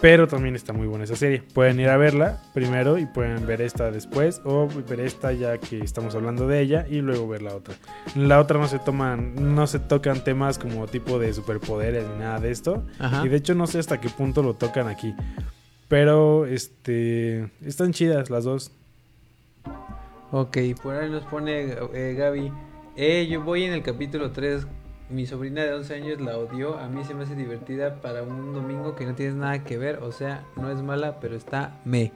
Pero 0.00 0.26
también 0.26 0.56
está 0.56 0.72
muy 0.72 0.86
buena 0.86 1.04
esa 1.04 1.16
serie. 1.16 1.42
Pueden 1.54 1.78
ir 1.78 1.88
a 1.90 1.96
verla 1.98 2.40
primero 2.54 2.96
y 2.96 3.04
pueden 3.04 3.46
ver 3.46 3.60
esta 3.60 3.90
después. 3.90 4.40
O 4.44 4.66
ver 4.88 5.00
esta 5.00 5.32
ya 5.32 5.58
que 5.58 5.80
estamos 5.80 6.14
hablando 6.14 6.48
de 6.48 6.60
ella 6.60 6.86
y 6.88 7.02
luego 7.02 7.28
ver 7.28 7.42
la 7.42 7.54
otra. 7.54 7.74
La 8.14 8.40
otra 8.40 8.58
no 8.58 8.66
se 8.66 8.78
toman. 8.78 9.54
No 9.54 9.66
se 9.66 9.78
tocan 9.78 10.24
temas 10.24 10.58
como 10.58 10.86
tipo 10.86 11.18
de 11.18 11.32
superpoderes 11.34 12.06
ni 12.08 12.18
nada 12.18 12.40
de 12.40 12.50
esto. 12.50 12.82
Ajá. 12.98 13.26
Y 13.26 13.28
de 13.28 13.36
hecho 13.36 13.54
no 13.54 13.66
sé 13.66 13.78
hasta 13.78 14.00
qué 14.00 14.08
punto 14.08 14.42
lo 14.42 14.54
tocan 14.54 14.88
aquí. 14.88 15.14
Pero 15.90 16.46
este 16.46 17.50
están 17.66 17.92
chidas 17.92 18.30
las 18.30 18.44
dos. 18.44 18.70
Ok, 20.30 20.58
por 20.80 20.94
ahí 20.94 21.10
nos 21.10 21.24
pone 21.24 21.74
eh, 21.94 22.14
Gaby. 22.16 22.52
Eh, 22.96 23.26
yo 23.28 23.42
voy 23.42 23.64
en 23.64 23.72
el 23.72 23.82
capítulo 23.82 24.30
3. 24.30 24.68
Mi 25.08 25.26
sobrina 25.26 25.64
de 25.64 25.74
11 25.74 25.94
años 25.96 26.20
la 26.20 26.38
odió. 26.38 26.78
A 26.78 26.88
mí 26.88 27.02
se 27.02 27.12
me 27.12 27.24
hace 27.24 27.34
divertida 27.34 28.00
para 28.00 28.22
un 28.22 28.54
domingo 28.54 28.94
que 28.94 29.04
no 29.04 29.16
tienes 29.16 29.34
nada 29.34 29.64
que 29.64 29.78
ver. 29.78 29.96
O 29.96 30.12
sea, 30.12 30.44
no 30.54 30.70
es 30.70 30.80
mala, 30.80 31.18
pero 31.18 31.34
está 31.34 31.80
me. 31.84 32.12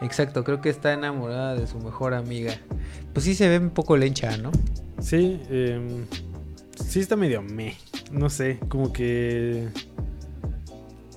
Exacto, 0.00 0.42
creo 0.42 0.62
que 0.62 0.70
está 0.70 0.94
enamorada 0.94 1.54
de 1.54 1.66
su 1.66 1.78
mejor 1.80 2.14
amiga. 2.14 2.54
Pues 3.12 3.26
sí 3.26 3.34
se 3.34 3.46
ve 3.50 3.58
un 3.58 3.70
poco 3.70 3.98
lencha, 3.98 4.38
¿no? 4.38 4.52
Sí, 5.02 5.38
em, 5.50 6.06
sí 6.82 7.00
está 7.00 7.14
medio 7.14 7.42
me. 7.42 7.76
No 8.10 8.30
sé, 8.30 8.58
como 8.70 8.90
que 8.90 9.68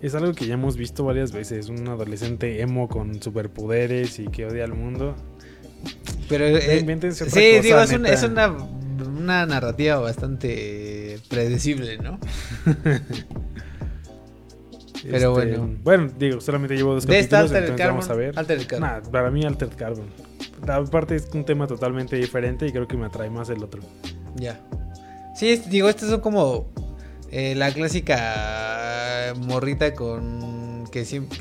es 0.02 0.16
algo 0.16 0.34
que 0.34 0.48
ya 0.48 0.56
hemos 0.56 0.78
visto 0.78 1.04
varias 1.06 1.32
veces. 1.32 1.70
Un 1.70 1.88
adolescente 1.88 2.62
emo 2.62 2.88
con 2.88 3.22
superpoderes 3.22 4.20
y 4.20 4.26
que 4.28 4.46
odia 4.46 4.64
al 4.66 4.74
mundo. 4.74 5.16
Pero 6.30 6.46
eh, 6.46 6.80
invéntense 6.80 7.24
otra 7.26 7.40
sí, 7.42 7.50
cosa, 7.58 7.62
digo, 7.62 7.80
es, 7.82 7.92
un- 7.94 8.06
es 8.06 8.24
una, 8.24 8.48
una 9.18 9.46
narrativa 9.46 10.00
bastante 10.00 11.20
predecible, 11.30 11.98
¿no? 11.98 12.20
Pero 15.04 15.16
Este, 15.16 15.28
bueno. 15.28 15.76
Bueno, 15.84 16.12
digo, 16.18 16.40
solamente 16.42 16.76
llevo 16.76 16.94
dos 16.94 17.08
De 17.08 17.18
esta 17.20 17.38
capítulos, 17.40 17.52
Altered 17.64 17.72
entonces 17.72 17.88
vamos 17.88 18.06
a 18.06 18.08
Carbon. 18.10 18.26
ver. 18.26 18.40
Altered 18.40 18.68
Carbon. 18.68 18.90
Nah, 18.90 19.10
para 19.12 19.32
mí 19.32 19.46
Altered 19.46 19.74
Carbon. 19.76 20.06
Aparte 20.68 21.16
es 21.16 21.28
un 21.34 21.44
tema 21.44 21.66
totalmente 21.66 22.16
diferente 22.18 22.68
y 22.68 22.72
creo 22.72 22.88
que 22.88 22.96
me 22.98 23.08
atrae 23.08 23.30
más 23.32 23.50
el 23.50 23.64
otro. 23.64 23.82
Ya. 24.36 24.60
Sí, 25.36 25.60
digo, 25.70 25.90
estas 25.90 26.10
son 26.10 26.22
como 26.22 26.68
eh, 27.32 27.56
la 27.56 27.72
clásica 27.72 29.34
morrita 29.38 29.94
con 29.94 30.52
que 30.92 31.06
siempre 31.06 31.40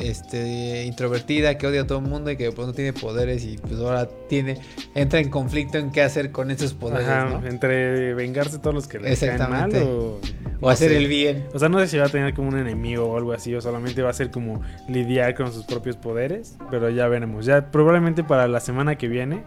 este 0.00 0.84
introvertida, 0.84 1.56
que 1.56 1.66
odia 1.66 1.82
a 1.82 1.86
todo 1.86 1.98
el 1.98 2.04
mundo 2.04 2.30
y 2.30 2.36
que 2.36 2.52
pues 2.52 2.68
no 2.68 2.74
tiene 2.74 2.92
poderes 2.92 3.44
y 3.44 3.56
pues 3.56 3.80
ahora 3.80 4.06
tiene 4.28 4.60
entra 4.94 5.18
en 5.18 5.30
conflicto 5.30 5.78
en 5.78 5.90
qué 5.90 6.02
hacer 6.02 6.30
con 6.30 6.50
esos 6.50 6.74
poderes, 6.74 7.08
Ajá, 7.08 7.40
¿no? 7.40 7.46
entre 7.46 8.14
vengarse 8.14 8.58
todos 8.58 8.74
los 8.74 8.86
que 8.86 9.00
le 9.00 9.16
caen 9.16 9.50
mal 9.50 9.72
o, 9.82 10.20
hacer 10.68 10.90
sé. 10.90 10.98
el 10.98 11.08
bien. 11.08 11.46
O 11.54 11.58
sea, 11.58 11.68
no 11.68 11.80
sé 11.80 11.88
si 11.88 11.96
va 11.96 12.06
a 12.06 12.08
tener 12.08 12.34
como 12.34 12.48
un 12.48 12.58
enemigo 12.58 13.06
o 13.06 13.16
algo 13.16 13.32
así, 13.32 13.54
o 13.54 13.60
solamente 13.60 14.02
va 14.02 14.10
a 14.10 14.14
ser 14.14 14.30
como 14.30 14.60
lidiar 14.88 15.34
con 15.34 15.52
sus 15.52 15.64
propios 15.64 15.96
poderes, 15.96 16.56
pero 16.70 16.90
ya 16.90 17.08
veremos. 17.08 17.46
Ya 17.46 17.70
probablemente 17.70 18.22
para 18.22 18.46
la 18.46 18.60
semana 18.60 18.96
que 18.96 19.08
viene, 19.08 19.42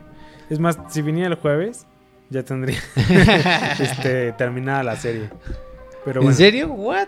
es 0.50 0.60
más, 0.60 0.78
si 0.90 1.02
viniera 1.02 1.30
el 1.30 1.36
jueves, 1.36 1.86
ya 2.30 2.44
tendría 2.44 2.80
este, 3.80 4.32
terminada 4.34 4.84
la 4.84 4.96
serie. 4.96 5.30
Pero 6.06 6.22
¿En 6.22 6.34
serio? 6.34 6.68
¿What? 6.72 7.08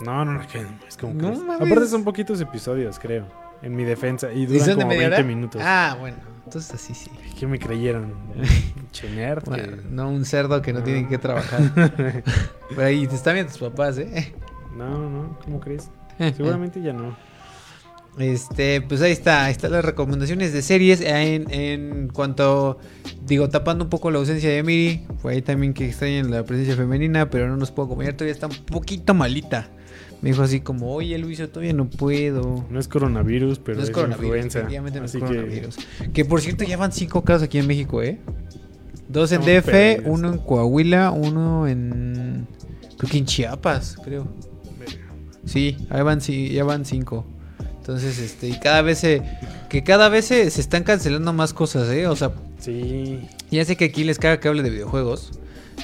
no, 0.00 0.24
no, 0.24 0.32
no, 0.34 0.42
es 0.42 0.96
como 0.96 1.14
No 1.14 1.32
mames. 1.44 1.66
Aparte 1.68 1.86
son 1.86 2.04
poquitos 2.04 2.40
episodios, 2.40 2.98
creo, 2.98 3.26
en 3.62 3.74
mi 3.76 3.84
defensa, 3.84 4.32
y 4.32 4.42
¿Y 4.42 4.46
duran 4.46 4.74
como 4.74 4.88
media 4.88 5.08
20 5.08 5.14
hora? 5.16 5.22
minutos. 5.26 5.62
Ah, 5.64 5.96
bueno, 5.98 6.16
entonces 6.44 6.74
así 6.74 6.94
sí. 6.94 7.10
¿Qué 7.38 7.46
me 7.46 7.58
creyeron? 7.58 8.12
Che 8.92 9.08
nerd, 9.10 9.44
Bueno, 9.46 9.82
no 9.90 10.08
un 10.10 10.24
cerdo 10.24 10.60
que 10.62 10.72
no 10.72 10.80
Ah. 10.80 10.84
tiene 10.84 11.08
que 11.08 11.18
trabajar. 11.18 11.60
Pero 12.68 12.82
ahí 12.84 13.06
te 13.06 13.14
están 13.14 13.34
viendo 13.34 13.52
tus 13.52 13.60
papás, 13.60 13.98
¿eh? 13.98 14.34
No, 14.76 15.08
no, 15.08 15.38
¿cómo 15.44 15.60
crees? 15.60 15.88
Seguramente 16.36 16.80
ya 16.82 16.92
no. 16.92 17.16
Este, 18.18 18.80
pues 18.80 19.02
ahí 19.02 19.10
está, 19.10 19.46
ahí 19.46 19.52
están 19.52 19.72
las 19.72 19.84
recomendaciones 19.84 20.52
de 20.52 20.62
series 20.62 21.00
en, 21.00 21.50
en 21.52 22.08
cuanto, 22.08 22.78
digo, 23.26 23.48
tapando 23.48 23.84
un 23.84 23.90
poco 23.90 24.10
la 24.10 24.18
ausencia 24.18 24.50
de 24.50 24.62
Miri, 24.62 25.04
fue 25.20 25.32
ahí 25.32 25.42
también 25.42 25.74
que 25.74 25.86
extrañan 25.86 26.30
la 26.30 26.44
presencia 26.44 26.76
femenina, 26.76 27.28
pero 27.28 27.48
no 27.48 27.56
nos 27.56 27.72
puedo 27.72 27.86
acompañar, 27.86 28.14
todavía 28.14 28.32
está 28.32 28.46
un 28.46 28.56
poquito 28.66 29.14
malita. 29.14 29.68
Me 30.22 30.30
dijo 30.30 30.42
así 30.42 30.60
como, 30.60 30.94
oye 30.94 31.18
Luis, 31.18 31.38
todavía 31.50 31.72
no 31.72 31.90
puedo. 31.90 32.64
No 32.70 32.80
es 32.80 32.88
coronavirus, 32.88 33.58
pero 33.58 33.76
no 33.76 33.82
es, 33.82 33.90
es, 33.90 33.94
coronavirus, 33.94 34.24
influenza. 34.24 34.58
efectivamente 34.60 34.98
no 35.00 35.06
es 35.06 35.10
así 35.10 35.18
coronavirus. 35.18 35.76
Que... 36.14 36.24
por 36.24 36.40
cierto 36.40 36.64
ya 36.64 36.76
van 36.76 36.92
cinco 36.92 37.22
casos 37.24 37.42
aquí 37.42 37.58
en 37.58 37.66
México, 37.66 38.00
¿eh? 38.00 38.18
Dos 39.08 39.32
en 39.32 39.42
DF, 39.42 40.06
uno 40.06 40.32
en 40.32 40.38
Coahuila, 40.38 41.10
uno 41.10 41.68
en... 41.68 42.46
Creo 42.96 43.10
que 43.10 43.18
en 43.18 43.26
Chiapas, 43.26 43.96
creo. 44.02 44.26
Sí, 45.44 45.76
ahí 45.90 46.02
van, 46.02 46.20
sí, 46.22 46.48
ya 46.50 46.64
van 46.64 46.86
cinco. 46.86 47.26
Entonces, 47.84 48.18
este, 48.18 48.48
y 48.48 48.58
cada 48.58 48.80
vez 48.80 48.96
se, 48.96 49.20
que 49.68 49.84
cada 49.84 50.08
vez 50.08 50.24
se, 50.24 50.48
se 50.50 50.62
están 50.62 50.84
cancelando 50.84 51.34
más 51.34 51.52
cosas, 51.52 51.86
¿eh? 51.90 52.06
O 52.06 52.16
sea, 52.16 52.32
Sí. 52.58 53.28
ya 53.50 53.62
sé 53.66 53.76
que 53.76 53.84
aquí 53.84 54.04
les 54.04 54.18
caga 54.18 54.40
que 54.40 54.48
hable 54.48 54.62
de 54.62 54.70
videojuegos, 54.70 55.32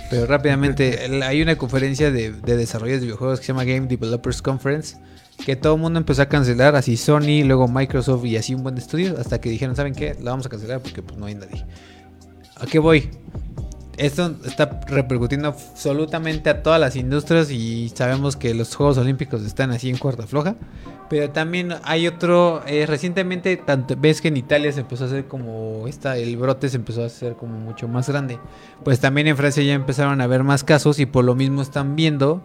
pero 0.09 0.25
rápidamente, 0.25 0.99
hay 1.25 1.43
una 1.43 1.59
conferencia 1.59 2.11
de, 2.11 2.33
de 2.33 2.57
desarrolladores 2.57 3.03
de 3.03 3.07
videojuegos 3.09 3.41
que 3.41 3.45
se 3.45 3.53
llama 3.53 3.65
Game 3.65 3.87
Developers 3.87 4.41
Conference, 4.41 4.97
que 5.45 5.57
todo 5.57 5.75
el 5.75 5.81
mundo 5.83 5.99
empezó 5.99 6.23
a 6.23 6.27
cancelar, 6.31 6.75
así 6.75 6.97
Sony, 6.97 7.45
luego 7.45 7.69
Microsoft 7.69 8.25
y 8.25 8.39
así 8.39 8.55
un 8.55 8.63
buen 8.63 8.79
estudio, 8.79 9.17
hasta 9.21 9.39
que 9.39 9.51
dijeron, 9.51 9.77
¿saben 9.77 9.95
qué? 9.95 10.17
La 10.23 10.31
vamos 10.31 10.47
a 10.47 10.49
cancelar 10.49 10.81
porque 10.81 11.03
pues 11.03 11.19
no 11.19 11.27
hay 11.27 11.35
nadie. 11.35 11.67
¿A 12.57 12.65
qué 12.65 12.79
voy? 12.79 13.11
Esto 13.97 14.35
está 14.47 14.81
repercutiendo 14.87 15.49
absolutamente 15.49 16.49
a 16.49 16.63
todas 16.63 16.81
las 16.81 16.97
industrias 16.97 17.51
y 17.51 17.91
sabemos 17.91 18.37
que 18.37 18.55
los 18.55 18.75
Juegos 18.75 18.97
Olímpicos 18.99 19.43
están 19.43 19.71
así 19.73 19.91
en 19.91 19.99
cuarta 19.99 20.27
floja. 20.27 20.57
Pero 21.11 21.31
también 21.31 21.75
hay 21.83 22.07
otro, 22.07 22.63
eh, 22.67 22.87
recientemente, 22.87 23.57
tanto 23.57 23.97
ves 23.99 24.21
que 24.21 24.29
en 24.29 24.37
Italia 24.37 24.73
se 24.73 24.81
empezó 24.81 25.05
a 25.05 25.07
hacer 25.09 25.27
como 25.27 25.87
esta, 25.89 26.17
el 26.17 26.37
brote 26.37 26.69
se 26.69 26.77
empezó 26.77 27.03
a 27.03 27.07
hacer 27.07 27.35
como 27.35 27.59
mucho 27.59 27.89
más 27.89 28.09
grande. 28.09 28.39
Pues 28.85 29.01
también 29.01 29.27
en 29.27 29.37
Francia 29.37 29.63
ya 29.63 29.75
empezaron 29.75 30.21
a 30.21 30.25
haber 30.25 30.45
más 30.45 30.63
casos 30.65 30.99
y 31.01 31.07
por 31.07 31.25
lo 31.25 31.35
mismo 31.35 31.63
están 31.63 31.97
viendo 31.97 32.41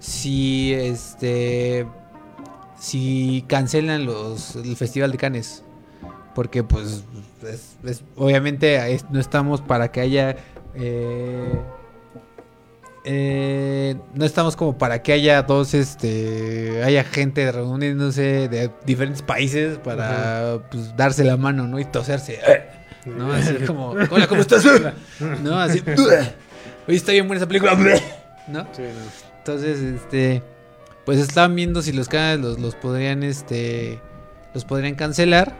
si 0.00 0.72
este 0.72 1.86
si 2.80 3.44
cancelan 3.46 4.06
los 4.06 4.56
el 4.56 4.74
Festival 4.76 5.12
de 5.12 5.18
Cannes. 5.18 5.62
Porque 6.34 6.62
pues 6.64 7.04
es- 7.84 8.02
obviamente 8.16 8.98
no 9.10 9.18
estamos 9.20 9.60
para 9.60 9.90
que 9.92 10.00
haya 10.00 10.36
eh, 10.74 11.60
eh, 13.04 13.96
no 14.14 14.24
estamos 14.24 14.56
como 14.56 14.76
para 14.76 15.02
que 15.02 15.12
haya 15.12 15.42
dos 15.42 15.74
este 15.74 16.82
haya 16.84 17.04
gente 17.04 17.50
reuniéndose 17.50 18.48
de 18.48 18.70
diferentes 18.84 19.22
países 19.22 19.78
para 19.78 20.60
pues, 20.70 20.96
darse 20.96 21.24
la 21.24 21.36
mano 21.36 21.66
no 21.66 21.78
y 21.78 21.84
toserse. 21.84 22.40
No 23.06 23.32
así 23.32 23.54
como 23.66 23.90
hola 23.90 24.26
cómo 24.26 24.42
estás 24.42 24.64
no 25.42 25.58
así 25.58 25.82
oye 26.86 26.96
está 26.96 27.12
bien 27.12 27.26
buena 27.26 27.38
esa 27.38 27.48
película 27.48 27.74
no 28.48 28.66
Sí, 28.72 28.82
no. 28.82 29.28
entonces, 29.38 29.80
este, 29.80 30.42
pues 31.04 31.18
estaban 31.18 31.54
viendo 31.54 31.82
si 31.82 31.92
los 31.92 32.08
canales 32.08 32.40
los, 32.40 32.58
los 32.58 32.74
podrían, 32.74 33.22
este, 33.22 34.00
los 34.54 34.64
podrían 34.64 34.94
cancelar. 34.94 35.54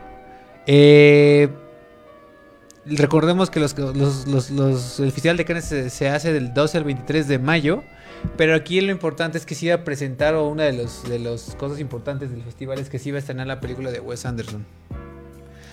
Eh, 0.67 1.49
recordemos 2.89 3.49
que 3.49 3.59
los, 3.59 3.77
los, 3.77 4.27
los- 4.27 4.49
los- 4.51 4.99
el 4.99 5.11
Festival 5.11 5.37
de 5.37 5.45
Cannes 5.45 5.65
se, 5.65 5.89
se 5.89 6.09
hace 6.09 6.33
del 6.33 6.53
12 6.53 6.77
al 6.77 6.83
23 6.83 7.27
de 7.27 7.39
mayo. 7.39 7.83
Pero 8.35 8.53
aquí 8.53 8.81
lo 8.81 8.91
importante 8.91 9.37
es 9.37 9.45
que 9.45 9.55
se 9.55 9.67
iba 9.67 9.75
a 9.75 9.83
presentar, 9.85 10.33
o 10.35 10.49
una 10.49 10.63
de 10.63 10.73
las 10.73 11.07
de 11.07 11.19
los 11.19 11.55
cosas 11.55 11.79
importantes 11.79 12.29
del 12.31 12.43
festival 12.43 12.77
es 12.79 12.89
que 12.89 12.99
se 12.99 13.09
iba 13.09 13.15
a 13.15 13.19
estrenar 13.19 13.47
la 13.47 13.61
película 13.61 13.91
de 13.91 14.01
Wes 14.01 14.25
Anderson. 14.25 14.65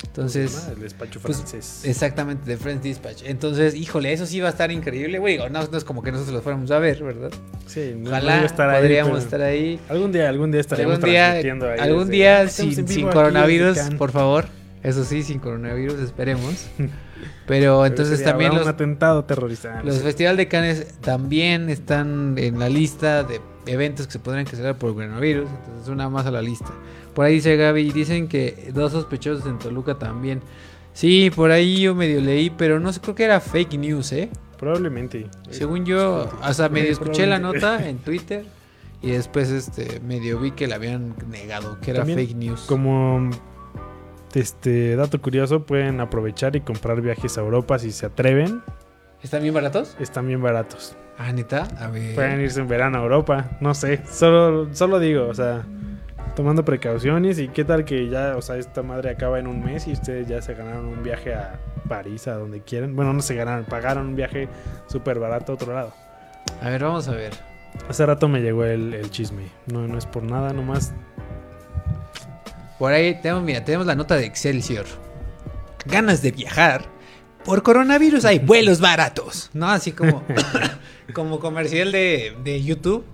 Entonces, 0.06 0.68
el 0.72 0.80
despacho 0.80 1.20
pues, 1.20 1.38
francés. 1.38 1.80
exactamente, 1.84 2.48
de 2.48 2.56
Friends 2.56 2.82
Dispatch. 2.82 3.22
Entonces, 3.26 3.74
híjole, 3.74 4.12
eso 4.12 4.26
sí 4.26 4.40
va 4.40 4.46
a 4.48 4.50
estar 4.50 4.70
increíble. 4.70 5.18
Güey, 5.18 5.38
no, 5.38 5.48
no 5.48 5.76
es 5.76 5.84
como 5.84 6.02
que 6.02 6.12
nosotros 6.12 6.34
los 6.34 6.42
fuéramos 6.44 6.70
a 6.70 6.78
ver, 6.78 7.02
¿verdad? 7.02 7.30
sí, 7.66 7.94
no- 7.96 8.10
Ojalá 8.10 8.44
estar 8.44 8.76
podríamos 8.78 9.18
estar 9.24 9.42
ahí. 9.42 9.80
Algún 9.88 10.12
día, 10.12 10.28
algún 10.28 10.52
día 10.52 10.60
estaremos 10.60 10.94
Algún 10.94 11.10
día, 11.10 11.24
transmitiendo 11.24 11.68
ahí 11.70 11.78
algún 11.80 12.00
desde- 12.08 12.12
día 12.12 12.48
sin, 12.48 13.08
coronavirus, 13.08 13.78
por 13.98 14.12
favor. 14.12 14.46
Eso 14.82 15.04
sí, 15.04 15.22
sin 15.22 15.38
coronavirus, 15.40 15.98
esperemos. 16.00 16.66
Pero 17.46 17.86
entonces 17.86 18.22
también 18.24 18.52
un 18.52 18.58
los, 18.58 18.66
atentado 18.66 19.24
terrorista. 19.24 19.82
los 19.84 19.98
Festival 19.98 20.36
de 20.36 20.48
Cannes 20.48 20.94
también 21.00 21.70
están 21.70 22.34
en 22.38 22.58
la 22.58 22.68
lista 22.68 23.22
de 23.22 23.40
eventos 23.66 24.06
que 24.06 24.14
se 24.14 24.18
podrían 24.18 24.46
cancelar 24.46 24.76
por 24.76 24.94
coronavirus. 24.94 25.48
Entonces 25.48 25.88
una 25.88 26.08
más 26.08 26.26
a 26.26 26.30
la 26.30 26.42
lista. 26.42 26.70
Por 27.14 27.24
ahí 27.24 27.34
dice 27.34 27.56
Gaby, 27.56 27.92
dicen 27.92 28.28
que 28.28 28.70
dos 28.74 28.92
sospechosos 28.92 29.46
en 29.46 29.58
Toluca 29.58 29.94
también. 29.94 30.42
Sí, 30.92 31.30
por 31.34 31.50
ahí 31.50 31.80
yo 31.80 31.94
medio 31.94 32.20
leí, 32.20 32.50
pero 32.50 32.80
no 32.80 32.92
sé, 32.92 33.00
creo 33.00 33.14
que 33.14 33.24
era 33.24 33.40
fake 33.40 33.74
news, 33.78 34.12
¿eh? 34.12 34.30
Probablemente. 34.58 35.26
Según 35.50 35.84
yo, 35.84 36.30
hasta 36.42 36.68
medio 36.68 36.90
escuché 36.90 37.26
la 37.26 37.38
nota 37.38 37.86
en 37.88 37.98
Twitter 37.98 38.44
y 39.02 39.10
después 39.10 39.50
este 39.50 40.00
medio 40.00 40.40
vi 40.40 40.52
que 40.52 40.66
la 40.66 40.76
habían 40.76 41.14
negado, 41.30 41.78
que 41.80 41.90
era 41.90 42.00
También, 42.00 42.18
fake 42.18 42.36
news. 42.36 42.60
Como 42.62 43.30
este 44.36 44.96
dato 44.96 45.20
curioso, 45.20 45.64
pueden 45.64 46.00
aprovechar 46.00 46.56
y 46.56 46.60
comprar 46.60 47.00
viajes 47.00 47.38
a 47.38 47.40
Europa 47.40 47.78
si 47.78 47.90
se 47.90 48.06
atreven. 48.06 48.62
¿Están 49.22 49.42
bien 49.42 49.54
baratos? 49.54 49.96
Están 49.98 50.26
bien 50.26 50.42
baratos. 50.42 50.94
Ah, 51.18 51.32
neta, 51.32 51.66
a 51.78 51.88
ver. 51.88 52.14
Pueden 52.14 52.40
irse 52.42 52.60
en 52.60 52.68
verano 52.68 52.98
a 52.98 53.02
Europa. 53.02 53.56
No 53.60 53.74
sé. 53.74 54.02
Solo, 54.06 54.72
solo 54.74 54.98
digo, 54.98 55.26
o 55.26 55.34
sea, 55.34 55.64
tomando 56.34 56.64
precauciones. 56.64 57.38
Y 57.38 57.48
qué 57.48 57.64
tal 57.64 57.84
que 57.84 58.08
ya, 58.08 58.36
o 58.36 58.42
sea, 58.42 58.56
esta 58.56 58.82
madre 58.82 59.10
acaba 59.10 59.38
en 59.38 59.46
un 59.46 59.64
mes 59.64 59.88
y 59.88 59.92
ustedes 59.92 60.28
ya 60.28 60.42
se 60.42 60.54
ganaron 60.54 60.84
un 60.86 61.02
viaje 61.02 61.34
a 61.34 61.58
París, 61.88 62.28
a 62.28 62.34
donde 62.34 62.60
quieran. 62.60 62.94
Bueno, 62.94 63.14
no 63.14 63.22
se 63.22 63.34
ganaron, 63.34 63.64
pagaron 63.64 64.06
un 64.06 64.16
viaje 64.16 64.48
súper 64.86 65.18
barato 65.18 65.52
a 65.52 65.54
otro 65.54 65.72
lado. 65.72 65.94
A 66.60 66.68
ver, 66.68 66.84
vamos 66.84 67.08
a 67.08 67.12
ver. 67.12 67.32
Hace 67.88 68.04
rato 68.04 68.28
me 68.28 68.40
llegó 68.40 68.64
el, 68.64 68.92
el 68.92 69.10
chisme. 69.10 69.48
No, 69.72 69.88
no 69.88 69.96
es 69.96 70.04
por 70.04 70.22
nada, 70.22 70.52
nomás. 70.52 70.92
Por 72.78 72.92
ahí 72.92 73.20
tenemos, 73.20 73.42
mira, 73.42 73.64
tenemos 73.64 73.86
la 73.86 73.94
nota 73.94 74.16
de 74.16 74.26
Excelsior. 74.26 74.86
Ganas 75.86 76.22
de 76.22 76.32
viajar. 76.32 76.84
Por 77.44 77.62
coronavirus 77.62 78.24
hay 78.24 78.38
vuelos 78.40 78.80
baratos. 78.80 79.50
¿No? 79.54 79.68
Así 79.68 79.92
como, 79.92 80.22
como 81.14 81.40
comercial 81.40 81.92
de, 81.92 82.36
de 82.42 82.62
YouTube. 82.62 83.04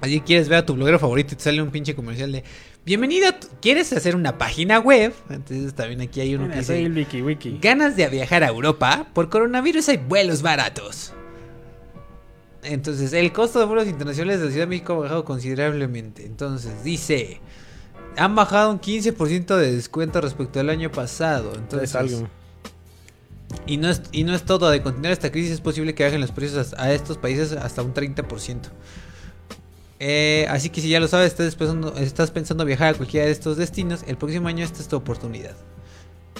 Allí 0.00 0.20
quieres 0.20 0.48
ver 0.48 0.58
a 0.58 0.66
tu 0.66 0.74
bloguero 0.74 0.98
favorito 0.98 1.34
y 1.34 1.36
te 1.36 1.44
sale 1.44 1.62
un 1.62 1.70
pinche 1.70 1.94
comercial 1.94 2.30
de 2.32 2.44
Bienvenido. 2.86 3.28
¿Quieres 3.60 3.92
hacer 3.92 4.14
una 4.14 4.38
página 4.38 4.78
web? 4.78 5.12
Entonces 5.28 5.74
también 5.74 6.02
aquí 6.02 6.20
hay 6.20 6.36
uno 6.36 6.44
Mira, 6.44 6.56
que 6.56 6.62
soy 6.62 6.76
dice... 6.76 6.86
el 6.86 6.96
Wiki 6.96 7.20
Wiki. 7.22 7.58
¿Ganas 7.60 7.96
de 7.96 8.08
viajar 8.08 8.44
a 8.44 8.46
Europa? 8.46 9.08
Por 9.12 9.28
coronavirus 9.28 9.88
hay 9.88 9.96
vuelos 9.96 10.40
baratos. 10.40 11.12
Entonces, 12.62 13.12
el 13.12 13.32
costo 13.32 13.58
de 13.58 13.64
vuelos 13.64 13.88
internacionales 13.88 14.38
de 14.38 14.46
la 14.46 14.50
Ciudad 14.52 14.66
de 14.66 14.70
México 14.70 14.92
ha 14.92 14.98
bajado 14.98 15.24
considerablemente. 15.24 16.24
Entonces, 16.26 16.84
dice... 16.84 17.40
Han 18.16 18.34
bajado 18.34 18.70
un 18.70 18.80
15% 18.80 19.56
de 19.56 19.74
descuento 19.74 20.20
respecto 20.20 20.60
al 20.60 20.70
año 20.70 20.90
pasado. 20.90 21.52
Entonces, 21.54 21.90
Es 21.90 21.96
algo. 21.96 22.28
y 23.66 23.76
no, 23.76 23.88
es, 23.90 24.02
y 24.12 24.24
no 24.24 24.34
es 24.34 24.44
todo. 24.44 24.70
De 24.70 24.82
continuar 24.82 25.12
esta 25.12 25.30
crisis 25.30 25.52
es 25.52 25.60
posible 25.60 25.94
que 25.94 26.04
bajen 26.04 26.20
los 26.20 26.32
precios 26.32 26.74
a, 26.74 26.84
a 26.84 26.92
estos 26.92 27.18
países 27.18 27.52
hasta 27.52 27.82
un 27.82 27.92
30%. 27.94 28.58
Eh, 29.98 30.46
así 30.50 30.68
que 30.70 30.80
si 30.82 30.88
ya 30.90 31.00
lo 31.00 31.08
sabes, 31.08 31.28
estás 31.28 31.54
pensando, 31.54 31.96
estás 31.96 32.30
pensando 32.30 32.64
viajar 32.64 32.94
a 32.94 32.96
cualquiera 32.96 33.26
de 33.26 33.32
estos 33.32 33.56
destinos, 33.56 34.04
el 34.06 34.16
próximo 34.18 34.48
año 34.48 34.62
esta 34.64 34.80
es 34.82 34.88
tu 34.88 34.96
oportunidad. 34.96 35.56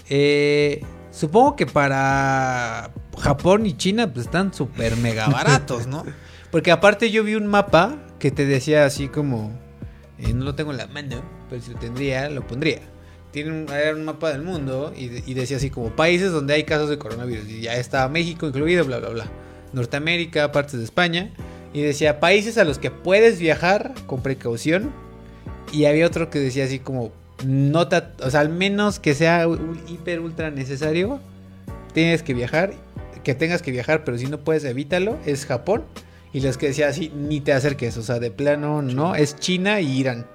Eh, 0.09 0.85
supongo 1.11 1.57
que 1.57 1.67
para 1.67 2.91
Japón 3.19 3.65
y 3.67 3.75
China 3.77 4.13
pues 4.13 4.27
están 4.27 4.53
súper 4.53 4.97
mega 4.99 5.27
baratos, 5.31 5.87
¿no? 5.87 6.05
Porque 6.51 6.71
aparte 6.71 7.11
yo 7.11 7.25
vi 7.25 7.35
un 7.35 7.47
mapa 7.47 7.97
que 8.19 8.31
te 8.31 8.45
decía 8.47 8.85
así 8.85 9.09
como... 9.09 9.51
eh, 10.19 10.33
no 10.35 10.45
lo 10.45 10.55
tengo 10.55 10.71
en 10.73 10.77
la 10.77 10.87
mano, 10.87 11.23
pero 11.49 11.63
si 11.63 11.73
lo 11.73 11.79
tendría, 11.79 12.29
lo 12.29 12.47
pondría. 12.47 12.81
Tiene 13.33 13.51
un, 13.53 13.69
era 13.71 13.95
un 13.95 14.05
mapa 14.05 14.31
del 14.33 14.43
mundo 14.43 14.93
y 14.97 15.35
decía 15.35 15.59
así 15.59 15.69
como 15.69 15.91
países 15.95 16.33
donde 16.33 16.55
hay 16.55 16.65
casos 16.65 16.89
de 16.89 16.99
coronavirus. 16.99 17.49
Y 17.49 17.61
ya 17.63 17.75
estaba 17.77 18.09
México 18.09 18.47
incluido, 18.47 18.85
bla, 18.85 18.99
bla, 18.99 19.11
bla. 19.11 19.27
Norteamérica, 19.73 20.53
partes 20.53 20.79
de 20.79 20.85
España. 20.85 21.31
Y 21.75 21.83
decía 21.83 22.21
países 22.21 22.57
a 22.57 22.65
los 22.65 22.79
que 22.79 22.91
puedes 22.91 23.39
viajar 23.39 23.95
con 24.07 24.23
precaución. 24.23 24.91
Y 25.73 25.85
había 25.85 26.07
otro 26.07 26.31
que 26.31 26.39
decía 26.39 26.65
así 26.65 26.79
como, 26.79 27.13
nota, 27.45 28.13
o 28.23 28.31
sea, 28.31 28.41
al 28.41 28.49
menos 28.49 28.99
que 28.99 29.15
sea 29.15 29.47
un 29.49 29.81
hiper 29.87 30.21
ultra 30.21 30.51
necesario, 30.51 31.21
tienes 31.93 32.23
que 32.23 32.35
viajar, 32.35 32.73
que 33.25 33.35
tengas 33.35 33.63
que 33.63 33.73
viajar, 33.73 34.05
pero 34.05 34.17
si 34.17 34.27
no 34.27 34.39
puedes, 34.39 34.65
evítalo, 34.65 35.19
es 35.27 35.45
Japón. 35.45 35.85
Y 36.33 36.41
los 36.41 36.57
que 36.59 36.69
decía 36.69 36.89
así, 36.89 37.13
ni 37.15 37.41
te 37.41 37.53
acerques, 37.53 37.97
o 37.97 38.03
sea, 38.03 38.19
de 38.19 38.31
plano 38.31 38.83
no, 38.83 39.15
es 39.15 39.37
China 39.37 39.81
y 39.81 39.99
Irán. 39.99 40.27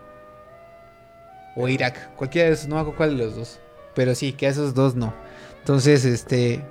O 1.56 1.68
Irak, 1.68 2.16
cualquiera 2.16 2.48
de 2.48 2.54
esos, 2.56 2.68
no 2.68 2.76
me 2.76 2.82
acuerdo 2.82 2.98
cuál 2.98 3.18
de 3.18 3.26
los 3.26 3.36
dos. 3.36 3.60
Pero 3.94 4.16
sí, 4.16 4.34
que 4.34 4.48
a 4.48 4.50
esos 4.50 4.74
dos 4.74 4.96
no. 4.96 5.14
Entonces, 5.60 6.06
este, 6.06 6.62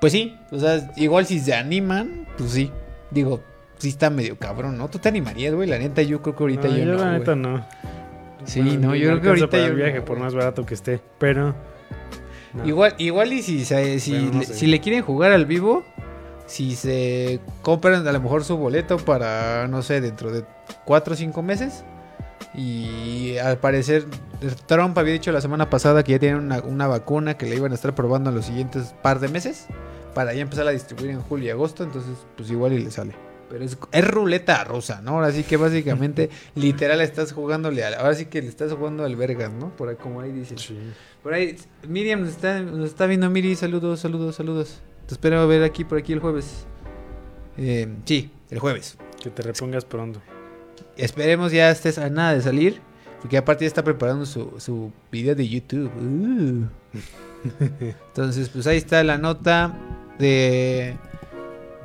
pues 0.00 0.12
sí, 0.12 0.36
o 0.50 0.58
sea, 0.58 0.90
igual 0.96 1.24
si 1.26 1.38
se 1.38 1.54
animan, 1.54 2.26
pues 2.36 2.50
sí, 2.50 2.70
digo, 3.10 3.40
sí 3.78 3.88
está 3.90 4.10
medio 4.10 4.36
cabrón, 4.38 4.76
¿no? 4.76 4.88
¿Tú 4.88 4.98
te 4.98 5.08
animarías, 5.08 5.54
güey? 5.54 5.68
La 5.68 5.78
neta, 5.78 6.02
yo 6.02 6.20
creo 6.22 6.34
que 6.36 6.42
ahorita 6.42 6.68
No, 6.68 6.76
yo, 6.76 6.84
yo 6.84 6.92
no, 6.92 6.98
la 6.98 7.18
neta 7.18 7.34
no. 7.36 7.64
Sí, 8.44 8.60
Bueno, 8.60 8.88
no, 8.88 8.94
yo 8.96 9.08
creo 9.08 9.20
que 9.20 9.28
ahorita 9.28 9.50
para 9.50 9.62
yo 9.62 9.68
el 9.70 9.76
viaje, 9.76 9.98
no, 10.00 10.04
por 10.04 10.18
más 10.18 10.34
barato 10.34 10.66
que 10.66 10.74
esté. 10.74 11.00
Pero. 11.18 11.54
no. 12.54 12.66
Igual, 12.66 12.94
igual 12.98 13.32
y 13.32 13.42
si, 13.42 13.64
se- 13.64 14.00
si, 14.00 14.12
no 14.12 14.40
le, 14.40 14.46
si 14.46 14.66
le 14.66 14.80
quieren 14.80 15.02
jugar 15.02 15.30
al 15.30 15.46
vivo, 15.46 15.84
si 16.46 16.74
se 16.74 17.38
compran 17.62 18.06
a 18.06 18.12
lo 18.12 18.20
mejor 18.20 18.42
su 18.44 18.56
boleto 18.56 18.96
para, 18.98 19.68
no 19.68 19.80
sé, 19.82 20.00
dentro 20.00 20.32
de 20.32 20.44
4 20.84 21.14
o 21.14 21.16
5 21.16 21.40
meses. 21.42 21.84
Y 22.54 23.38
al 23.38 23.58
parecer 23.58 24.04
Trump 24.66 24.96
había 24.98 25.14
dicho 25.14 25.32
la 25.32 25.40
semana 25.40 25.70
pasada 25.70 26.02
que 26.02 26.12
ya 26.12 26.18
tienen 26.18 26.40
una, 26.40 26.60
una 26.60 26.86
vacuna 26.86 27.36
que 27.38 27.46
le 27.46 27.56
iban 27.56 27.72
a 27.72 27.74
estar 27.74 27.94
probando 27.94 28.30
en 28.30 28.36
los 28.36 28.46
siguientes 28.46 28.94
par 29.02 29.20
de 29.20 29.28
meses. 29.28 29.66
Para 30.14 30.34
ya 30.34 30.42
empezar 30.42 30.66
a 30.66 30.70
distribuir 30.70 31.10
en 31.10 31.22
julio 31.22 31.46
y 31.46 31.50
agosto. 31.50 31.84
Entonces, 31.84 32.12
pues 32.36 32.50
igual 32.50 32.74
y 32.74 32.80
le 32.80 32.90
sale. 32.90 33.14
Pero 33.48 33.64
es, 33.64 33.76
es 33.92 34.08
ruleta 34.08 34.64
rusa, 34.64 35.00
¿no? 35.02 35.12
Ahora 35.12 35.30
sí 35.30 35.42
que 35.42 35.56
básicamente, 35.56 36.30
literal, 36.54 37.00
estás 37.00 37.32
jugándole 37.32 37.84
a... 37.84 38.00
Ahora 38.00 38.14
sí 38.14 38.26
que 38.26 38.40
le 38.40 38.48
estás 38.48 38.72
jugando 38.72 39.04
al 39.04 39.16
vergas, 39.16 39.52
¿no? 39.52 39.74
Por 39.76 39.88
ahí, 39.88 39.96
como 39.96 40.20
ahí 40.20 40.32
dicen. 40.32 40.58
Sí. 40.58 40.78
Por 41.22 41.34
ahí, 41.34 41.56
Miriam 41.86 42.20
nos 42.20 42.30
está, 42.30 42.60
nos 42.60 42.88
está 42.88 43.06
viendo, 43.06 43.28
Miri, 43.28 43.54
saludos, 43.54 44.00
saludos, 44.00 44.36
saludos. 44.36 44.80
Te 45.06 45.14
espero 45.14 45.46
ver 45.46 45.62
aquí 45.62 45.84
por 45.84 45.98
aquí 45.98 46.12
el 46.12 46.20
jueves. 46.20 46.66
Eh, 47.58 47.88
sí, 48.04 48.30
el 48.50 48.58
jueves. 48.58 48.96
Que 49.22 49.30
te 49.30 49.42
repongas 49.42 49.84
pronto. 49.84 50.20
Esperemos 50.96 51.52
ya 51.52 51.70
estés 51.70 51.98
a 51.98 52.10
nada 52.10 52.34
de 52.34 52.42
salir, 52.42 52.80
porque 53.20 53.36
aparte 53.36 53.64
ya 53.64 53.68
está 53.68 53.82
preparando 53.82 54.26
su, 54.26 54.54
su 54.58 54.92
video 55.10 55.34
de 55.34 55.48
YouTube. 55.48 55.90
Uh. 55.96 56.66
Entonces, 58.08 58.48
pues 58.48 58.66
ahí 58.66 58.76
está 58.76 59.02
la 59.02 59.18
nota 59.18 59.74
de, 60.18 60.96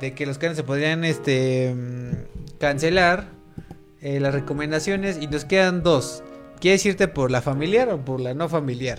de 0.00 0.14
que 0.14 0.26
los 0.26 0.38
canes 0.38 0.56
se 0.56 0.62
podrían 0.62 1.04
este, 1.04 1.74
cancelar 2.58 3.28
eh, 4.00 4.20
las 4.20 4.34
recomendaciones 4.34 5.18
y 5.20 5.26
nos 5.26 5.44
quedan 5.44 5.82
dos. 5.82 6.22
¿Quieres 6.60 6.84
irte 6.86 7.08
por 7.08 7.30
la 7.30 7.40
familiar 7.40 7.88
o 7.90 7.98
por 8.04 8.20
la 8.20 8.34
no 8.34 8.48
familiar? 8.48 8.98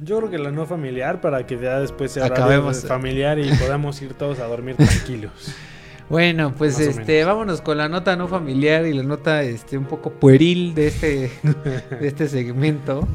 Yo 0.00 0.18
creo 0.18 0.30
que 0.30 0.38
la 0.38 0.52
no 0.52 0.64
familiar 0.64 1.20
para 1.20 1.44
que 1.46 1.58
ya 1.58 1.80
después 1.80 2.12
sea 2.12 2.26
Acabemos. 2.26 2.84
familiar 2.86 3.38
y 3.38 3.50
podamos 3.54 4.00
ir 4.00 4.14
todos 4.14 4.38
a 4.38 4.44
dormir 4.44 4.76
tranquilos. 4.76 5.54
Bueno, 6.08 6.54
pues 6.56 6.78
Más 6.78 6.98
este, 6.98 7.24
vámonos 7.24 7.60
con 7.60 7.76
la 7.76 7.88
nota 7.88 8.16
no 8.16 8.28
familiar 8.28 8.86
y 8.86 8.94
la 8.94 9.02
nota 9.02 9.42
este 9.42 9.76
un 9.76 9.84
poco 9.84 10.10
pueril 10.10 10.74
de 10.74 10.86
este 10.88 11.30
de 12.00 12.08
este 12.08 12.28
segmento. 12.28 13.06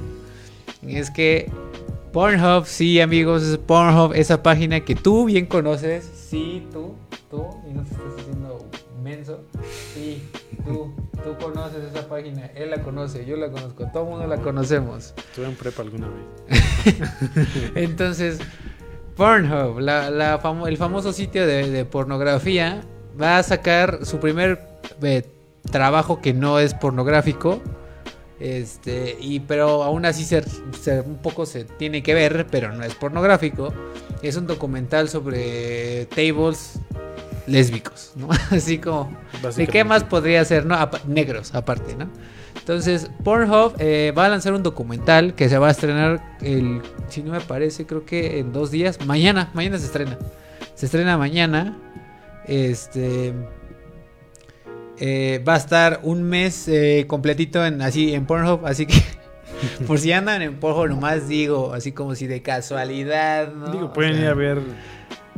Y 0.81 0.97
es 0.97 1.09
que 1.09 1.49
Pornhub, 2.13 2.65
sí, 2.65 3.01
amigos, 3.01 3.41
es 3.41 3.57
Pornhub, 3.57 4.13
esa 4.13 4.43
página 4.43 4.81
que 4.81 4.93
tú 4.93 5.25
bien 5.25 5.47
conoces, 5.47 6.05
sí, 6.13 6.67
tú, 6.71 6.93
tú, 7.31 7.47
y 7.67 7.73
no 7.73 7.81
te 7.83 7.95
estás 7.95 8.05
haciendo 8.19 8.69
menso. 9.03 9.39
Sí, 9.95 10.21
tú, 10.63 10.93
tú 11.23 11.35
conoces 11.41 11.83
esa 11.91 12.07
página, 12.07 12.45
él 12.53 12.69
la 12.69 12.83
conoce, 12.83 13.25
yo 13.25 13.35
la 13.35 13.49
conozco, 13.49 13.87
todo 13.91 14.03
el 14.03 14.09
mundo 14.11 14.27
la 14.27 14.37
conocemos. 14.37 15.15
Estuve 15.17 15.47
en 15.47 15.55
prepa 15.55 15.81
alguna 15.81 16.07
vez. 16.07 16.95
Entonces, 17.75 18.37
Pornhub, 19.15 19.79
la, 19.79 20.09
la 20.09 20.41
famo- 20.41 20.67
el 20.67 20.77
famoso 20.77 21.13
sitio 21.13 21.45
de, 21.45 21.69
de 21.69 21.85
pornografía, 21.85 22.81
va 23.21 23.37
a 23.37 23.43
sacar 23.43 23.99
su 24.05 24.19
primer 24.19 24.59
eh, 25.01 25.23
trabajo 25.71 26.19
que 26.21 26.33
no 26.33 26.59
es 26.59 26.73
pornográfico. 26.73 27.61
Este, 28.39 29.15
y 29.21 29.39
pero 29.41 29.83
aún 29.83 30.05
así 30.05 30.25
se, 30.25 30.43
se- 30.81 31.01
un 31.01 31.17
poco 31.17 31.45
se 31.45 31.63
tiene 31.63 32.03
que 32.03 32.13
ver, 32.13 32.47
pero 32.49 32.73
no 32.73 32.83
es 32.83 32.93
pornográfico. 32.95 33.73
Es 34.21 34.35
un 34.35 34.47
documental 34.47 35.07
sobre 35.09 36.05
tables 36.07 36.79
lésbicos, 37.47 38.13
¿no? 38.15 38.29
Así 38.51 38.77
como 38.79 39.15
¿De 39.55 39.67
qué 39.67 39.83
más 39.83 40.03
podría 40.03 40.43
ser, 40.45 40.65
no? 40.65 40.75
Apa- 40.75 41.01
negros, 41.07 41.53
aparte, 41.53 41.95
¿no? 41.95 42.09
Entonces, 42.63 43.11
Pornhub 43.25 43.73
eh, 43.79 44.13
va 44.17 44.25
a 44.25 44.29
lanzar 44.29 44.53
un 44.53 44.63
documental 44.63 45.33
que 45.35 45.49
se 45.49 45.57
va 45.57 45.67
a 45.67 45.71
estrenar, 45.71 46.37
el, 46.41 46.81
si 47.09 47.21
no 47.21 47.33
me 47.33 47.41
parece, 47.41 47.85
creo 47.85 48.05
que 48.05 48.39
en 48.39 48.53
dos 48.53 48.71
días. 48.71 49.05
Mañana, 49.05 49.51
mañana 49.53 49.77
se 49.77 49.85
estrena. 49.87 50.17
Se 50.73 50.85
estrena 50.85 51.17
mañana. 51.17 51.77
Este. 52.47 53.33
eh, 54.97 55.43
va 55.47 55.55
a 55.55 55.57
estar 55.57 55.99
un 56.03 56.23
mes 56.23 56.67
eh, 56.69 57.05
completito 57.07 57.65
en 57.65 57.81
así 57.81 58.13
en 58.13 58.25
Pornhub, 58.25 58.65
así 58.65 58.85
que 58.85 59.01
por 59.87 59.99
si 59.99 60.13
andan 60.13 60.41
en 60.41 60.55
Pornhub 60.59 60.87
nomás 60.87 61.27
digo, 61.27 61.73
así 61.73 61.91
como 61.91 62.15
si 62.15 62.27
de 62.27 62.41
casualidad, 62.41 63.51
¿no? 63.53 63.67
Digo, 63.71 63.85
O 63.87 63.93
pueden 63.93 64.13
sea, 64.15 64.23
ir 64.23 64.27
a 64.29 64.33
ver. 64.35 64.59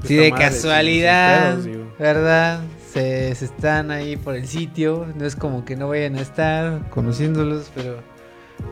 si 0.04 0.16
de 0.16 0.30
madre, 0.30 0.46
casualidad, 0.46 1.58
pedos. 1.58 1.88
¿verdad? 1.98 2.60
Se 3.02 3.46
están 3.46 3.92
ahí 3.92 4.16
por 4.16 4.36
el 4.36 4.48
sitio. 4.48 5.08
No 5.16 5.26
es 5.26 5.36
como 5.36 5.66
que 5.66 5.76
no 5.76 5.90
vayan 5.90 6.16
a 6.16 6.22
estar 6.22 6.90
conociéndolos, 6.90 7.72
pero. 7.76 8.02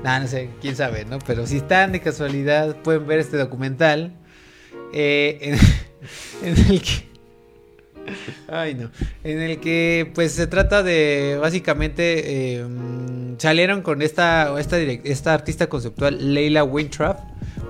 Nada, 0.04 0.22
no 0.22 0.28
sé, 0.28 0.50
quién 0.62 0.76
sabe, 0.78 1.04
¿no? 1.06 1.20
Pero 1.20 1.46
si 1.46 1.58
están 1.58 1.92
de 1.92 2.00
casualidad, 2.00 2.78
pueden 2.84 3.06
ver 3.06 3.20
este 3.20 3.38
documental. 3.38 4.14
eh, 4.94 5.58
en, 6.42 6.58
el 6.72 6.82
que. 6.82 7.10
Ay, 8.48 8.76
no. 8.76 8.92
En 9.24 9.42
el 9.42 9.60
que, 9.60 10.12
pues, 10.16 10.32
se 10.34 10.48
trata 10.48 10.84
de. 10.84 11.38
Básicamente. 11.42 12.64
mm, 12.68 13.36
salieron 13.40 13.82
con 13.82 14.02
esta, 14.02 14.58
esta, 14.60 14.80
esta 14.80 15.34
artista 15.34 15.68
conceptual, 15.68 16.34
Leila 16.34 16.64
Wintrap, 16.64 17.20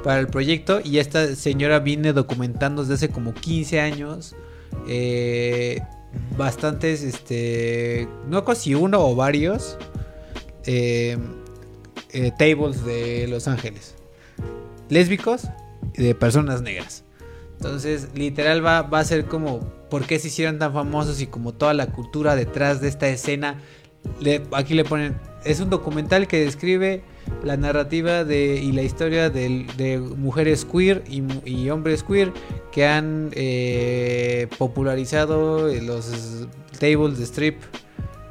para 0.04 0.20
el 0.20 0.28
proyecto. 0.28 0.82
Y 0.84 1.00
esta 1.00 1.36
señora 1.36 1.80
viene 1.80 2.14
documentando 2.14 2.84
desde 2.84 2.96
hace 2.96 3.10
como 3.10 3.34
15 3.34 3.80
años. 3.82 4.36
eh, 4.88 5.82
bastantes, 6.38 7.04
este. 7.04 8.08
No 8.28 8.46
sé 8.46 8.56
si 8.56 8.76
uno 8.76 9.06
o 9.06 9.16
varios. 9.16 9.78
eh, 10.66 11.18
eh, 12.12 12.32
tables 12.38 12.86
de 12.86 13.28
Los 13.28 13.48
Ángeles. 13.48 13.96
Lésbicos 14.90 15.50
y 15.96 16.04
de 16.04 16.16
personas 16.16 16.62
negras. 16.62 17.04
Entonces, 17.58 18.10
literal 18.14 18.66
va, 18.66 18.82
va 18.84 19.00
a 19.00 19.06
ser 19.06 19.26
como 19.26 19.62
por 19.90 20.06
qué 20.06 20.20
se 20.20 20.28
hicieron 20.28 20.60
tan 20.60 20.74
famosos 20.74 21.22
y 21.22 21.28
como 21.28 21.54
toda 21.54 21.74
la 21.74 21.88
cultura 21.88 22.36
detrás 22.36 22.82
de 22.82 22.90
esta 22.90 23.08
escena. 23.08 23.62
Aquí 24.52 24.74
le 24.74 24.84
ponen, 24.84 25.18
es 25.46 25.60
un 25.60 25.70
documental 25.70 26.28
que 26.28 26.44
describe 26.44 27.04
la 27.44 27.58
narrativa 27.58 28.24
de, 28.24 28.56
y 28.56 28.72
la 28.72 28.84
historia 28.84 29.30
de, 29.30 30.00
mujeres 30.18 30.66
queer 30.66 31.04
y, 31.10 31.24
y 31.46 31.70
hombres 31.70 32.04
queer 32.04 32.32
que 32.72 32.86
han 32.86 33.30
eh, 33.34 34.48
popularizado 34.58 35.68
los 35.82 36.48
tables 36.80 37.18
de 37.20 37.24
strip 37.26 37.62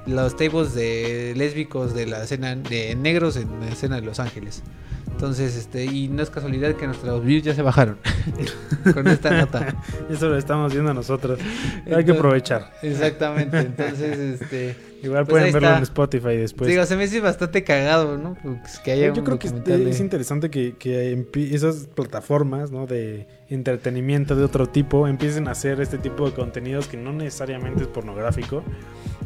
los 0.06 0.36
tables 0.36 0.74
de 0.74 1.34
lésbicos 1.36 1.94
de 1.94 2.06
la 2.06 2.24
escena 2.24 2.54
de 2.56 2.94
negros 2.96 3.36
en 3.36 3.60
la 3.60 3.68
escena 3.68 3.96
de 3.96 4.02
Los 4.02 4.18
Ángeles. 4.20 4.62
Entonces, 5.10 5.56
este, 5.56 5.84
y 5.84 6.08
no 6.08 6.22
es 6.22 6.30
casualidad 6.30 6.74
que 6.74 6.86
nuestros 6.86 7.22
views 7.24 7.44
ya 7.44 7.54
se 7.54 7.62
bajaron 7.62 7.98
con 8.94 9.06
esta 9.06 9.30
nota. 9.30 9.76
Eso 10.10 10.28
lo 10.28 10.36
estamos 10.36 10.72
viendo 10.72 10.92
nosotros. 10.94 11.38
Hay 11.38 11.82
que 11.84 11.90
Entonces- 11.90 12.16
aprovechar. 12.16 12.72
Exactamente. 12.82 13.58
Entonces, 13.60 14.40
este, 14.40 14.76
Igual 15.02 15.24
Pues 15.26 15.30
pueden 15.42 15.52
verlo 15.52 15.66
está. 15.68 15.76
en 15.78 15.82
Spotify 15.82 16.36
después. 16.36 16.70
digo, 16.70 16.84
se 16.86 16.96
me 16.96 17.04
hace 17.04 17.20
bastante 17.20 17.64
cagado, 17.64 18.18
¿no? 18.18 18.36
Pues 18.40 18.78
que 18.78 18.92
haya 18.92 19.08
Yo 19.08 19.14
un 19.14 19.24
creo 19.24 19.38
que 19.38 19.50
de- 19.50 19.90
es 19.90 19.98
interesante 19.98 20.48
que, 20.48 20.76
que 20.78 21.26
esas 21.52 21.88
plataformas 21.92 22.70
¿no? 22.70 22.86
de 22.86 23.26
entretenimiento 23.48 24.36
de 24.36 24.44
otro 24.44 24.68
tipo 24.68 25.08
empiecen 25.08 25.48
a 25.48 25.52
hacer 25.52 25.80
este 25.80 25.98
tipo 25.98 26.24
de 26.26 26.34
contenidos 26.36 26.86
que 26.86 26.96
no 26.96 27.12
necesariamente 27.12 27.82
es 27.82 27.88
pornográfico 27.88 28.62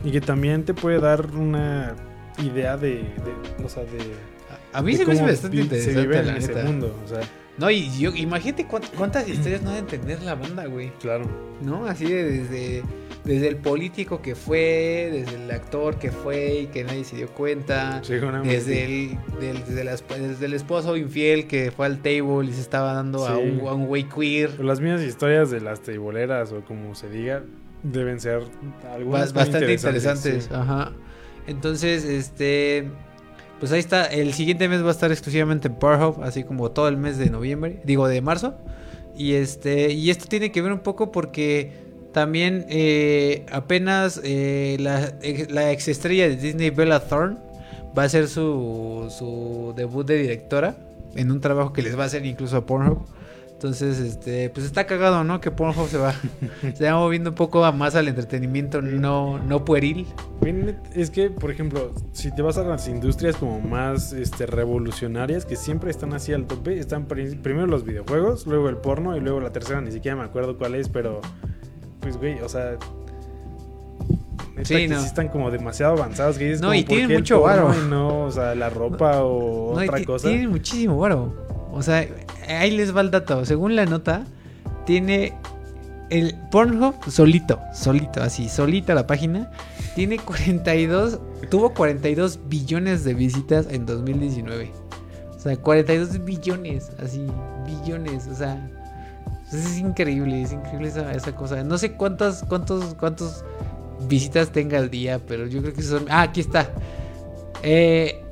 y 0.07 0.11
que 0.12 0.20
también 0.20 0.64
te 0.64 0.72
puede 0.72 1.00
dar 1.00 1.26
una 1.34 1.94
idea 2.42 2.76
de, 2.76 2.90
de- 2.96 3.64
o 3.64 3.68
sea, 3.68 3.82
de, 3.84 3.98
A 4.72 4.80
mí 4.82 4.92
de 4.92 4.98
se 4.98 5.07
me 5.07 5.12
hace 5.14 5.22
bastante 5.22 5.57
interesante, 5.57 5.94
se 5.94 6.00
vive 6.07 6.22
la 6.22 6.30
en 6.32 6.36
ese 6.38 6.48
neta. 6.54 6.64
mundo. 6.64 6.96
O 7.04 7.09
sea, 7.09 7.20
No, 7.59 7.70
y 7.70 7.90
yo, 7.98 8.14
imagínate 8.14 8.68
cuánt- 8.68 8.90
cuántas 8.96 9.26
historias 9.28 9.62
no 9.62 9.70
deben 9.70 9.86
tener 9.86 10.22
la 10.22 10.34
banda, 10.34 10.66
güey. 10.66 10.92
claro. 11.00 11.24
¿No? 11.62 11.86
Así 11.86 12.04
de 12.04 12.22
desde, 12.22 12.82
desde 13.24 13.48
el 13.48 13.57
político 13.57 14.20
que 14.20 14.34
fue, 14.34 15.09
desde 15.11 15.42
el 15.42 15.50
actor 15.50 15.98
que 15.98 16.12
fue 16.12 16.61
y 16.61 16.66
que 16.66 16.84
nadie 16.84 17.02
se 17.04 17.16
dio 17.16 17.28
cuenta. 17.28 18.04
Seguramente. 18.04 18.54
Desde 18.54 18.84
el, 18.84 19.18
del- 19.40 19.64
desde, 19.64 19.84
la 19.84 19.94
esp- 19.94 20.18
desde 20.18 20.44
el 20.44 20.52
esposo 20.52 20.98
infiel 20.98 21.46
que 21.46 21.70
fue 21.70 21.86
al 21.86 22.02
table 22.02 22.46
y 22.46 22.52
se 22.52 22.61
estaba 22.61 22.92
dando 22.92 23.26
a 23.26 23.34
Sí. 23.36 23.40
un, 23.42 23.66
a 23.66 23.72
un 23.72 23.86
güey 23.86 24.04
queer. 24.04 24.61
Las 24.62 24.80
mismas 24.80 25.00
historias 25.02 25.50
de 25.50 25.62
las 25.62 25.80
teiboleras 25.80 26.52
o 26.52 26.61
como 26.62 26.94
se 26.94 27.09
diga 27.09 27.42
deben 27.93 28.20
ser 28.20 28.43
algunas 28.93 29.32
bastante 29.32 29.72
interesantes. 29.72 30.45
sí. 30.45 30.51
Ajá. 30.53 30.93
Entonces, 31.47 32.05
este. 32.05 32.89
Pues 33.61 33.72
ahí 33.72 33.78
está. 33.80 34.05
El 34.07 34.34
siguiente 34.34 34.68
mes 34.68 34.82
va 34.82 34.89
a 34.89 34.93
estar 34.93 35.11
exclusivamente 35.12 35.68
en 35.68 35.74
Pornhub, 35.74 36.22
así 36.22 36.45
como 36.45 36.70
todo 36.72 36.89
el 36.89 36.97
mes 36.97 37.18
de 37.18 37.30
noviembre. 37.30 37.80
Digo, 37.84 38.07
de 38.09 38.20
marzo. 38.20 38.55
Y 39.16 39.34
este. 39.34 39.93
Y 39.93 40.11
esto 40.11 40.26
tiene 40.28 40.53
que 40.53 40.61
ver 40.62 40.72
un 40.72 40.80
poco 40.80 41.11
porque 41.12 41.72
también 42.12 42.66
eh, 42.68 43.47
apenas 43.51 44.20
eh, 44.24 44.76
la, 44.80 45.14
ex- 45.22 45.51
la 45.51 45.70
ex 45.72 45.89
estrella 45.89 46.28
de 46.28 46.37
Disney, 46.37 46.70
Bella 46.70 47.01
Thorne, 47.01 47.37
va 47.97 48.03
a 48.03 48.07
hacer 48.07 48.28
su, 48.28 49.07
su 49.16 49.72
debut 49.76 50.07
de 50.07 50.18
directora. 50.18 50.76
En 51.14 51.30
un 51.30 51.41
trabajo 51.41 51.72
que 51.72 51.80
les 51.80 51.99
va 51.99 52.03
a 52.03 52.07
hacer 52.07 52.26
incluso 52.26 52.59
a 52.59 52.66
Pornhub. 52.66 53.07
Entonces, 53.57 53.98
este, 54.00 54.50
pues 54.50 54.66
está 54.66 54.86
cagado, 54.86 55.24
¿no? 55.24 55.40
Que 55.40 55.50
Pornhub 55.50 55.88
se 55.88 55.96
va, 55.96 56.14
se 56.74 56.84
va 56.90 56.98
moviendo 56.98 57.30
un 57.30 57.36
poco 57.36 57.61
más 57.72 57.94
al 57.94 58.07
entretenimiento 58.07 58.82
no, 58.82 59.38
no 59.38 59.64
pueril. 59.64 60.07
Es 60.94 61.11
que, 61.11 61.30
por 61.30 61.50
ejemplo, 61.50 61.92
si 62.12 62.30
te 62.34 62.42
vas 62.42 62.59
a 62.59 62.64
las 62.64 62.86
industrias 62.86 63.34
como 63.36 63.59
más 63.61 64.12
este, 64.12 64.44
revolucionarias, 64.44 65.46
que 65.46 65.57
siempre 65.57 65.90
están 65.90 66.12
así 66.12 66.34
al 66.34 66.46
tope, 66.46 66.78
están 66.78 67.07
pri- 67.07 67.34
primero 67.36 67.66
los 67.66 67.82
videojuegos, 67.84 68.46
luego 68.46 68.68
el 68.68 68.76
porno 68.76 69.16
y 69.16 69.20
luego 69.20 69.40
la 69.40 69.52
tercera, 69.52 69.80
ni 69.80 69.90
siquiera 69.90 70.16
me 70.18 70.24
acuerdo 70.24 70.59
cuál 70.59 70.74
es, 70.74 70.90
pero 70.90 71.22
pues, 72.00 72.18
güey, 72.18 72.38
o 72.40 72.48
sea... 72.50 72.76
Sí, 74.62 74.74
que 74.74 74.88
no. 74.88 75.00
sí 75.00 75.07
están 75.07 75.28
como 75.28 75.50
demasiado 75.50 75.92
avanzados. 75.94 76.38
Que 76.38 76.50
No, 76.54 76.61
como, 76.68 76.74
y 76.74 76.82
¿por 76.82 76.88
tienen 76.96 77.16
mucho 77.18 77.40
varo. 77.40 77.72
no, 77.90 78.24
o 78.24 78.30
sea, 78.30 78.54
la 78.54 78.70
ropa 78.70 79.22
o 79.22 79.74
No, 79.74 79.82
otra 79.82 80.02
cosa. 80.04 80.28
Tiene 80.28 80.48
muchísimo 80.48 80.98
varo. 80.98 81.34
O 81.76 81.82
sea, 81.82 82.06
ahí 82.48 82.70
les 82.70 82.96
va 82.96 83.02
el 83.02 83.10
dato. 83.10 83.44
Según 83.44 83.76
la 83.76 83.84
nota, 83.84 84.24
tiene 84.86 85.34
el 86.10 86.34
Pornhub 86.50 86.94
solito, 87.10 87.60
solito, 87.74 88.22
así, 88.22 88.48
solita 88.48 88.94
la 88.94 89.06
página. 89.06 89.50
Tiene 89.94 90.18
42, 90.18 91.18
tuvo 91.50 91.74
42 91.74 92.40
billones 92.48 93.04
de 93.04 93.14
visitas 93.14 93.66
en 93.70 93.86
2019. 93.86 94.72
O 95.34 95.38
sea, 95.38 95.56
42 95.56 96.24
billones, 96.24 96.90
así, 96.98 97.26
billones, 97.66 98.26
o 98.26 98.34
sea, 98.34 98.68
pues 99.50 99.64
es 99.64 99.78
increíble, 99.78 100.42
es 100.42 100.52
increíble 100.52 100.88
esa, 100.88 101.34
cosa. 101.34 101.62
No 101.62 101.78
sé 101.78 101.92
cuántas, 101.92 102.42
cuántos, 102.48 102.94
cuántos 102.94 103.44
visitas 104.08 104.50
tenga 104.50 104.78
al 104.78 104.90
día, 104.90 105.20
pero 105.26 105.46
yo 105.46 105.62
creo 105.62 105.72
que 105.74 105.82
son. 105.82 106.06
Ah, 106.08 106.22
aquí 106.22 106.40
está. 106.40 106.70
Eh, 107.62 108.22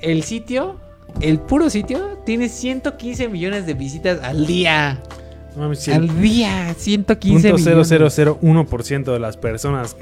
el 0.00 0.22
sitio, 0.22 0.76
el 1.20 1.38
puro 1.40 1.70
sitio, 1.70 2.18
tiene 2.24 2.48
115 2.48 3.28
millones 3.28 3.66
de 3.66 3.74
visitas 3.74 4.20
al 4.22 4.46
día. 4.46 5.00
No 5.56 5.62
mames, 5.62 5.88
Al 5.88 6.20
día, 6.20 6.74
115 6.76 7.50
punto 7.50 7.70
millones. 7.70 8.18
0001% 8.18 9.12
de 9.12 9.18
las 9.18 9.36
personas 9.36 9.96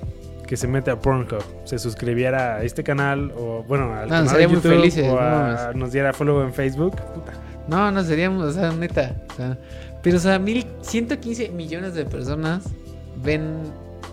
que 0.47 0.57
se 0.57 0.67
mete 0.67 0.91
a 0.91 0.99
Pornhub 0.99 1.43
se 1.65 1.79
suscribiera 1.79 2.57
a 2.57 2.63
este 2.65 2.83
canal 2.83 3.33
o 3.37 3.63
bueno 3.69 3.93
al 3.95 4.05
No, 4.05 4.15
canal 4.15 4.29
sería 4.29 4.47
de 4.47 4.49
muy 4.49 4.57
YouTube 4.57 4.77
felices, 4.77 5.07
o 5.11 5.19
a- 5.19 5.73
nos 5.75 5.93
diera 5.93 6.13
follow 6.13 6.43
en 6.43 6.53
Facebook 6.55 6.97
puta. 7.15 7.33
No, 7.69 7.91
no 7.91 8.03
seríamos, 8.03 8.45
o 8.45 8.53
sea, 8.53 8.71
neta. 8.73 9.15
o 9.33 9.35
sea, 9.37 9.59
pero, 10.03 10.17
o 10.17 10.21
sea, 10.21 10.39
mil, 10.39 10.65
115 10.81 11.51
millones 11.51 11.93
de 11.95 12.07
personas 12.07 12.65
ven, 13.23 13.57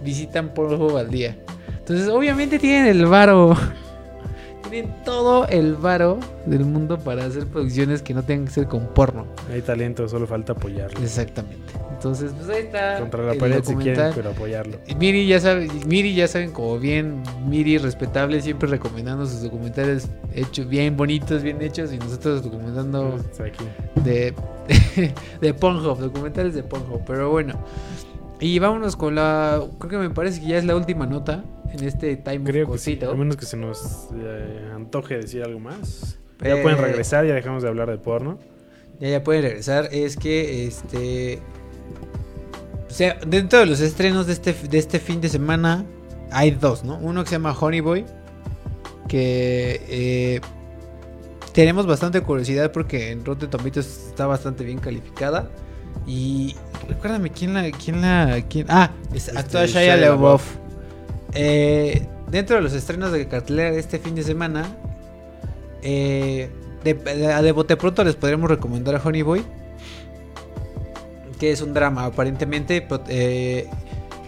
visitan 0.04 0.50
Pornhub 0.54 0.98
al 0.98 1.10
día. 1.10 1.38
Entonces, 1.80 2.08
obviamente 2.10 2.60
tienen 2.60 2.88
el 2.88 3.06
varo. 3.06 3.56
Tienen 4.76 4.94
todo 5.06 5.48
el 5.48 5.76
varo 5.76 6.20
del 6.46 6.66
mundo 6.66 7.00
para 7.00 7.24
hacer 7.24 7.48
producciones 7.48 8.02
que 8.02 8.14
no 8.14 8.24
tengan 8.24 8.48
que 8.48 8.52
ser 8.52 8.68
con 8.68 8.88
porno. 8.88 9.26
hay 9.50 9.62
talento 9.62 10.06
solo 10.10 10.28
falta 10.28 10.52
apoyarlo 10.52 11.00
Exactamente. 11.00 11.72
Entonces, 11.94 12.34
pues 12.36 12.50
ahí 12.50 12.64
está. 12.64 13.00
contra 13.00 13.24
la 13.24 13.36
pared 13.36 13.64
si 13.64 13.74
quieren 13.76 14.12
pero 14.14 14.32
apoyarlo 14.32 14.78
Miri 15.00 15.28
ya 15.28 15.40
sabe, 15.40 15.70
Miri 15.88 16.14
ya 16.14 16.28
saben 16.28 16.52
como 16.52 16.78
bien, 16.78 17.24
Miri 17.48 17.78
respetable, 17.78 18.42
siempre 18.42 18.68
recomendando 18.68 19.26
sus 19.26 19.44
documentales 19.44 20.10
hechos, 20.34 20.68
bien 20.68 20.98
bonitos, 20.98 21.42
bien 21.42 21.62
hechos, 21.62 21.94
y 21.94 21.98
nosotros 21.98 22.44
documentando 22.44 23.18
de, 24.04 24.34
de 25.40 25.54
Pornhub, 25.54 26.00
documentales 26.00 26.54
de 26.54 26.64
Pornhub, 26.64 27.02
pero 27.08 27.32
bueno. 27.32 27.54
Y 28.42 28.60
vámonos 28.60 28.98
con 28.98 29.16
la, 29.16 29.62
creo 29.80 29.90
que 29.90 30.10
me 30.10 30.14
parece 30.14 30.42
que 30.42 30.48
ya 30.48 30.58
es 30.58 30.66
la 30.66 30.76
última 30.76 31.06
nota 31.06 31.46
en 31.80 31.88
este 31.88 32.16
time 32.18 32.44
creo 32.44 32.66
of 32.66 32.74
que 32.74 32.78
sí 32.80 32.92
cosito. 32.92 33.12
a 33.12 33.16
menos 33.16 33.38
que 33.38 33.46
se 33.46 33.58
nos 33.58 34.10
eh, 34.16 34.72
antoje 34.74 35.18
decir 35.18 35.44
algo 35.44 35.60
más 35.60 36.18
Eh, 36.42 36.50
ya 36.56 36.62
pueden 36.62 36.80
regresar 36.80 37.26
ya 37.26 37.34
dejamos 37.34 37.64
de 37.64 37.70
hablar 37.70 37.90
de 37.90 37.98
porno 37.98 38.40
Ya, 39.00 39.10
ya 39.10 39.24
pueden 39.24 39.44
regresar. 39.44 39.90
Es 39.92 40.18
que 40.18 40.66
este. 40.68 41.40
O 42.90 42.94
sea, 42.94 43.18
dentro 43.28 43.60
de 43.60 43.66
los 43.66 43.82
estrenos 43.82 44.28
de 44.28 44.34
este, 44.34 44.54
de 44.54 44.78
este 44.78 45.00
fin 45.00 45.20
de 45.20 45.28
semana 45.28 45.86
hay 46.32 46.52
dos, 46.52 46.84
¿no? 46.84 46.98
Uno 46.98 47.24
que 47.24 47.30
se 47.30 47.36
llama 47.36 47.56
Honey 47.60 47.82
Boy. 47.82 48.06
Que 49.08 49.82
eh, 49.88 50.42
tenemos 51.54 51.86
bastante 51.86 52.22
curiosidad 52.22 52.72
porque 52.72 53.12
en 53.12 53.24
Rotten 53.26 53.50
Tomatoes 53.50 54.08
está 54.08 54.28
bastante 54.28 54.64
bien 54.64 54.80
calificada. 54.80 55.50
Y 56.08 56.56
recuérdame 56.88 57.32
quién 57.32 57.54
la. 57.54 57.70
Quién 57.72 58.02
la 58.02 58.42
quién, 58.50 58.68
ah, 58.70 58.92
es, 59.14 59.28
Este, 59.28 59.40
actúa 59.40 59.66
Shia 59.66 59.82
Shia 59.82 59.98
LaBeouf. 59.98 60.65
Eh, 61.36 62.08
dentro 62.32 62.56
de 62.56 62.62
los 62.62 62.74
estrenos 62.74 63.12
de 63.12 63.28
cartelera 63.28 63.72
de 63.72 63.80
este 63.80 64.00
fin 64.00 64.16
de 64.16 64.24
semana, 64.24 64.66
eh, 65.82 66.50
de, 66.84 66.94
de, 66.94 67.42
de 67.44 67.52
bote 67.52 67.76
pronto 67.78 68.04
les 68.04 68.16
podremos 68.16 68.50
recomendar 68.50 68.96
a 68.96 69.02
Honey 69.04 69.22
Boy. 69.22 69.44
Que 71.40 71.52
es 71.52 71.62
un 71.62 71.74
drama, 71.74 72.06
aparentemente. 72.06 72.88
eh, 73.10 73.68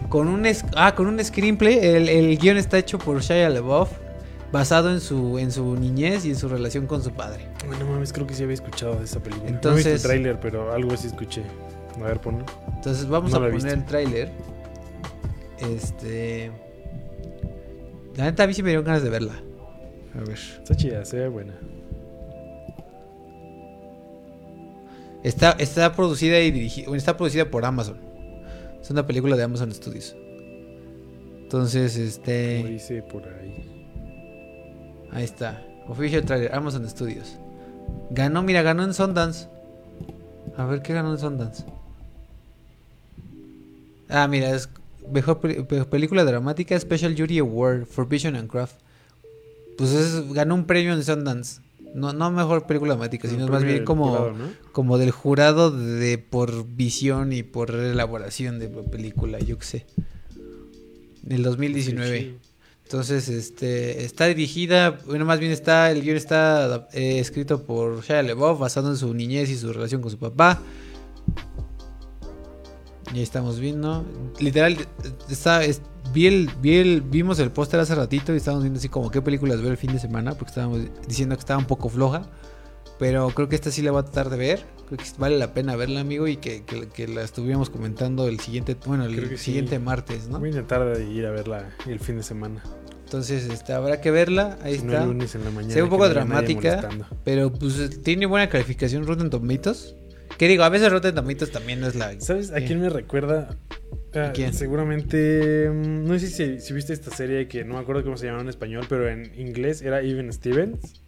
con 0.08 0.28
un, 0.28 0.46
ah, 0.76 0.94
con 0.94 1.06
un 1.06 1.22
screenplay. 1.24 1.78
El, 1.78 2.08
el 2.08 2.38
guion 2.38 2.56
está 2.58 2.78
hecho 2.78 2.98
por 2.98 3.20
Shia 3.20 3.48
LaBeouf. 3.48 3.90
Basado 4.50 4.90
en 4.90 5.00
su, 5.02 5.38
en 5.38 5.52
su 5.52 5.76
niñez 5.76 6.24
y 6.24 6.30
en 6.30 6.36
su 6.36 6.48
relación 6.48 6.86
con 6.86 7.02
su 7.02 7.10
padre. 7.12 7.46
bueno 7.66 7.84
mames 7.84 8.14
creo 8.14 8.26
que 8.26 8.32
sí 8.32 8.42
había 8.44 8.54
escuchado 8.54 8.94
de 8.94 9.04
esta 9.04 9.20
película 9.20 9.44
no 9.44 9.50
he 9.52 9.54
Entonces- 9.56 9.84
visto 9.92 9.96
el 9.96 10.02
tráiler 10.22 10.40
pero 10.40 10.72
algo 10.72 10.96
sí 10.96 11.08
escuché 11.08 11.42
a 12.00 12.04
ver 12.04 12.18
ponlo 12.18 12.46
Entonces 12.74 13.06
vamos 13.06 13.30
No 13.32 13.36
a 13.36 13.40
poner 13.50 13.74
el 13.74 13.84
tráiler. 13.84 14.30
Este. 15.58 16.50
La 18.18 18.24
neta 18.24 18.42
a 18.42 18.46
mí 18.48 18.52
sí 18.52 18.64
me 18.64 18.70
dieron 18.70 18.84
ganas 18.84 19.04
de 19.04 19.10
verla. 19.10 19.40
A 20.16 20.18
ver. 20.24 20.36
está 20.36 20.74
chida 20.74 21.04
se 21.04 21.18
ve 21.18 21.28
buena 21.28 21.54
Está, 25.22 25.52
está 25.52 25.94
producida 25.94 26.40
y 26.40 26.50
dirigida. 26.50 26.86
Bueno, 26.86 26.98
está 26.98 27.16
producida 27.16 27.48
por 27.48 27.64
Amazon. 27.64 27.98
Es 28.80 28.90
una 28.90 29.06
película 29.06 29.36
de 29.36 29.44
Amazon 29.44 29.72
Studios. 29.72 30.16
Entonces, 31.42 31.92
como 31.92 32.06
este. 32.06 32.64
dice 32.64 33.02
por 33.02 33.22
ahí 33.28 33.68
Ahí 35.12 35.24
está. 35.24 35.64
Official 35.86 36.24
trailer, 36.24 36.52
Amazon 36.52 36.88
Studios. 36.88 37.38
Ganó, 38.10 38.42
mira, 38.42 38.62
ganó 38.62 38.82
en 38.82 38.94
Sundance. 38.94 39.48
A 40.56 40.64
ver 40.64 40.82
qué 40.82 40.92
ganó 40.92 41.12
en 41.12 41.18
Sundance. 41.18 41.64
Ah, 44.08 44.26
mira, 44.26 44.50
es 44.50 44.68
mejor 45.12 45.40
pe- 45.40 45.64
pe- 45.64 45.84
película 45.84 46.24
dramática 46.24 46.78
Special 46.78 47.14
Jury 47.16 47.38
Award 47.38 47.86
for 47.86 48.08
Vision 48.08 48.34
and 48.36 48.48
Craft. 48.50 48.76
Pues 49.76 49.90
es- 49.92 50.32
ganó 50.32 50.54
un 50.54 50.66
premio 50.66 50.92
en 50.92 51.04
Sundance. 51.04 51.60
No, 51.94 52.12
no 52.12 52.30
mejor 52.30 52.66
película 52.66 52.92
dramática, 52.94 53.28
sino 53.28 53.48
más 53.48 53.64
bien 53.64 53.84
como, 53.84 54.08
jurado, 54.08 54.32
¿no? 54.32 54.44
como 54.72 54.98
del 54.98 55.10
jurado 55.10 55.70
de 55.70 56.18
por 56.18 56.66
visión 56.66 57.32
y 57.32 57.42
por 57.42 57.70
elaboración 57.70 58.58
de 58.58 58.68
la 58.68 58.82
película, 58.82 59.38
yo 59.38 59.58
qué 59.58 59.64
sé. 59.64 59.86
En 61.24 61.32
el 61.32 61.42
2019. 61.42 62.18
Sí, 62.20 62.36
Entonces, 62.84 63.28
este, 63.28 64.04
está 64.04 64.26
dirigida, 64.26 64.98
bueno, 65.06 65.24
más 65.24 65.40
bien 65.40 65.50
está, 65.52 65.90
el 65.90 66.02
guion 66.02 66.16
está 66.16 66.88
eh, 66.92 67.18
escrito 67.20 67.62
por 67.64 68.02
Shia 68.04 68.22
LaBeouf, 68.22 68.58
basado 68.58 68.90
en 68.90 68.96
su 68.96 69.12
niñez 69.14 69.48
y 69.50 69.56
su 69.56 69.72
relación 69.72 70.00
con 70.02 70.10
su 70.10 70.18
papá. 70.18 70.60
Y 73.12 73.18
ahí 73.18 73.22
estamos 73.22 73.58
viendo, 73.58 74.04
literal, 74.38 74.76
está, 75.30 75.64
es- 75.64 75.80
vi 76.12 76.26
el, 76.26 76.50
vi 76.60 76.76
el- 76.76 77.00
vimos 77.02 77.38
el 77.38 77.50
póster 77.50 77.80
hace 77.80 77.94
ratito 77.94 78.34
y 78.34 78.36
estábamos 78.36 78.64
viendo 78.64 78.78
así 78.78 78.88
como 78.88 79.10
qué 79.10 79.22
películas 79.22 79.60
ver 79.62 79.72
el 79.72 79.76
fin 79.78 79.92
de 79.92 79.98
semana, 79.98 80.32
porque 80.34 80.50
estábamos 80.50 80.80
diciendo 81.06 81.34
que 81.36 81.40
estaba 81.40 81.58
un 81.58 81.66
poco 81.66 81.88
floja. 81.88 82.28
Pero 82.98 83.28
creo 83.30 83.48
que 83.48 83.54
esta 83.54 83.70
sí 83.70 83.80
la 83.82 83.92
voy 83.92 84.00
a 84.00 84.02
tratar 84.02 84.28
de 84.28 84.36
ver. 84.36 84.64
Creo 84.86 84.98
que 84.98 85.04
vale 85.18 85.38
la 85.38 85.54
pena 85.54 85.76
verla, 85.76 86.00
amigo, 86.00 86.26
y 86.26 86.36
que, 86.36 86.64
que- 86.64 86.88
que 86.88 87.06
la 87.06 87.22
estuviéramos 87.22 87.70
comentando 87.70 88.26
el 88.26 88.40
siguiente, 88.40 88.76
bueno, 88.86 89.04
el 89.04 89.14
que 89.28 89.36
sí. 89.38 89.44
siguiente 89.44 89.78
martes, 89.78 90.28
¿no? 90.28 90.38
Voy 90.40 90.48
a 90.48 90.50
intentar 90.52 91.00
ir 91.00 91.24
a 91.26 91.30
verla 91.30 91.70
el 91.86 92.00
fin 92.00 92.16
de 92.16 92.22
semana. 92.24 92.62
Entonces, 93.04 93.44
este, 93.48 93.72
habrá 93.72 94.00
que 94.02 94.10
verla. 94.10 94.58
Ahí 94.62 94.78
Si 94.78 94.84
no 94.84 94.92
está. 94.92 95.04
el 95.04 95.08
lunes 95.10 95.34
en 95.34 95.44
la 95.44 95.50
mañana. 95.50 95.72
Se 95.72 95.78
ve 95.78 95.84
un 95.84 95.88
poco 95.90 96.04
no 96.08 96.10
dramática. 96.10 96.88
Pero 97.24 97.50
pues 97.52 98.02
tiene 98.02 98.26
buena 98.26 98.48
calificación 98.50 99.06
Rotten 99.06 99.30
Tomatoes. 99.30 99.94
Que 100.38 100.46
digo, 100.48 100.62
a 100.62 100.68
veces 100.68 100.90
Rotten 100.92 101.14
Tomatoes 101.14 101.50
también 101.50 101.80
no 101.80 101.88
es 101.88 101.94
la. 101.96 102.18
¿Sabes 102.20 102.50
a 102.52 102.56
¿Qué? 102.60 102.66
quién 102.66 102.80
me 102.80 102.88
recuerda? 102.88 103.56
Ah, 104.14 104.30
quién? 104.34 104.54
Seguramente. 104.54 105.68
mm, 105.68 106.04
No 106.06 106.18
sé 106.18 106.28
si, 106.28 106.60
si 106.60 106.72
viste 106.72 106.92
esta 106.92 107.10
serie 107.14 107.48
que 107.48 107.64
no 107.64 107.74
me 107.74 107.80
acuerdo 107.80 108.04
cómo 108.04 108.16
se 108.16 108.26
llamaba 108.26 108.42
en 108.42 108.48
español, 108.48 108.86
pero 108.88 109.08
en 109.08 109.32
inglés 109.38 109.82
era 109.82 110.00
Even 110.00 110.32
Stevens. 110.32 111.02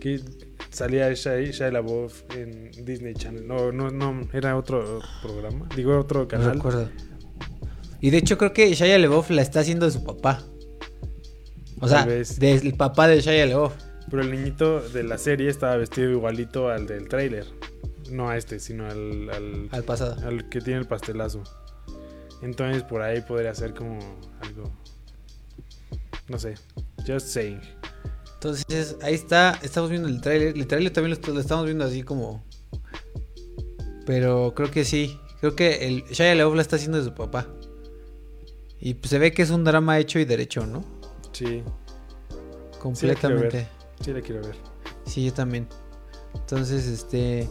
Que 0.00 0.20
salía 0.70 1.12
Shia, 1.14 1.40
Shia 1.40 1.70
LaBeouf 1.70 2.22
en 2.36 2.70
Disney 2.84 3.14
Channel. 3.14 3.46
No, 3.48 3.72
no, 3.72 3.90
no, 3.90 4.28
era 4.32 4.56
otro 4.56 5.00
programa. 5.22 5.68
Digo, 5.74 5.98
otro 5.98 6.20
No 6.20 6.28
canal. 6.28 6.54
recuerdo. 6.54 6.90
Y 8.00 8.10
de 8.10 8.18
hecho, 8.18 8.36
creo 8.36 8.52
que 8.52 8.72
Shia 8.74 8.98
LaBeouf 8.98 9.30
la 9.30 9.40
está 9.42 9.60
haciendo 9.60 9.86
de 9.86 9.92
su 9.92 10.04
papá. 10.04 10.42
O 11.80 11.88
sea, 11.88 12.06
del 12.06 12.74
papá 12.74 13.08
de 13.08 13.20
Shia 13.20 13.46
LaBeouf. 13.46 13.72
Pero 14.10 14.22
el 14.22 14.30
niñito 14.30 14.80
de 14.80 15.02
la 15.02 15.18
serie 15.18 15.48
estaba 15.48 15.76
vestido 15.76 16.10
igualito 16.10 16.68
al 16.68 16.86
del 16.86 17.08
tráiler. 17.08 17.44
No 18.10 18.28
a 18.28 18.36
este, 18.36 18.58
sino 18.60 18.86
al, 18.86 19.30
al, 19.30 19.68
Al 19.72 19.82
pasado. 19.84 20.26
al 20.26 20.48
que 20.48 20.60
tiene 20.60 20.80
el 20.80 20.86
pastelazo. 20.86 21.42
Entonces 22.42 22.82
por 22.82 23.02
ahí 23.02 23.20
podría 23.22 23.54
ser 23.54 23.74
como 23.74 23.98
algo. 24.40 24.70
No 26.28 26.38
sé. 26.38 26.54
Just 27.06 27.28
saying. 27.28 27.60
Entonces, 28.34 28.96
ahí 29.02 29.14
está. 29.14 29.58
Estamos 29.62 29.90
viendo 29.90 30.08
el 30.08 30.20
tráiler. 30.20 30.56
El 30.56 30.66
tráiler 30.66 30.92
también 30.92 31.10
lo, 31.10 31.16
est- 31.16 31.28
lo 31.28 31.40
estamos 31.40 31.64
viendo 31.64 31.84
así 31.84 32.02
como. 32.02 32.44
Pero 34.04 34.52
creo 34.54 34.70
que 34.70 34.84
sí. 34.84 35.18
Creo 35.40 35.54
que 35.56 35.86
el 35.88 36.04
Shia 36.04 36.34
LaBeouf 36.34 36.54
la 36.56 36.62
está 36.62 36.76
haciendo 36.76 36.98
de 36.98 37.04
su 37.04 37.14
papá. 37.14 37.46
Y 38.80 38.94
pues, 38.94 39.10
se 39.10 39.18
ve 39.18 39.32
que 39.32 39.42
es 39.42 39.50
un 39.50 39.64
drama 39.64 39.98
hecho 39.98 40.18
y 40.18 40.24
derecho, 40.24 40.66
¿no? 40.66 40.84
Sí, 41.32 41.62
Completamente. 42.80 43.68
sí 44.00 44.12
la 44.12 44.20
quiero 44.20 44.42
ver. 44.42 44.56
Sí, 45.06 45.24
yo 45.24 45.32
también. 45.32 45.66
Entonces, 46.34 46.86
este. 46.86 47.48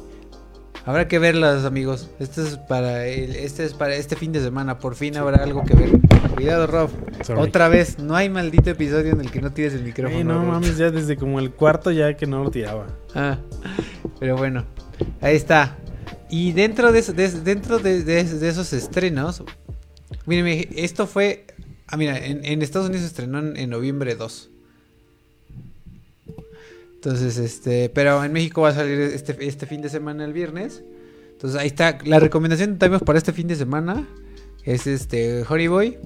Habrá 0.85 1.07
que 1.07 1.17
verlas, 1.17 1.65
amigos. 1.65 2.09
Este 2.19 2.43
es 2.43 2.57
para 2.57 3.07
el, 3.07 3.35
este 3.35 3.65
es 3.65 3.73
para 3.73 3.95
este 3.95 4.15
fin 4.15 4.31
de 4.31 4.39
semana. 4.41 4.77
Por 4.77 4.95
fin 4.95 5.17
habrá 5.17 5.43
algo 5.43 5.63
que 5.63 5.73
ver. 5.75 5.89
Cuidado, 6.35 6.67
Rob. 6.67 6.89
Sorry. 7.23 7.41
Otra 7.41 7.69
vez, 7.69 7.97
no 7.97 8.15
hay 8.15 8.29
maldito 8.29 8.69
episodio 8.69 9.13
en 9.13 9.21
el 9.21 9.31
que 9.31 9.41
no 9.41 9.51
tires 9.51 9.73
el 9.73 9.83
micrófono. 9.83 10.23
No 10.23 10.41
Rob. 10.41 10.45
mames, 10.53 10.77
ya 10.77 10.91
desde 10.91 11.17
como 11.17 11.39
el 11.39 11.51
cuarto 11.51 11.89
ya 11.91 12.15
que 12.15 12.27
no 12.27 12.43
lo 12.43 12.51
tiraba. 12.51 12.85
Ah, 13.15 13.39
pero 14.19 14.37
bueno, 14.37 14.65
ahí 15.21 15.35
está. 15.35 15.77
Y 16.29 16.51
dentro 16.51 16.91
de, 16.91 17.01
de- 17.01 17.31
dentro 17.41 17.79
de, 17.79 18.03
de- 18.03 18.23
de 18.23 18.47
esos 18.49 18.71
estrenos, 18.73 19.43
mírenme, 20.27 20.67
esto 20.75 21.07
fue. 21.07 21.45
Ah, 21.87 21.97
mira, 21.97 22.17
en, 22.23 22.45
en 22.45 22.61
Estados 22.61 22.87
Unidos 22.89 23.01
se 23.03 23.07
estrenó 23.07 23.39
en, 23.39 23.57
en 23.57 23.69
noviembre 23.71 24.13
2. 24.15 24.51
Entonces, 27.05 27.37
este, 27.37 27.89
pero 27.89 28.23
en 28.23 28.33
México 28.33 28.61
va 28.61 28.69
a 28.69 28.73
salir 28.73 28.99
este, 28.99 29.37
este 29.45 29.67
fin 29.67 29.79
de 29.83 29.89
semana 29.89 30.25
el 30.25 30.33
viernes. 30.33 30.83
Entonces 31.33 31.59
ahí 31.61 31.67
está. 31.67 31.99
La 32.03 32.19
recomendación 32.19 32.79
tenemos 32.79 33.03
para 33.03 33.19
este 33.19 33.31
fin 33.31 33.47
de 33.47 33.55
semana 33.55 34.07
es 34.63 34.87
este 34.87 35.43
Boy. 35.43 35.99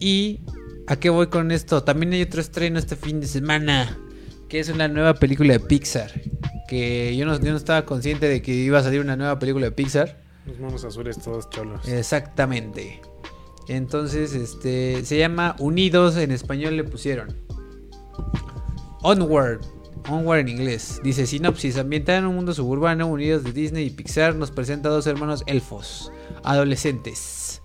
Y 0.00 0.40
¿a 0.88 0.96
qué 0.96 1.08
voy 1.10 1.28
con 1.28 1.52
esto? 1.52 1.84
También 1.84 2.12
hay 2.14 2.22
otro 2.22 2.40
estreno 2.40 2.80
este 2.80 2.96
fin 2.96 3.20
de 3.20 3.28
semana. 3.28 3.96
Que 4.48 4.58
es 4.58 4.68
una 4.70 4.88
nueva 4.88 5.14
película 5.14 5.52
de 5.52 5.60
Pixar. 5.60 6.10
Que 6.66 7.16
yo 7.16 7.24
no, 7.24 7.38
yo 7.38 7.52
no 7.52 7.56
estaba 7.56 7.84
consciente 7.84 8.26
de 8.26 8.42
que 8.42 8.52
iba 8.52 8.80
a 8.80 8.82
salir 8.82 9.00
una 9.00 9.14
nueva 9.14 9.38
película 9.38 9.66
de 9.66 9.72
Pixar. 9.72 10.20
Los 10.46 10.58
monos 10.58 10.82
azules 10.84 11.16
todos 11.22 11.48
cholos. 11.48 11.86
Exactamente. 11.86 13.00
Entonces, 13.68 14.34
este 14.34 15.04
se 15.04 15.16
llama 15.16 15.54
Unidos 15.60 16.16
en 16.16 16.32
español 16.32 16.76
le 16.76 16.82
pusieron. 16.82 17.36
Onward. 19.02 19.77
Onward 20.08 20.40
en 20.40 20.48
inglés. 20.48 21.00
Dice 21.02 21.26
sinopsis, 21.26 21.76
ambientada 21.78 22.18
en 22.18 22.26
un 22.26 22.34
mundo 22.34 22.52
suburbano, 22.54 23.06
Unidos 23.06 23.44
de 23.44 23.52
Disney 23.52 23.86
y 23.86 23.90
Pixar 23.90 24.34
nos 24.34 24.50
presenta 24.50 24.88
a 24.88 24.92
dos 24.92 25.06
hermanos 25.06 25.42
elfos, 25.46 26.12
adolescentes. 26.44 27.62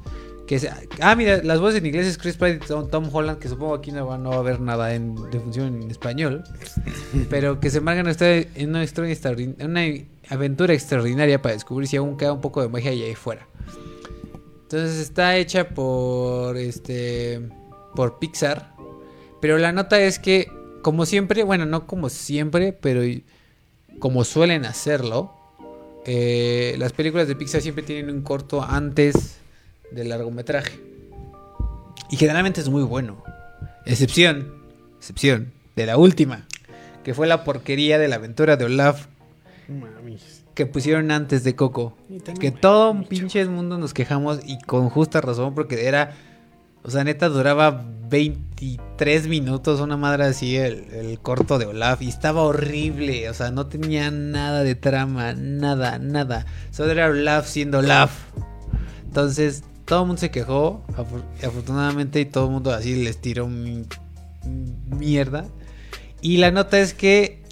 Que 0.47 0.59
se- 0.59 0.69
ah, 0.99 1.15
mira, 1.15 1.41
las 1.41 1.59
voces 1.61 1.79
en 1.79 1.85
inglés 1.85 2.05
es 2.05 2.17
Chris 2.17 2.35
Pratt 2.35 2.55
y 2.55 2.67
Tom, 2.67 2.89
Tom 2.89 3.09
Holland, 3.11 3.39
que 3.39 3.47
supongo 3.47 3.75
aquí 3.75 3.91
no 3.91 4.05
va, 4.05 4.17
no 4.17 4.31
va 4.31 4.35
a 4.35 4.39
haber 4.39 4.59
nada 4.59 4.93
en, 4.93 5.15
de 5.31 5.39
función 5.39 5.81
en 5.81 5.89
español. 5.89 6.43
pero 7.29 7.59
que 7.59 7.69
se 7.69 7.79
marcan 7.79 8.05
en 8.55 8.69
una, 8.69 8.85
una 9.65 9.81
aventura 10.29 10.73
extraordinaria 10.73 11.41
para 11.41 11.53
descubrir 11.53 11.87
si 11.87 11.95
aún 11.97 12.17
queda 12.17 12.33
un 12.33 12.41
poco 12.41 12.61
de 12.61 12.67
magia 12.69 12.91
ahí 12.91 13.15
fuera. 13.15 13.47
Entonces 14.63 14.99
está 14.99 15.37
hecha 15.37 15.69
por 15.69 16.57
este 16.57 17.41
por 17.95 18.17
Pixar, 18.17 18.73
pero 19.39 19.57
la 19.59 19.71
nota 19.71 20.01
es 20.01 20.17
que 20.17 20.47
como 20.83 21.07
siempre, 21.07 21.43
bueno, 21.43 21.65
no 21.65 21.87
como 21.87 22.09
siempre, 22.09 22.73
pero 22.73 23.01
como 23.97 24.23
suelen 24.23 24.65
hacerlo, 24.65 25.33
eh, 26.05 26.75
las 26.77 26.93
películas 26.93 27.27
de 27.27 27.35
Pixar 27.35 27.61
siempre 27.61 27.83
tienen 27.83 28.13
un 28.13 28.21
corto 28.21 28.61
antes 28.61 29.37
del 29.91 30.09
largometraje. 30.09 30.79
Y 32.11 32.17
generalmente 32.17 32.61
es 32.61 32.69
muy 32.69 32.83
bueno. 32.83 33.23
Excepción, 33.85 34.53
excepción 34.97 35.51
de 35.75 35.85
la 35.85 35.97
última, 35.97 36.47
que 37.03 37.13
fue 37.13 37.27
la 37.27 37.43
porquería 37.43 37.97
de 37.97 38.07
la 38.07 38.15
aventura 38.15 38.57
de 38.57 38.65
Olaf 38.65 39.07
Mami. 39.67 40.19
que 40.53 40.65
pusieron 40.65 41.11
antes 41.11 41.43
de 41.43 41.55
Coco. 41.55 41.97
Que 42.39 42.51
todo 42.51 42.91
un 42.91 43.05
pinche 43.05 43.45
mundo 43.45 43.77
nos 43.77 43.93
quejamos 43.93 44.39
y 44.45 44.59
con 44.59 44.89
justa 44.89 45.21
razón 45.21 45.55
porque 45.55 45.87
era, 45.87 46.15
o 46.83 46.89
sea, 46.91 47.03
neta 47.03 47.29
duraba 47.29 47.85
23 48.09 49.27
minutos, 49.27 49.79
una 49.79 49.97
madre 49.97 50.25
así, 50.25 50.55
el, 50.57 50.85
el 50.93 51.19
corto 51.19 51.57
de 51.57 51.65
Olaf 51.65 52.01
y 52.01 52.09
estaba 52.09 52.41
horrible, 52.43 53.29
o 53.29 53.33
sea, 53.33 53.51
no 53.51 53.67
tenía 53.67 54.11
nada 54.11 54.63
de 54.63 54.75
trama, 54.75 55.33
nada, 55.33 55.97
nada. 55.99 56.45
Solo 56.71 56.91
era 56.91 57.07
Olaf 57.07 57.47
siendo 57.47 57.79
Olaf. 57.79 58.11
Entonces, 59.05 59.63
todo 59.85 60.01
el 60.01 60.07
mundo 60.07 60.19
se 60.19 60.31
quejó, 60.31 60.83
afor- 60.95 61.23
afortunadamente, 61.45 62.19
y 62.21 62.25
todo 62.25 62.45
el 62.45 62.51
mundo 62.51 62.71
así 62.71 63.03
les 63.03 63.19
tiró 63.19 63.47
mi- 63.47 63.85
mierda. 64.97 65.45
Y 66.21 66.37
la 66.37 66.51
nota 66.51 66.79
es 66.79 66.93
que 66.93 67.43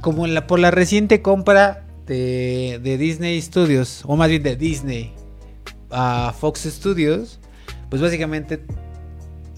como 0.00 0.26
la, 0.26 0.46
por 0.46 0.58
la 0.60 0.70
reciente 0.70 1.22
compra 1.22 1.84
de, 2.06 2.80
de 2.82 2.98
Disney 2.98 3.40
Studios, 3.42 4.02
o 4.06 4.16
más 4.16 4.28
bien 4.28 4.42
de 4.42 4.56
Disney 4.56 5.12
a 5.90 6.32
Fox 6.38 6.60
Studios, 6.70 7.39
pues 7.90 8.00
básicamente, 8.00 8.64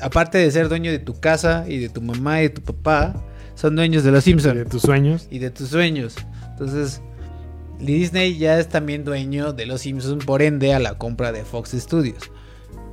aparte 0.01 0.39
de 0.39 0.51
ser 0.51 0.69
dueño 0.69 0.91
de 0.91 0.99
tu 0.99 1.21
casa 1.21 1.65
y 1.69 1.79
de 1.79 1.89
tu 1.89 2.03
mamá 2.03 2.41
y 2.41 2.45
de 2.45 2.51
tu 2.51 2.63
papá, 2.63 3.15
son 3.55 3.77
dueños 3.77 4.03
de 4.03 4.11
los 4.11 4.25
De 4.25 4.31
Simpsons 4.31 4.69
tus 4.69 4.83
sueños. 4.83 5.29
y 5.31 5.39
de 5.39 5.51
tus 5.51 5.69
sueños. 5.69 6.17
Entonces, 6.51 7.01
Disney 7.79 8.39
ya 8.39 8.59
es 8.59 8.69
también 8.69 9.05
dueño 9.05 9.53
de 9.53 9.67
los 9.67 9.83
Simpsons, 9.83 10.25
por 10.25 10.43
ende, 10.43 10.73
a 10.75 10.79
la 10.79 10.99
compra 10.99 11.33
de 11.33 11.45
Fox 11.45 11.71
Studios. 11.73 12.31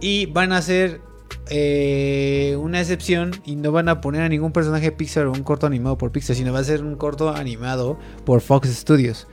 Y 0.01 0.25
van 0.27 0.51
a 0.51 0.57
hacer 0.57 1.01
eh, 1.49 2.57
una 2.59 2.79
excepción 2.79 3.31
y 3.45 3.55
no 3.55 3.71
van 3.71 3.89
a 3.89 4.01
poner 4.01 4.21
a 4.21 4.29
ningún 4.29 4.51
personaje 4.51 4.85
de 4.85 4.91
Pixar 4.91 5.25
o 5.25 5.31
un 5.31 5.43
corto 5.43 5.67
animado 5.67 5.97
por 5.97 6.11
Pixar, 6.11 6.35
sino 6.35 6.53
va 6.53 6.59
a 6.59 6.63
ser 6.63 6.83
un 6.83 6.95
corto 6.95 7.29
animado 7.29 7.97
por 8.25 8.41
Fox 8.41 8.69
Studios. 8.69 9.27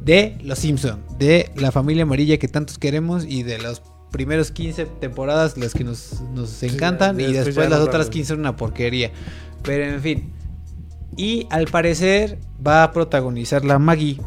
De 0.00 0.38
los 0.42 0.60
Simpsons, 0.60 1.00
de 1.18 1.50
la 1.56 1.72
familia 1.72 2.04
amarilla 2.04 2.38
que 2.38 2.48
tantos 2.48 2.78
queremos 2.78 3.24
y 3.24 3.42
de 3.42 3.58
los 3.58 3.82
primeros 4.10 4.50
15 4.50 4.86
temporadas, 4.86 5.56
las 5.56 5.74
que 5.74 5.84
nos, 5.84 6.20
nos 6.34 6.62
encantan, 6.62 7.18
y 7.20 7.32
después 7.32 7.68
las 7.68 7.80
otras 7.80 8.06
tanto. 8.06 8.10
15 8.10 8.28
son 8.28 8.40
una 8.40 8.56
porquería. 8.56 9.10
Pero 9.62 9.84
en 9.84 10.00
fin. 10.00 10.32
Y 11.16 11.46
al 11.50 11.66
parecer 11.66 12.38
va 12.64 12.84
a 12.84 12.92
protagonizar 12.92 13.64
la 13.64 13.78
Maggie. 13.78 14.20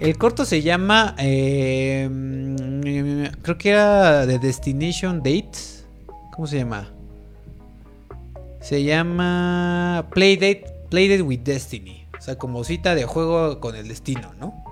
El 0.00 0.16
corto 0.18 0.44
se 0.44 0.62
llama. 0.62 1.14
eh, 1.18 2.08
mm, 2.10 3.40
creo 3.42 3.58
que 3.58 3.70
era 3.70 4.26
The 4.26 4.38
Destination 4.38 5.18
Dates. 5.18 5.86
¿Cómo 6.34 6.46
se 6.46 6.58
llama? 6.58 6.90
Se 8.60 8.82
llama 8.82 10.08
Playdate, 10.12 10.64
Playdate 10.88 11.22
with 11.22 11.40
Destiny. 11.40 12.06
O 12.18 12.22
sea, 12.22 12.38
como 12.38 12.64
cita 12.64 12.94
de 12.94 13.04
juego 13.04 13.60
con 13.60 13.74
el 13.76 13.88
destino, 13.88 14.32
¿no? 14.38 14.71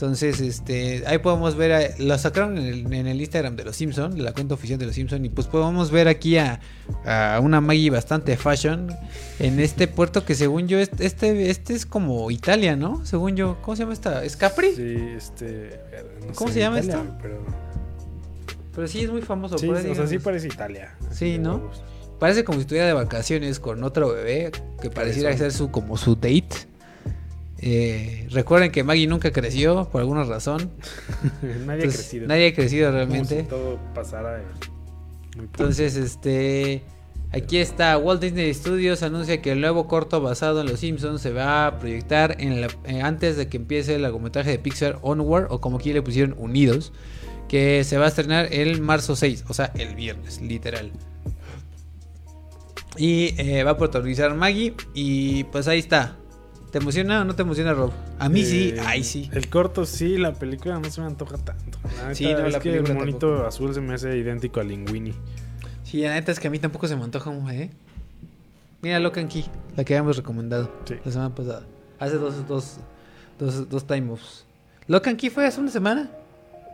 Entonces, 0.00 0.40
este, 0.40 1.02
ahí 1.08 1.18
podemos 1.18 1.56
ver, 1.56 1.72
a- 1.72 1.98
lo 1.98 2.16
sacaron 2.18 2.56
en 2.56 2.66
el, 2.66 2.92
en 2.94 3.08
el 3.08 3.20
Instagram 3.20 3.56
de 3.56 3.64
los 3.64 3.74
Simpson, 3.74 4.14
de 4.14 4.22
la 4.22 4.32
cuenta 4.32 4.54
oficial 4.54 4.78
de 4.78 4.86
los 4.86 4.94
Simpson, 4.94 5.24
y 5.24 5.28
pues 5.28 5.48
podemos 5.48 5.90
ver 5.90 6.06
aquí 6.06 6.38
a, 6.38 6.60
a 7.04 7.40
una 7.42 7.60
Maggie 7.60 7.90
bastante 7.90 8.36
fashion 8.36 8.92
en 9.40 9.58
este 9.58 9.88
puerto 9.88 10.24
que 10.24 10.36
según 10.36 10.68
yo, 10.68 10.78
este, 10.78 11.04
este, 11.04 11.50
este 11.50 11.74
es 11.74 11.84
como 11.84 12.30
Italia, 12.30 12.76
¿no? 12.76 13.04
Según 13.04 13.34
yo, 13.34 13.58
¿cómo 13.60 13.74
se 13.74 13.82
llama 13.82 13.92
esta? 13.92 14.22
¿Es 14.24 14.36
Capri? 14.36 14.72
Sí, 14.72 14.96
este. 15.16 15.80
no 16.28 16.32
¿Cómo 16.36 16.46
sé, 16.48 16.54
se 16.54 16.60
llama 16.60 16.78
Italia, 16.78 17.02
esto? 17.02 17.14
Pero, 17.20 17.38
Pero 18.76 18.86
sí 18.86 19.02
es 19.02 19.10
muy 19.10 19.22
famoso. 19.22 19.58
sí, 19.58 19.66
por 19.66 19.74
o 19.74 19.78
ahí, 19.80 19.94
sea, 19.96 20.06
sí 20.06 20.20
parece 20.20 20.46
Italia. 20.46 20.94
Sí, 21.10 21.38
¿no? 21.38 21.72
Parece 22.20 22.44
como 22.44 22.58
si 22.58 22.62
estuviera 22.62 22.86
de 22.86 22.92
vacaciones 22.92 23.58
con 23.58 23.82
otro 23.82 24.14
bebé 24.14 24.52
que 24.80 24.90
pareciera 24.90 25.36
ser 25.36 25.50
su 25.52 25.72
como 25.72 25.96
su 25.96 26.14
date. 26.14 26.68
Eh, 27.60 28.28
recuerden 28.30 28.70
que 28.70 28.84
Maggie 28.84 29.06
nunca 29.08 29.32
creció 29.32 29.88
por 29.90 30.00
alguna 30.00 30.24
razón. 30.24 30.70
nadie 31.66 31.84
ha 31.84 31.88
crecido. 31.88 32.26
Nadie 32.28 32.48
ha 32.48 32.54
crecido 32.54 32.86
Como 32.86 32.96
realmente. 32.96 33.42
si 33.42 33.48
todo 33.48 33.78
pasara 33.94 34.36
en 34.40 34.44
muy 35.36 35.46
poco. 35.46 35.62
Entonces, 35.62 35.96
este. 35.96 36.82
Aquí 37.30 37.58
está 37.58 37.98
Walt 37.98 38.22
Disney 38.22 38.54
Studios 38.54 39.02
anuncia 39.02 39.42
que 39.42 39.52
el 39.52 39.60
nuevo 39.60 39.86
corto 39.86 40.22
basado 40.22 40.62
en 40.62 40.66
Los 40.68 40.80
Simpsons 40.80 41.20
se 41.20 41.30
va 41.30 41.66
a 41.66 41.78
proyectar 41.78 42.36
en 42.40 42.62
la- 42.62 42.68
eh, 42.86 43.02
antes 43.02 43.36
de 43.36 43.48
que 43.48 43.58
empiece 43.58 43.96
el 43.96 44.00
largometraje 44.02 44.50
de 44.52 44.58
Pixar 44.58 44.98
Onward 45.02 45.48
o 45.50 45.60
como 45.60 45.76
aquí 45.76 45.92
le 45.92 46.00
pusieron 46.00 46.34
Unidos, 46.38 46.90
que 47.46 47.84
se 47.84 47.98
va 47.98 48.06
a 48.06 48.08
estrenar 48.08 48.48
el 48.50 48.80
marzo 48.80 49.14
6, 49.14 49.44
o 49.48 49.52
sea, 49.52 49.72
el 49.76 49.94
viernes, 49.94 50.40
literal. 50.40 50.90
Y 52.96 53.34
eh, 53.38 53.62
va 53.62 53.72
a 53.72 53.76
protagonizar 53.76 54.34
Maggie 54.34 54.74
y 54.94 55.44
pues 55.44 55.68
ahí 55.68 55.80
está. 55.80 56.16
¿Te 56.70 56.78
emociona 56.78 57.22
o 57.22 57.24
no 57.24 57.34
te 57.34 57.42
emociona 57.42 57.72
Rob? 57.72 57.90
A 58.18 58.28
mí 58.28 58.44
sí, 58.44 58.74
Eh, 58.76 58.80
ay 58.84 59.02
sí. 59.02 59.30
El 59.32 59.48
corto 59.48 59.86
sí, 59.86 60.18
la 60.18 60.32
película 60.34 60.78
no 60.78 60.90
se 60.90 61.00
me 61.00 61.06
antoja 61.06 61.38
tanto. 61.38 61.78
La 62.04 62.14
Sí, 62.14 62.24
no, 62.32 62.46
es 62.46 62.52
la 62.52 62.60
que 62.60 62.76
el 62.76 62.94
monito 62.94 63.46
azul 63.46 63.72
se 63.74 63.80
me 63.80 63.94
hace 63.94 64.16
idéntico 64.18 64.60
a 64.60 64.64
Linguini. 64.64 65.14
Sí, 65.84 66.02
la 66.02 66.12
neta 66.14 66.30
es 66.32 66.38
que 66.40 66.48
a 66.48 66.50
mí 66.50 66.58
tampoco 66.58 66.86
se 66.86 66.94
me 66.96 67.04
antoja, 67.04 67.30
¿eh? 67.54 67.70
Mira 68.82 69.00
Locan 69.00 69.28
Key, 69.28 69.46
la 69.76 69.84
que 69.84 69.94
habíamos 69.94 70.16
recomendado 70.18 70.70
Sí. 70.84 70.94
la 71.04 71.10
semana 71.10 71.34
pasada. 71.34 71.62
Hace 71.98 72.16
dos, 72.16 72.46
dos, 72.46 72.76
dos, 73.38 73.68
dos 73.68 73.86
time 73.86 74.12
offs. 74.12 74.44
¿Locan 74.86 75.16
Key 75.16 75.30
fue 75.30 75.46
hace 75.46 75.60
una 75.60 75.70
semana? 75.70 76.10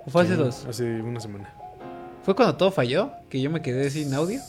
¿O 0.07 0.11
fue 0.11 0.23
hace 0.25 0.35
dos? 0.37 0.67
Hace 0.69 1.01
una 1.01 1.21
semana. 1.21 1.55
¿Fue 2.25 2.35
cuando 2.35 2.57
todo 2.57 2.71
falló? 2.73 3.13
Que 3.31 3.41
yo 3.41 3.51
me 3.51 3.63
quedé 3.63 3.89
sin 3.91 4.13
audio. 4.13 4.41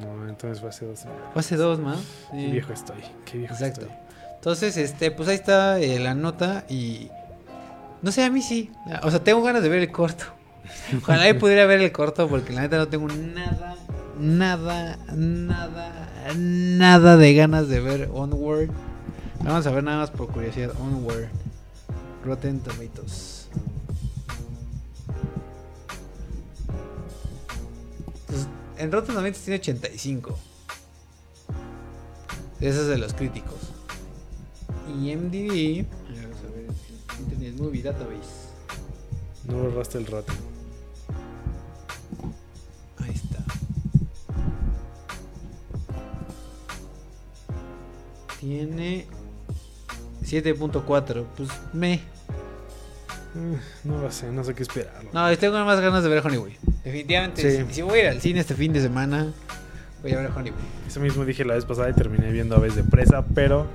No, 0.00 0.28
entonces 0.28 0.60
fue 0.60 0.68
hace 0.68 0.84
dos 0.86 0.98
semanas. 1.00 1.22
Fue 1.32 1.40
hace 1.40 1.56
dos, 1.56 1.78
man. 1.78 1.96
Qué 2.30 2.50
viejo 2.50 2.72
estoy. 2.72 2.96
Qué 3.24 3.38
viejo 3.38 3.54
Exacto. 3.54 3.82
estoy. 3.82 3.96
Entonces, 4.44 4.76
este, 4.76 5.10
pues 5.10 5.26
ahí 5.30 5.36
está 5.36 5.80
eh, 5.80 5.98
la 5.98 6.14
nota 6.14 6.66
y... 6.68 7.08
No 8.02 8.12
sé, 8.12 8.24
a 8.24 8.30
mí 8.30 8.42
sí. 8.42 8.70
O 9.02 9.10
sea, 9.10 9.24
tengo 9.24 9.40
ganas 9.40 9.62
de 9.62 9.70
ver 9.70 9.78
el 9.78 9.90
corto. 9.90 10.26
Ojalá 11.02 11.26
yo 11.26 11.38
pudiera 11.38 11.64
ver 11.64 11.80
el 11.80 11.90
corto 11.92 12.28
porque 12.28 12.52
la 12.52 12.60
neta 12.60 12.76
no 12.76 12.88
tengo 12.88 13.08
nada, 13.08 13.78
nada, 14.20 14.98
nada, 15.14 16.34
nada 16.36 17.16
de 17.16 17.32
ganas 17.32 17.68
de 17.68 17.80
ver 17.80 18.10
Onward. 18.12 18.68
Vamos 19.42 19.66
a 19.66 19.70
ver 19.70 19.82
nada 19.82 20.00
más 20.00 20.10
por 20.10 20.28
curiosidad. 20.28 20.72
Onward. 20.78 21.28
Rotten 22.22 22.60
Tomatoes. 22.60 23.48
En 28.76 28.92
Rotten 28.92 29.14
Tomatoes 29.14 29.42
tiene 29.42 29.58
85. 29.58 30.38
Ese 32.60 32.80
es 32.82 32.86
de 32.88 32.98
los 32.98 33.14
críticos. 33.14 33.63
Y 34.88 35.14
MDB. 35.16 35.86
Vamos 36.08 36.36
a 36.38 36.56
ver. 36.56 36.66
Internet 37.20 37.54
Movie 37.58 37.82
Database. 37.82 38.44
No 39.46 39.54
borraste 39.58 39.98
el 39.98 40.06
rato. 40.06 40.32
Ahí 42.98 43.10
está. 43.10 43.38
Tiene 48.40 49.06
7.4. 50.22 51.24
Pues 51.36 51.48
me. 51.72 51.94
Eh, 51.94 52.00
No 53.84 54.00
lo 54.00 54.10
sé, 54.10 54.30
no 54.30 54.44
sé 54.44 54.54
qué 54.54 54.62
esperar. 54.62 55.02
No, 55.12 55.36
tengo 55.38 55.62
más 55.64 55.80
ganas 55.80 56.02
de 56.02 56.08
ver 56.08 56.24
Honeyboy. 56.24 56.56
Definitivamente. 56.84 57.42
Sí. 57.58 57.64
Si, 57.68 57.74
si 57.74 57.82
voy 57.82 58.00
a 58.00 58.02
ir 58.02 58.08
al 58.10 58.20
cine 58.20 58.40
este 58.40 58.54
fin 58.54 58.72
de 58.72 58.80
semana, 58.80 59.32
voy 60.02 60.12
a 60.12 60.20
ver 60.20 60.30
Honeyboy. 60.30 60.60
Eso 60.86 61.00
mismo 61.00 61.24
dije 61.24 61.44
la 61.44 61.54
vez 61.54 61.64
pasada 61.64 61.90
y 61.90 61.94
terminé 61.94 62.30
viendo 62.30 62.56
Aves 62.56 62.76
de 62.76 62.84
Presa, 62.84 63.24
pero 63.34 63.66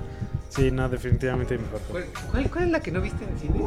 sí, 0.50 0.70
no, 0.70 0.88
definitivamente 0.88 1.56
mejor. 1.56 1.80
¿Cuál, 1.90 2.04
cuál, 2.30 2.50
cuál 2.50 2.64
es 2.64 2.70
la 2.70 2.80
que 2.80 2.90
no 2.92 3.00
viste 3.00 3.24
en 3.24 3.30
el 3.30 3.38
cine? 3.38 3.64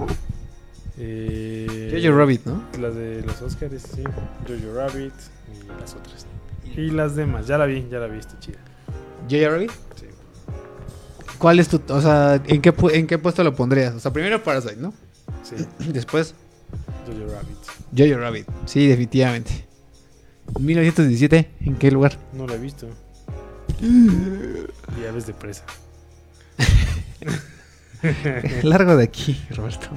Eh, 0.97 1.99
Jojo 2.03 2.15
Rabbit, 2.17 2.45
¿no? 2.45 2.63
Las 2.79 2.93
de 2.95 3.21
los 3.23 3.41
Oscars, 3.41 3.81
sí. 3.81 4.03
Jojo 4.03 4.75
Rabbit 4.77 5.13
y 5.51 5.81
las 5.81 5.93
otras. 5.95 6.25
Y 6.75 6.91
las 6.91 7.15
demás, 7.15 7.47
ya 7.47 7.57
la 7.57 7.65
vi, 7.65 7.87
ya 7.89 7.97
la 7.99 8.07
vi, 8.07 8.19
está 8.19 8.37
chida. 8.39 8.59
Jojo 9.29 9.49
Rabbit. 9.49 9.71
Sí. 9.95 10.05
¿Cuál 11.39 11.59
es 11.59 11.67
tu. 11.67 11.81
O 11.89 12.01
sea, 12.01 12.41
¿en 12.45 12.61
qué, 12.61 12.73
pu- 12.75 12.93
¿en 12.93 13.07
qué 13.07 13.17
puesto 13.17 13.43
lo 13.43 13.55
pondrías? 13.55 13.95
O 13.95 13.99
sea, 13.99 14.13
primero 14.13 14.43
Parasite, 14.43 14.75
¿no? 14.77 14.93
Sí, 15.43 15.55
Después 15.91 16.35
Jojo 17.07 17.33
Rabbit. 17.33 17.57
Jojo 17.97 18.19
Rabbit. 18.21 18.47
Sí, 18.65 18.87
definitivamente. 18.87 19.65
1917, 20.59 21.49
¿en 21.61 21.75
qué 21.77 21.89
lugar? 21.91 22.17
No 22.33 22.45
la 22.47 22.55
he 22.55 22.59
visto. 22.59 22.87
Y 23.81 25.05
Aves 25.09 25.25
de 25.25 25.33
Presa. 25.33 25.63
Largo 28.63 28.97
de 28.97 29.05
aquí, 29.05 29.39
Roberto. 29.51 29.87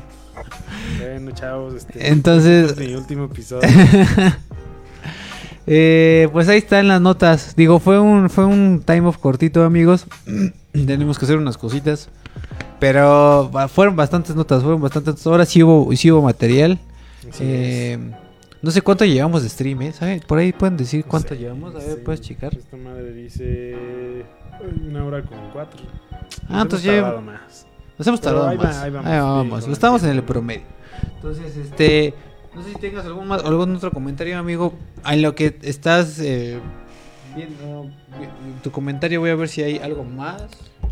Bueno, 1.01 1.33
chavos, 1.33 1.75
este. 1.75 2.09
Entonces- 2.09 2.71
este 2.71 2.85
es 2.85 2.91
mi 2.91 2.95
último 2.97 3.25
episodio. 3.25 3.69
Eh, 5.69 6.29
pues 6.33 6.49
ahí 6.49 6.59
están 6.59 6.87
las 6.87 7.01
notas. 7.01 7.57
Digo, 7.57 7.81
fue 7.81 7.99
un, 7.99 8.31
fue 8.31 8.45
un 8.45 8.81
time 8.87 9.09
off 9.09 9.19
cortito, 9.19 9.65
amigos. 9.65 10.07
Tenemos 10.73 11.19
que 11.19 11.25
hacer 11.25 11.39
unas 11.39 11.59
cositas. 11.59 12.09
Pero 12.79 13.51
fueron 13.75 13.97
bastantes 13.97 14.37
notas, 14.37 14.63
fueron 14.63 14.81
bastantes. 14.81 15.27
Ahora 15.27 15.45
sí 15.45 15.65
hubo, 15.65 15.93
sí 15.97 16.13
hubo 16.13 16.23
material. 16.23 16.79
Eh, 17.41 17.99
no 18.63 18.71
sé 18.71 18.81
cuánto 18.81 19.05
llevamos 19.05 19.43
de 19.43 19.49
stream, 19.49 19.83
¿eh? 19.83 19.93
¿Saben? 19.93 20.21
Por 20.21 20.39
ahí 20.39 20.53
pueden 20.53 20.77
decir 20.77 21.05
cuánto 21.05 21.35
Sí, 21.35 21.41
llevamos. 21.41 21.75
A 21.75 21.79
ver, 21.79 21.97
sí. 21.97 22.01
puedes 22.05 22.21
checar. 22.21 22.57
Esta 22.57 22.77
madre 22.77 23.13
dice. 23.13 24.25
Una 24.89 25.05
hora 25.05 25.23
con 25.23 25.51
cuatro. 25.53 25.81
Ah, 26.49 26.63
entonces 26.63 26.83
ya 26.85 27.21
más. 27.21 27.67
Nos 27.99 28.07
hemos 28.07 28.21
tardado 28.21 28.49
ahí 28.49 28.57
va- 28.57 28.65
más. 28.65 28.77
ahí 28.79 28.93
Ahí 29.05 29.19
vamos, 29.21 29.67
estamos 29.69 30.03
en 30.05 30.11
el 30.11 30.23
promedio. 30.23 30.63
Entonces, 31.17 31.57
este. 31.57 32.15
No 32.55 32.63
sé 32.63 32.73
si 32.73 32.79
tengas 32.79 33.05
algún, 33.05 33.27
más, 33.29 33.45
algún 33.45 33.75
otro 33.77 33.91
comentario, 33.91 34.39
amigo. 34.39 34.73
En 35.07 35.21
lo 35.23 35.35
que 35.35 35.59
estás 35.63 36.19
eh, 36.21 36.59
viendo 37.35 37.85
vi- 38.19 38.61
tu 38.63 38.71
comentario, 38.71 39.21
voy 39.21 39.31
a 39.31 39.35
ver 39.35 39.49
si 39.49 39.63
hay 39.63 39.79
algo 39.79 40.05
más. 40.05 40.43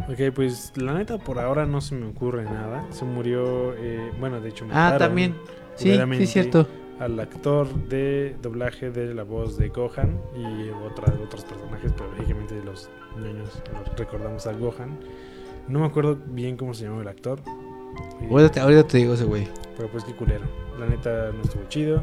Ok, 0.08 0.34
pues 0.34 0.72
la 0.76 0.92
neta 0.92 1.18
por 1.18 1.38
ahora 1.38 1.64
no 1.66 1.80
se 1.80 1.94
me 1.94 2.06
ocurre 2.06 2.44
nada. 2.44 2.84
Se 2.90 3.04
murió, 3.04 3.74
eh, 3.78 4.10
bueno, 4.20 4.40
de 4.40 4.48
hecho 4.50 4.64
Ah, 4.64 4.68
mataron 4.68 4.98
también. 4.98 5.36
Sí, 5.76 5.98
sí, 6.18 6.26
cierto. 6.26 6.68
Al 7.00 7.18
actor 7.18 7.66
de 7.88 8.36
doblaje 8.40 8.90
de 8.90 9.14
la 9.14 9.24
voz 9.24 9.56
de 9.58 9.68
Gohan 9.68 10.18
y 10.36 10.68
otra- 10.70 11.12
otros 11.22 11.44
personajes, 11.44 11.92
pero 11.96 12.10
lógicamente 12.14 12.60
los 12.64 12.88
niños 13.20 13.50
recordamos 13.96 14.46
a 14.46 14.52
Gohan. 14.52 14.98
No 15.68 15.80
me 15.80 15.86
acuerdo 15.86 16.18
bien 16.26 16.56
cómo 16.56 16.72
se 16.74 16.84
llamaba 16.84 17.02
el 17.02 17.08
actor. 17.08 17.40
eh, 18.20 18.28
Ahorita 18.30 18.50
te, 18.52 18.60
ahorita 18.60 18.86
te 18.86 18.98
digo 18.98 19.14
ese 19.14 19.24
güey. 19.24 19.48
pero 19.76 19.88
pues 19.90 20.04
qué 20.04 20.14
culero. 20.14 20.44
La 20.78 20.86
neta 20.86 21.30
no 21.32 21.42
estuvo 21.42 21.64
chido. 21.68 22.02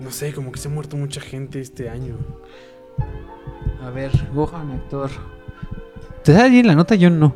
No 0.00 0.10
sé, 0.10 0.32
como 0.32 0.50
que 0.52 0.58
se 0.58 0.68
ha 0.68 0.70
muerto 0.70 0.96
mucha 0.96 1.20
gente 1.20 1.60
este 1.60 1.88
año. 1.90 2.14
A 3.82 3.90
ver, 3.90 4.10
Gohan, 4.34 4.70
actor. 4.72 5.10
¿Te 6.24 6.34
sale 6.34 6.50
bien 6.50 6.66
la 6.66 6.74
nota? 6.74 6.94
Yo 6.94 7.10
no. 7.10 7.34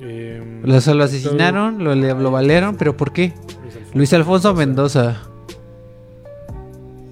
Eh, 0.00 0.62
Lo, 0.64 0.74
asesinaron, 0.76 1.82
lo, 1.84 1.94
lo 1.94 2.30
valeron, 2.30 2.76
pero 2.76 2.96
¿por 2.96 3.12
qué? 3.12 3.32
Luis 3.98 4.12
Alfonso 4.12 4.54
Mendoza. 4.54 5.20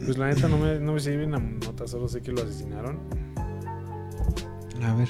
Pues 0.04 0.16
la 0.16 0.28
neta 0.28 0.46
no 0.46 0.56
me, 0.56 0.78
no 0.78 0.92
me 0.92 1.00
bien 1.00 1.32
la 1.32 1.40
nota, 1.40 1.88
solo 1.88 2.06
sé 2.06 2.22
que 2.22 2.30
lo 2.30 2.42
asesinaron. 2.42 3.00
A 4.84 4.94
ver. 4.94 5.08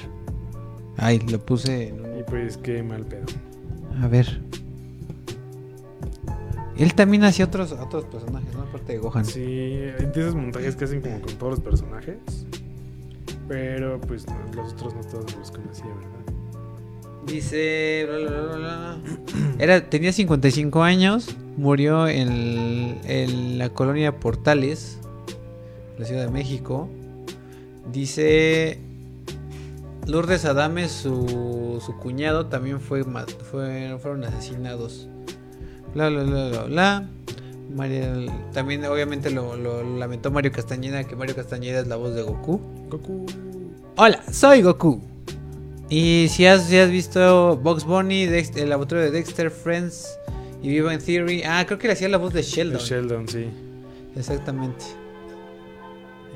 Ay, 0.97 1.19
lo 1.19 1.37
puse. 1.37 1.93
Y 2.19 2.23
pues 2.23 2.57
qué 2.57 2.81
mal 2.81 3.05
pedo. 3.05 3.27
A 4.01 4.07
ver. 4.07 4.41
Él 6.77 6.95
también 6.95 7.23
hacía 7.25 7.45
otros, 7.45 7.71
otros 7.73 8.05
personajes, 8.05 8.51
¿no? 8.55 8.63
Aparte 8.63 8.93
de 8.93 8.97
Gohan. 8.97 9.25
Sí, 9.25 9.43
de 9.43 10.11
esos 10.15 10.33
montajes 10.33 10.75
que 10.75 10.85
hacen 10.85 11.01
como 11.01 11.21
con 11.21 11.35
todos 11.35 11.51
los 11.51 11.59
personajes. 11.59 12.47
Pero 13.47 14.01
pues 14.01 14.25
no, 14.25 14.35
los 14.55 14.73
otros 14.73 14.95
no 14.95 15.01
todos 15.01 15.37
los 15.37 15.51
conocía, 15.51 15.93
¿verdad? 15.93 16.16
Dice. 17.27 18.05
bla, 18.07 18.17
bla, 18.19 18.41
bla, 18.41 18.55
bla. 18.57 18.97
Era, 19.59 19.89
tenía 19.89 20.11
55 20.13 20.83
años. 20.83 21.35
Murió 21.57 22.07
en, 22.07 22.99
en 23.05 23.57
la 23.57 23.69
colonia 23.69 24.19
Portales, 24.19 24.99
la 25.97 26.05
Ciudad 26.05 26.25
de 26.25 26.31
México. 26.31 26.87
Dice. 27.91 28.79
Lourdes 30.05 30.45
Adame, 30.45 30.87
su, 30.87 31.81
su 31.85 31.97
cuñado, 31.97 32.45
también 32.45 32.79
fue, 32.79 33.03
fue- 33.03 33.97
fueron 34.01 34.23
asesinados. 34.23 35.09
Bla, 35.93 36.09
bla, 36.09 36.23
bla, 36.23 36.49
bla, 36.49 36.63
bla. 36.63 37.09
También 38.53 38.85
obviamente 38.85 39.29
lo, 39.31 39.57
lo 39.57 39.83
lamentó 39.97 40.31
Mario 40.31 40.53
Castañeda, 40.53 41.03
que 41.03 41.17
Mario 41.17 41.35
Castañeda 41.35 41.81
es 41.81 41.87
la 41.87 41.97
voz 41.97 42.15
de 42.15 42.21
Goku. 42.21 42.61
Goku. 42.89 43.25
Hola, 43.97 44.23
soy 44.31 44.61
Goku. 44.61 45.01
Y 45.89 46.27
si 46.29 46.45
has, 46.45 46.65
si 46.65 46.77
has 46.77 46.89
visto 46.89 47.55
Box 47.57 47.85
Bunny, 47.85 48.25
Dex- 48.25 48.55
el 48.57 48.69
laboratorio 48.69 49.05
de 49.05 49.11
Dexter, 49.11 49.49
Friends 49.49 50.19
y 50.61 50.69
Viva 50.69 50.93
en 50.93 50.99
Theory. 50.99 51.43
Ah, 51.43 51.63
creo 51.65 51.79
que 51.79 51.87
le 51.87 51.93
hacía 51.93 52.09
la 52.09 52.17
voz 52.17 52.33
de 52.33 52.41
Sheldon. 52.41 52.81
Sheldon, 52.81 53.27
sí. 53.27 53.47
Exactamente. 54.15 54.83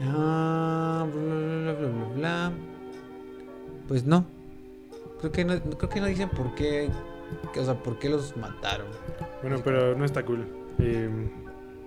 Ah, 0.04 1.06
bla, 1.14 1.24
bla, 1.24 1.74
bla, 1.74 1.90
bla, 1.90 2.16
bla. 2.16 2.52
Pues 3.88 4.06
no. 4.06 4.26
Creo 5.20 5.32
que 5.32 5.46
no, 5.46 5.60
creo 5.62 5.90
que 5.90 6.00
no 6.00 6.08
dicen 6.08 6.30
por 6.30 6.56
qué. 6.56 6.90
O 7.60 7.64
sea, 7.66 7.76
por 7.76 8.00
qué 8.00 8.10
los 8.10 8.36
mataron. 8.38 8.88
Bueno, 9.42 9.60
pero 9.64 9.96
no 9.98 10.06
está 10.06 10.24
cool. 10.24 10.46
Eh, 10.80 11.10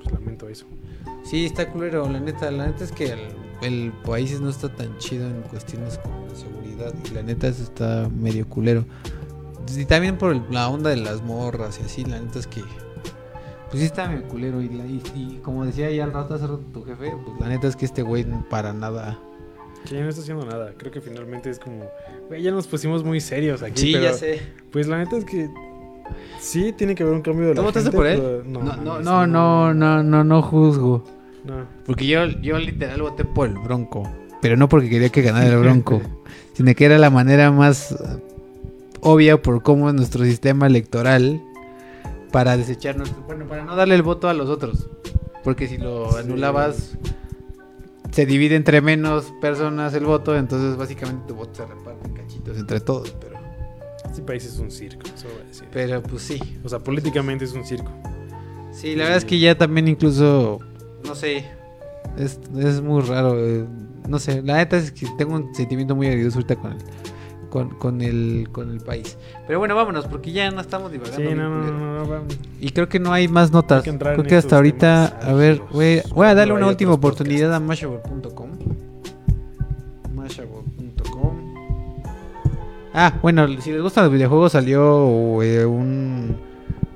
pues 0.03 0.13
lamento 0.15 0.49
eso. 0.49 0.67
Sí, 1.25 1.47
está 1.47 1.71
culero, 1.71 2.09
la 2.09 2.21
neta. 2.21 2.51
La 2.51 2.67
neta 2.67 2.85
es 2.85 2.93
que 2.93 3.07
el, 3.07 3.21
el 3.63 3.93
país 4.05 4.41
no 4.41 4.49
está 4.51 4.69
tan 4.69 4.97
chido 4.99 5.27
en 5.27 5.43
cuestiones 5.43 5.99
como 5.99 6.27
de 6.29 6.37
seguridad. 6.37 6.95
Y 7.11 7.15
la 7.15 7.23
neta 7.23 7.49
eso 7.49 7.63
está 7.63 8.09
medio 8.15 8.49
culero. 8.49 8.85
Y 9.77 9.85
también 9.87 10.19
por 10.19 10.33
el- 10.33 10.43
la 10.51 10.69
onda 10.69 10.91
de 10.91 10.97
las 10.97 11.23
morras 11.23 11.79
y 11.83 11.85
así, 11.87 12.05
la 12.05 12.21
neta 12.21 12.39
es 12.39 12.47
que. 12.47 12.61
Pues 13.71 13.81
sí 13.81 13.87
está 13.87 14.09
medio 14.09 14.25
culero. 14.29 14.61
Y, 14.61 14.69
la- 14.69 14.87
y- 14.87 15.03
y 15.15 15.41
como 15.43 15.65
decía 15.65 15.91
ya 15.91 16.05
al 16.05 16.13
rato, 16.13 16.35
hace 16.35 16.47
rato 16.47 16.63
tu 16.73 16.85
jefe, 16.85 17.13
pues 17.25 17.41
la 17.41 17.49
neta 17.49 17.67
es 17.67 17.75
que 17.77 17.85
este 17.87 18.03
güey 18.03 18.27
para 18.51 18.73
nada. 18.73 19.19
Que 19.87 19.97
ya 19.97 20.03
no 20.03 20.09
está 20.09 20.23
haciendo 20.23 20.47
nada. 20.47 20.73
Creo 20.79 20.93
que 20.93 21.01
finalmente 21.01 21.51
es 21.51 21.59
como. 21.59 21.85
Güey, 22.29 22.43
ya 22.43 22.51
nos 22.53 22.67
pusimos 22.67 23.05
muy 23.05 23.21
serios 23.21 23.63
aquí. 23.63 23.81
Sí, 23.81 23.93
pero, 23.93 24.05
ya 24.05 24.13
sé. 24.15 24.41
Pues 24.71 24.87
la 24.87 24.99
neta 24.99 25.17
es 25.17 25.25
que. 25.25 25.51
Sí, 26.39 26.73
tiene 26.73 26.95
que 26.95 27.03
haber 27.03 27.15
un 27.17 27.23
cambio 27.23 27.47
de 27.49 27.55
¿Tú 27.55 27.61
la 27.63 27.67
votaste 27.67 27.91
por 27.91 28.07
él? 28.07 28.21
pero 28.21 28.45
No, 28.45 28.61
no, 28.77 29.27
no, 29.27 29.73
no, 29.75 30.03
no, 30.03 30.25
no 30.25 30.43
juzgo. 30.43 31.03
No. 31.45 31.67
Porque 31.87 32.07
yo, 32.07 32.27
yo 32.27 32.59
literal 32.59 33.03
voté 33.03 33.25
por 33.25 33.49
el 33.49 33.55
Bronco. 33.59 34.11
Pero 34.41 34.57
no 34.57 34.69
porque 34.69 34.89
quería 34.91 35.09
que 35.09 35.23
ganara 35.23 35.47
el 35.47 35.59
Bronco. 35.59 36.01
sino 36.55 36.75
que 36.75 36.85
era 36.85 36.99
la 36.99 37.11
manera 37.11 37.51
más 37.51 37.95
obvia 39.01 39.41
por 39.41 39.63
cómo 39.63 39.89
es 39.89 39.95
nuestro 39.95 40.25
sistema 40.25 40.67
electoral 40.67 41.41
para 42.33 42.57
desecharnos. 42.57 43.11
Bueno, 43.27 43.47
para 43.47 43.65
no 43.65 43.77
darle 43.77 43.95
el 43.95 44.03
voto 44.03 44.29
a 44.29 44.35
los 44.35 44.49
otros. 44.49 44.89
Porque 45.43 45.69
si 45.69 45.77
lo 45.79 46.11
Sí. 46.13 46.19
anulabas, 46.21 46.97
se 48.13 48.27
divide 48.27 48.57
entre 48.57 48.81
menos 48.81 49.33
personas 49.41 49.93
el 49.95 50.05
voto. 50.05 50.37
Entonces, 50.37 50.77
básicamente 50.77 51.25
tu 51.29 51.35
voto 51.35 51.55
se 51.55 51.67
reparte 51.67 52.07
en 52.09 52.15
cachitos 52.15 52.59
entre 52.59 52.81
todos. 52.81 53.15
Pero, 53.21 53.35
Este 54.07 54.23
país 54.23 54.45
es 54.45 54.59
un 54.59 54.71
circo, 54.71 55.03
eso 55.15 55.27
voy 55.29 55.43
a 55.43 55.49
decir. 55.49 55.69
pero 55.73 56.03
pues 56.03 56.23
sí. 56.23 56.39
O 56.63 56.69
sea, 56.69 56.79
políticamente 56.79 57.45
es 57.45 57.53
un 57.53 57.65
circo. 57.65 57.91
Sí, 58.73 58.95
la 58.95 59.05
verdad 59.05 59.19
es 59.19 59.25
que 59.25 59.39
ya 59.39 59.57
también 59.59 59.89
incluso, 59.89 60.61
no 61.07 61.15
sé, 61.15 61.45
es, 62.19 62.39
es 62.59 62.81
muy 62.81 63.03
raro. 63.03 63.35
eh, 63.39 63.67
no 64.09 64.19
sé, 64.19 64.43
la 64.43 64.57
neta 64.57 64.77
es 64.77 64.93
que 64.93 65.07
tengo 65.17 65.35
un 65.35 65.55
sentimiento 65.55 65.95
muy 65.97 66.07
agridulce 66.09 66.39
ahorita 66.39 66.57
con 66.57 66.73
el, 66.73 66.79
con, 67.51 67.69
con 67.71 68.03
el, 68.03 68.49
con 68.53 68.71
el 68.71 68.81
país. 68.81 69.17
Pero 69.47 69.59
bueno, 69.59 69.75
vámonos, 69.75 70.07
porque 70.07 70.33
ya 70.33 70.51
no 70.51 70.61
estamos 70.61 70.93
divagando. 70.93 71.17
Sí, 71.17 71.23
bien 71.23 71.39
no, 71.39 71.49
no, 71.49 71.61
culero. 71.61 71.79
no, 71.79 71.99
no, 71.99 72.07
vamos. 72.09 72.39
Y 72.61 72.71
creo 72.71 72.89
que 72.89 72.99
no 72.99 73.13
hay 73.13 73.29
más 73.29 73.53
notas. 73.53 73.79
Hay 73.79 73.85
que 73.85 73.91
entrar 73.91 74.15
creo 74.15 74.27
que 74.27 74.37
hasta 74.37 74.57
ahorita, 74.57 75.07
a 75.07 75.33
ver, 75.33 75.63
voy, 75.73 76.03
voy 76.15 76.27
a 76.27 76.35
darle 76.35 76.53
No 76.53 76.59
una 76.59 76.69
última 76.69 76.93
oportunidad 76.93 77.55
a 77.55 77.61
Mashable.com. 77.61 78.51
Mashable.com. 80.15 81.55
Ah, 82.93 83.19
bueno, 83.23 83.47
si 83.61 83.73
les 83.73 83.83
gustan 83.83 84.05
los 84.05 84.13
videojuegos 84.13 84.53
salió 84.53 85.43
eh, 85.43 85.65
un 85.67 86.37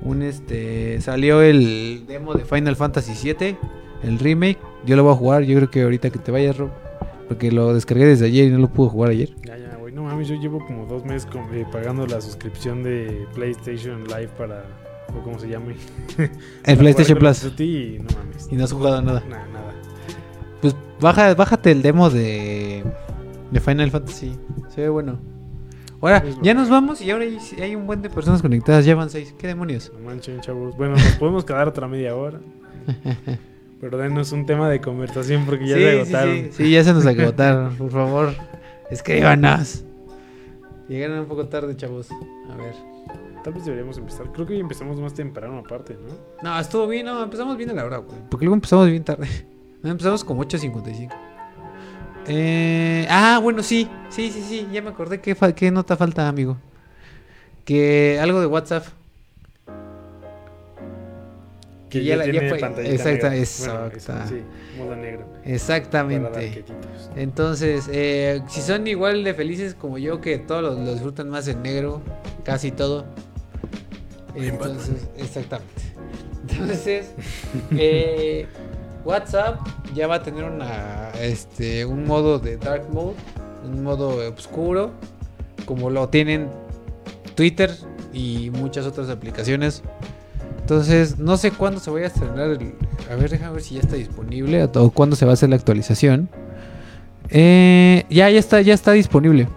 un 0.02 0.22
este 0.22 1.00
salió 1.00 1.42
el 1.42 2.04
demo 2.06 2.34
de 2.34 2.44
Final 2.44 2.76
Fantasy 2.76 3.12
VII, 3.34 3.56
el 4.02 4.18
remake. 4.18 4.58
Yo 4.86 4.96
lo 4.96 5.04
voy 5.04 5.12
a 5.12 5.16
jugar, 5.16 5.42
yo 5.42 5.56
creo 5.56 5.70
que 5.70 5.82
ahorita 5.82 6.10
que 6.10 6.18
te 6.18 6.30
vayas, 6.30 6.56
Rob, 6.56 6.70
porque 7.28 7.50
lo 7.52 7.74
descargué 7.74 8.06
desde 8.06 8.26
ayer 8.26 8.46
y 8.48 8.50
no 8.50 8.58
lo 8.58 8.68
pude 8.68 8.88
jugar 8.90 9.10
ayer. 9.10 9.30
Ya, 9.44 9.56
ya, 9.56 9.76
güey. 9.76 9.92
No 9.94 10.04
mames, 10.04 10.28
yo 10.28 10.36
llevo 10.36 10.64
como 10.66 10.86
dos 10.86 11.04
meses 11.04 11.26
con- 11.26 11.52
eh, 11.54 11.66
pagando 11.70 12.06
la 12.06 12.20
suscripción 12.20 12.82
de 12.82 13.26
PlayStation 13.34 14.04
Live 14.04 14.28
para. 14.38 14.64
o 15.18 15.22
como 15.22 15.38
se 15.38 15.48
llame. 15.48 15.74
El 16.64 16.78
PlayStation 16.78 17.18
Plus. 17.18 17.44
Y 17.58 17.98
no 18.00 18.08
mames. 18.16 18.48
Y 18.50 18.56
no 18.56 18.64
has 18.64 18.72
jugado 18.72 19.02
nada. 19.02 19.22
Nada, 19.28 19.46
nada. 19.52 19.74
Pues 20.60 20.74
baja, 21.00 21.34
bájate 21.34 21.70
el 21.70 21.82
demo 21.82 22.10
de, 22.10 22.82
de 23.50 23.60
Final 23.60 23.90
Fantasy. 23.90 24.36
Se 24.68 24.82
ve 24.82 24.88
bueno. 24.88 25.18
Ahora, 26.00 26.22
ya 26.42 26.54
nos 26.54 26.68
vamos 26.70 27.00
y 27.00 27.10
ahora 27.10 27.24
hay, 27.24 27.38
hay 27.60 27.74
un 27.74 27.86
buen 27.86 28.02
de 28.02 28.10
personas 28.10 28.40
conectadas. 28.42 28.84
Ya 28.84 28.94
van 28.94 29.10
seis. 29.10 29.34
¿Qué 29.38 29.46
demonios? 29.48 29.92
No 29.98 30.04
manchen, 30.06 30.40
chavos. 30.40 30.76
Bueno, 30.76 30.94
nos 30.94 31.16
podemos 31.16 31.44
quedar 31.44 31.66
otra 31.68 31.88
media 31.88 32.14
hora. 32.14 32.38
Pero 33.80 33.98
denos 33.98 34.32
un 34.32 34.44
tema 34.44 34.68
de 34.68 34.80
conversación 34.80 35.44
porque 35.46 35.66
ya 35.66 35.76
sí, 35.76 35.80
se 35.80 35.90
sí, 35.90 35.98
agotaron. 35.98 36.36
sí, 36.36 36.50
sí, 36.52 36.70
ya 36.70 36.84
se 36.84 36.92
nos 36.92 37.06
agotaron. 37.06 37.76
Por 37.78 37.90
favor, 37.90 38.34
escríbanos. 38.90 39.84
Llegaron 40.88 41.20
un 41.20 41.26
poco 41.26 41.46
tarde, 41.46 41.76
chavos. 41.76 42.08
A 42.10 42.56
ver. 42.56 42.74
Tal 43.44 43.52
vez 43.52 43.64
deberíamos 43.64 43.96
empezar. 43.98 44.32
Creo 44.32 44.46
que 44.46 44.54
hoy 44.54 44.60
empezamos 44.60 45.00
más 45.00 45.14
temprano 45.14 45.58
aparte, 45.58 45.94
¿no? 45.94 46.14
No, 46.42 46.58
estuvo 46.58 46.86
bien, 46.86 47.06
no, 47.06 47.22
empezamos 47.22 47.56
bien 47.56 47.70
a 47.70 47.74
la 47.74 47.84
hora, 47.84 47.98
güey. 47.98 48.18
Porque 48.30 48.44
luego 48.44 48.54
empezamos 48.54 48.88
bien 48.88 49.04
tarde. 49.04 49.28
No, 49.80 49.90
empezamos 49.90 50.24
como 50.24 50.42
8.55. 50.42 51.08
Eh, 52.26 53.06
ah, 53.08 53.38
bueno, 53.40 53.62
sí, 53.62 53.88
sí, 54.08 54.32
sí, 54.32 54.42
sí, 54.42 54.66
ya 54.72 54.82
me 54.82 54.90
acordé 54.90 55.20
qué, 55.20 55.36
qué 55.54 55.70
nota 55.70 55.96
falta, 55.96 56.26
amigo. 56.26 56.56
Que 57.64 58.18
algo 58.20 58.40
de 58.40 58.46
WhatsApp. 58.46 58.97
Que 61.88 62.04
ya 62.04 62.16
la- 62.16 62.26
ya 62.26 62.32
tiene 62.32 62.48
fue- 62.50 62.58
pantallita 62.58 62.92
exacta- 62.94 63.30
negra. 63.30 63.36
exacta. 63.36 63.74
Bueno, 63.78 63.96
eso, 63.96 64.28
sí, 64.28 64.78
modo 64.78 64.96
negro. 64.96 65.26
Exactamente. 65.44 66.64
Entonces, 67.16 67.88
eh, 67.90 68.42
si 68.48 68.60
son 68.60 68.86
igual 68.86 69.24
de 69.24 69.32
felices 69.34 69.74
como 69.74 69.96
yo, 69.98 70.20
que 70.20 70.38
todos 70.38 70.62
los, 70.62 70.78
los 70.78 70.94
disfrutan 70.94 71.28
más 71.30 71.48
en 71.48 71.62
negro, 71.62 72.02
casi 72.44 72.70
todo. 72.70 73.06
Entonces, 74.34 75.08
exactamente. 75.16 75.72
Entonces, 76.50 77.10
eh, 77.72 78.46
WhatsApp 79.04 79.60
ya 79.94 80.06
va 80.06 80.16
a 80.16 80.22
tener 80.22 80.44
una, 80.44 81.10
este, 81.20 81.84
un 81.84 82.04
modo 82.04 82.38
de 82.38 82.56
dark 82.56 82.88
mode, 82.92 83.14
un 83.64 83.82
modo 83.82 84.28
oscuro, 84.34 84.92
como 85.64 85.90
lo 85.90 86.08
tienen 86.08 86.48
Twitter 87.34 87.70
y 88.12 88.50
muchas 88.50 88.86
otras 88.86 89.08
aplicaciones. 89.10 89.82
Entonces, 90.68 91.18
no 91.18 91.38
sé 91.38 91.50
cuándo 91.50 91.80
se 91.80 91.90
vaya 91.90 92.04
a 92.04 92.08
estrenar. 92.08 92.50
el- 92.50 92.74
a 93.10 93.14
ver, 93.14 93.30
déjame 93.30 93.54
ver 93.54 93.62
si 93.62 93.76
ya 93.76 93.80
está 93.80 93.96
disponible 93.96 94.68
o 94.74 94.90
cuándo 94.90 95.16
se 95.16 95.24
va 95.24 95.30
a 95.30 95.34
hacer 95.34 95.48
la 95.48 95.56
actualización. 95.56 96.28
Eh, 97.30 98.04
ya, 98.10 98.28
ya 98.28 98.38
está, 98.38 98.60
ya 98.60 98.74
está 98.74 98.92
disponible. 98.92 99.48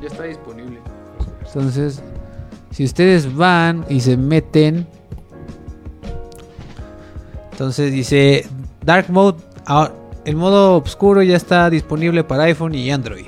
Ya 0.00 0.06
está 0.06 0.22
disponible. 0.22 0.78
Entonces, 1.46 2.00
si 2.70 2.84
ustedes 2.84 3.36
van 3.36 3.84
y 3.90 4.00
se 4.00 4.16
meten, 4.16 4.86
entonces 7.52 7.92
dice 7.92 8.46
Dark 8.82 9.10
Mode, 9.10 9.42
ah, 9.66 9.90
el 10.24 10.36
modo 10.36 10.76
oscuro 10.78 11.22
ya 11.22 11.36
está 11.36 11.68
disponible 11.68 12.24
para 12.24 12.44
iPhone 12.44 12.74
y 12.74 12.90
Android. 12.90 13.26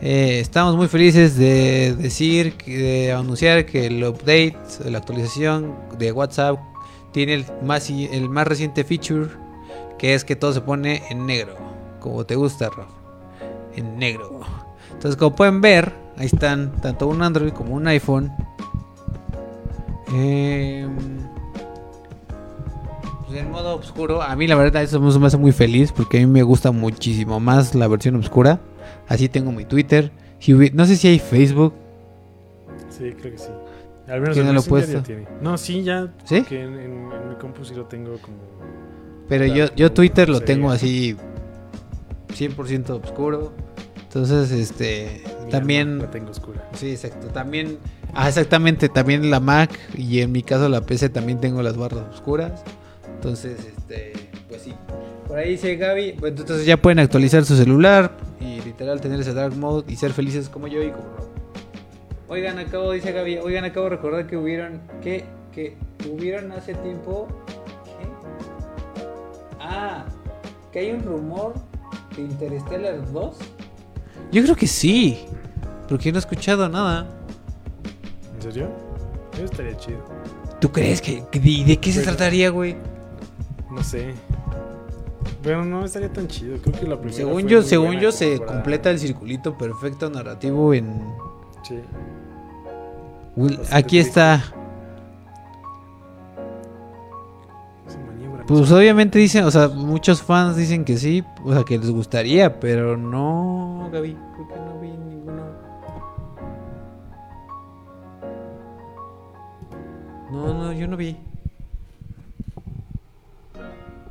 Eh, 0.00 0.38
estamos 0.38 0.76
muy 0.76 0.86
felices 0.86 1.36
de 1.36 1.94
decir, 1.98 2.56
de 2.64 3.12
anunciar 3.12 3.66
que 3.66 3.86
el 3.86 4.04
update, 4.04 4.56
la 4.84 4.98
actualización 4.98 5.74
de 5.98 6.12
WhatsApp 6.12 6.60
tiene 7.12 7.34
el 7.34 7.46
más, 7.64 7.90
el 7.90 8.28
más 8.28 8.46
reciente 8.46 8.84
feature, 8.84 9.28
que 9.98 10.14
es 10.14 10.24
que 10.24 10.36
todo 10.36 10.52
se 10.52 10.60
pone 10.60 11.02
en 11.10 11.26
negro, 11.26 11.56
como 11.98 12.24
te 12.24 12.36
gusta, 12.36 12.68
Rob, 12.68 12.86
en 13.74 13.98
negro. 13.98 14.40
Entonces, 14.92 15.16
como 15.16 15.34
pueden 15.34 15.60
ver, 15.60 15.92
ahí 16.16 16.26
están 16.26 16.72
tanto 16.80 17.08
un 17.08 17.20
Android 17.20 17.52
como 17.52 17.74
un 17.74 17.88
iPhone. 17.88 18.32
Em, 20.14 20.96
pues 23.26 23.40
en 23.40 23.50
modo 23.50 23.74
oscuro, 23.74 24.22
a 24.22 24.36
mí 24.36 24.46
la 24.46 24.54
verdad 24.54 24.82
eso 24.84 25.00
me 25.00 25.26
hace 25.26 25.36
muy 25.36 25.52
feliz 25.52 25.90
porque 25.90 26.18
a 26.18 26.20
mí 26.20 26.26
me 26.26 26.42
gusta 26.44 26.70
muchísimo 26.70 27.40
más 27.40 27.74
la 27.74 27.88
versión 27.88 28.14
oscura. 28.14 28.60
Así 29.08 29.28
tengo 29.28 29.50
mi 29.52 29.64
Twitter. 29.64 30.10
No 30.74 30.86
sé 30.86 30.96
si 30.96 31.08
hay 31.08 31.18
Facebook. 31.18 31.74
Sí, 32.90 33.12
creo 33.18 33.32
que 33.32 33.38
sí. 33.38 33.48
Al 34.08 34.20
menos 34.20 34.34
¿Quién 34.36 34.46
el 34.46 34.54
no 34.54 34.60
lo 34.60 34.66
puesto? 34.66 35.02
tiene. 35.02 35.26
No, 35.42 35.58
sí, 35.58 35.82
ya. 35.82 36.12
¿Sí? 36.24 36.42
Que 36.42 36.62
en, 36.62 36.74
en- 36.74 37.12
en 37.12 37.28
mi 37.30 37.34
compu 37.40 37.64
sí 37.64 37.74
lo 37.74 37.84
tengo 37.86 38.16
como. 38.18 38.36
Pero 39.28 39.44
yo, 39.46 39.66
yo 39.74 39.92
Twitter 39.92 40.28
lo 40.28 40.40
tengo 40.40 40.70
así 40.70 41.16
100% 42.34 42.90
oscuro. 43.04 43.52
Entonces, 44.04 44.50
este, 44.52 45.22
mi 45.44 45.50
también... 45.50 45.98
La 45.98 46.10
tengo 46.10 46.30
oscura. 46.30 46.66
Sí, 46.74 46.90
exacto. 46.92 47.26
También, 47.28 47.78
ah, 48.14 48.28
exactamente, 48.28 48.88
también 48.88 49.30
la 49.30 49.38
Mac 49.40 49.70
y 49.94 50.20
en 50.20 50.32
mi 50.32 50.42
caso 50.42 50.68
la 50.70 50.80
PC 50.80 51.10
también 51.10 51.40
tengo 51.40 51.62
las 51.62 51.76
barras 51.76 52.04
oscuras. 52.14 52.62
Entonces, 53.16 53.58
este, 53.76 54.12
pues 54.48 54.62
sí. 54.62 54.72
Por 55.28 55.38
ahí 55.38 55.50
dice 55.50 55.76
Gaby, 55.76 56.14
pues, 56.18 56.32
entonces 56.36 56.64
ya 56.66 56.76
pueden 56.78 56.98
actualizar 57.00 57.44
su 57.44 57.54
celular 57.54 58.10
y 58.40 58.60
literal 58.62 59.00
tener 59.00 59.20
ese 59.20 59.34
dark 59.34 59.54
mode 59.56 59.84
y 59.92 59.96
ser 59.96 60.12
felices 60.12 60.48
como 60.48 60.66
yo 60.68 60.82
y 60.82 60.90
como 60.90 61.04
Rob. 61.04 61.28
Oigan, 62.28 62.58
acabo, 62.58 62.92
dice 62.92 63.12
Gaby, 63.12 63.38
oigan, 63.38 63.64
acabo 63.64 63.84
de 63.84 63.90
recordar 63.96 64.26
que 64.26 64.36
hubieron, 64.36 64.80
que 65.02 65.24
que 65.52 65.76
hubieron 66.10 66.52
hace 66.52 66.74
tiempo. 66.74 67.26
¿qué? 67.98 68.06
Ah, 69.60 70.04
que 70.72 70.78
hay 70.78 70.92
un 70.92 71.02
rumor 71.02 71.54
de 72.16 72.22
Interstellar 72.22 73.10
2. 73.12 73.36
Yo 74.30 74.42
creo 74.42 74.54
que 74.56 74.66
sí, 74.66 75.18
porque 75.88 76.12
no 76.12 76.18
he 76.18 76.20
escuchado 76.20 76.68
nada. 76.68 77.06
¿En 78.36 78.42
serio? 78.42 78.68
Eso 79.34 79.44
estaría 79.44 79.76
chido. 79.78 79.98
¿Tú 80.60 80.70
crees 80.70 81.00
que, 81.02 81.22
que- 81.30 81.40
de, 81.40 81.64
de 81.64 81.76
qué 81.78 81.92
se 81.92 82.00
Pero- 82.00 82.12
trataría, 82.16 82.50
güey? 82.50 82.76
No 83.70 83.82
sé. 83.82 84.14
Pero 85.48 85.64
no 85.64 85.84
estaría 85.84 86.12
tan 86.12 86.28
chido. 86.28 86.58
Creo 86.58 86.78
que 86.78 86.86
la 86.86 86.96
primera. 86.96 87.16
Según 87.16 87.46
yo, 87.48 87.62
según 87.62 87.98
yo 87.98 88.12
se 88.12 88.36
para- 88.38 88.52
completa 88.52 88.90
el 88.90 88.98
circulito 88.98 89.56
perfecto 89.56 90.10
narrativo 90.10 90.74
en 90.74 91.00
Sí. 91.62 91.80
Will- 93.36 93.58
aquí 93.72 93.98
está. 93.98 94.42
Pues 98.46 98.72
obviamente 98.72 99.18
dicen, 99.18 99.44
o 99.44 99.50
sea, 99.50 99.68
muchos 99.68 100.22
fans 100.22 100.56
dicen 100.56 100.84
que 100.84 100.96
sí, 100.96 101.22
o 101.44 101.52
sea, 101.52 101.64
que 101.64 101.76
les 101.78 101.90
gustaría, 101.90 102.58
pero 102.60 102.96
no, 102.96 103.90
Gaby, 103.92 104.16
creo 104.34 104.48
que 104.48 104.54
no 104.56 104.80
vi 104.80 104.88
ninguno. 104.88 105.42
No, 110.30 110.54
no, 110.54 110.72
yo 110.72 110.88
no 110.88 110.96
vi. 110.96 111.16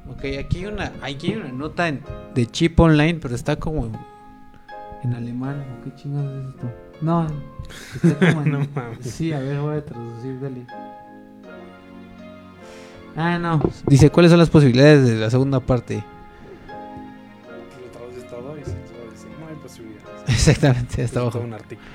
Ok, 0.09 0.23
aquí 0.39 0.59
hay 0.59 0.65
una, 0.67 0.91
aquí 1.01 1.31
hay 1.33 1.37
una 1.39 1.51
nota 1.51 1.87
en- 1.87 2.01
de 2.33 2.45
chip 2.47 2.79
online, 2.79 3.15
pero 3.21 3.35
está 3.35 3.55
como 3.57 3.89
en, 5.03 5.13
alemán. 5.13 5.63
¿o 5.79 5.83
¿Qué 5.83 5.95
chingados 5.95 6.43
es 6.43 6.49
esto? 6.55 6.71
No, 7.01 7.27
está 8.03 8.31
como 8.33 8.41
en- 8.45 8.51
No 8.51 8.59
mames. 8.75 8.99
Sí, 9.11 9.31
a 9.33 9.39
ver, 9.39 9.59
voy 9.59 9.77
a 9.77 9.85
traducir, 9.85 10.39
dale. 10.41 10.65
Ah, 13.15 13.39
no. 13.39 13.59
Dice, 13.87 14.09
¿cuáles 14.11 14.29
son 14.31 14.39
las 14.39 14.49
posibilidades 14.49 15.07
de 15.07 15.15
la 15.15 15.29
segunda 15.29 15.59
parte? 15.59 16.03
Lo 16.67 17.89
traduces 17.91 18.27
todo 18.29 18.55
y 18.57 18.63
se 18.63 18.71
dice, 18.71 19.27
no 19.39 19.47
hay 19.47 19.55
posibilidades. 19.55 20.29
Exactamente, 20.29 21.03
hasta 21.03 21.19
abajo. 21.21 21.39
un 21.39 21.53
artículo. 21.53 21.87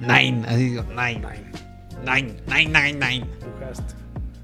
Nine, 0.00 0.44
así 0.46 0.64
digo, 0.70 0.84
nine. 0.90 1.20
Nine. 1.20 1.52
Nine, 2.04 2.34
nine, 2.48 2.68
nine, 2.68 2.98
nine. 2.98 3.26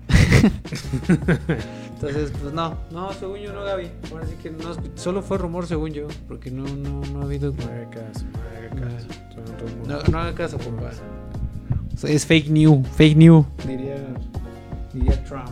Entonces, 2.00 2.32
pues 2.40 2.52
no, 2.54 2.76
no, 2.92 3.12
según 3.12 3.38
yo 3.38 3.52
no, 3.52 3.64
Gaby. 3.64 3.90
Ahora 4.12 4.24
sí 4.26 4.34
que 4.40 4.50
no, 4.50 4.58
solo 4.94 5.20
fue 5.20 5.36
rumor, 5.38 5.66
según 5.66 5.90
yo, 5.92 6.06
porque 6.28 6.50
no, 6.50 6.62
no, 6.64 7.00
no 7.12 7.20
ha 7.22 7.24
habido. 7.24 7.52
No 7.52 7.64
haga 7.64 7.90
caso, 7.90 8.24
no 8.32 8.38
haga 8.56 8.92
caso. 8.92 9.06
No, 9.86 10.02
no 10.12 10.18
haga 10.20 10.34
caso. 10.34 10.58
O 11.94 11.96
sea, 11.96 12.10
es 12.10 12.24
fake 12.24 12.48
news, 12.50 12.86
fake 12.94 13.16
news. 13.16 13.44
Diría, 13.66 13.96
diría 14.92 15.24
Trump. 15.24 15.48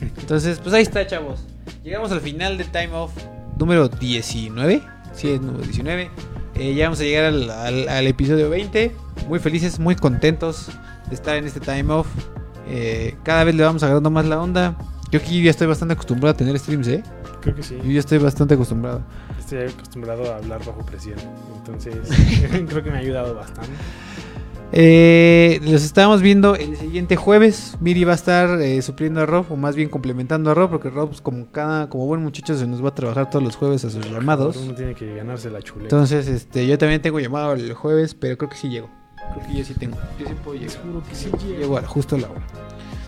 Entonces, 0.18 0.58
pues 0.62 0.74
ahí 0.74 0.82
está, 0.82 1.06
chavos. 1.06 1.44
Llegamos 1.82 2.12
al 2.12 2.20
final 2.20 2.58
del 2.58 2.70
Time 2.70 2.90
Off 2.92 3.12
número 3.58 3.88
19. 3.88 4.82
Sí, 5.14 5.30
es 5.30 5.40
número 5.40 5.64
19. 5.64 6.10
Eh, 6.56 6.74
ya 6.74 6.84
vamos 6.84 7.00
a 7.00 7.04
llegar 7.04 7.24
al, 7.24 7.48
al- 7.50 7.88
al 7.88 8.06
episodio 8.06 8.50
20. 8.50 8.92
Muy 9.28 9.38
felices, 9.38 9.78
muy 9.78 9.96
contentos 9.96 10.68
de 11.08 11.14
estar 11.14 11.36
en 11.36 11.46
este 11.46 11.60
Time 11.60 11.90
Off. 11.94 12.08
Eh, 12.68 13.14
cada 13.22 13.44
vez 13.44 13.54
le 13.54 13.62
vamos 13.62 13.82
agarrando 13.82 14.10
más 14.10 14.26
la 14.26 14.40
onda. 14.42 14.76
Yo 15.10 15.18
aquí 15.20 15.42
ya 15.42 15.50
estoy 15.50 15.66
bastante 15.66 15.94
acostumbrado 15.94 16.34
a 16.34 16.36
tener 16.36 16.58
streams, 16.58 16.88
¿eh? 16.88 17.02
Creo 17.40 17.54
que 17.54 17.62
sí. 17.62 17.76
Yo 17.82 17.90
ya 17.92 18.00
estoy 18.00 18.18
bastante 18.18 18.54
acostumbrado. 18.54 19.02
Estoy 19.38 19.58
acostumbrado 19.68 20.32
a 20.32 20.36
hablar 20.38 20.64
bajo 20.64 20.84
presión. 20.84 21.18
Entonces, 21.58 21.94
creo 22.68 22.82
que 22.82 22.90
me 22.90 22.96
ha 22.96 23.00
ayudado 23.00 23.34
bastante. 23.34 23.70
Eh, 24.72 25.60
los 25.62 25.84
estábamos 25.84 26.22
viendo 26.22 26.56
el 26.56 26.76
siguiente 26.76 27.14
jueves. 27.14 27.76
Miri 27.80 28.02
va 28.02 28.12
a 28.12 28.14
estar 28.16 28.60
eh, 28.60 28.82
supliendo 28.82 29.20
a 29.20 29.26
Rob, 29.26 29.46
o 29.50 29.56
más 29.56 29.76
bien 29.76 29.88
complementando 29.88 30.50
a 30.50 30.54
Rob, 30.54 30.70
porque 30.70 30.90
Rob, 30.90 31.10
pues, 31.10 31.20
como 31.20 31.50
cada, 31.52 31.88
como 31.88 32.06
buen 32.06 32.20
muchacho, 32.22 32.56
se 32.58 32.66
nos 32.66 32.84
va 32.84 32.88
a 32.88 32.94
trabajar 32.94 33.30
todos 33.30 33.44
los 33.44 33.54
jueves 33.54 33.84
a 33.84 33.90
sus 33.90 34.10
llamados. 34.10 34.56
Uno 34.56 34.74
tiene 34.74 34.94
que 34.94 35.14
ganarse 35.14 35.50
la 35.50 35.62
chuleta. 35.62 35.84
Entonces, 35.84 36.26
este, 36.26 36.66
yo 36.66 36.76
también 36.78 37.00
tengo 37.00 37.20
llamado 37.20 37.52
el 37.52 37.72
jueves, 37.74 38.14
pero 38.14 38.36
creo 38.36 38.50
que 38.50 38.56
sí 38.56 38.68
llego. 38.68 38.90
Creo 39.34 39.46
que 39.46 39.54
yo 39.58 39.64
sí 39.64 39.74
tengo. 39.74 39.96
Yo 40.18 40.26
sí 40.26 40.34
puedo 40.44 40.58
llegar. 40.58 40.70
Seguro 40.72 41.02
que 41.08 41.14
sí 41.14 41.30
Llego 41.46 41.58
llego. 41.60 41.78
a- 41.78 41.82
justo 41.82 42.16
a 42.16 42.18
la 42.18 42.30
hora. 42.30 42.46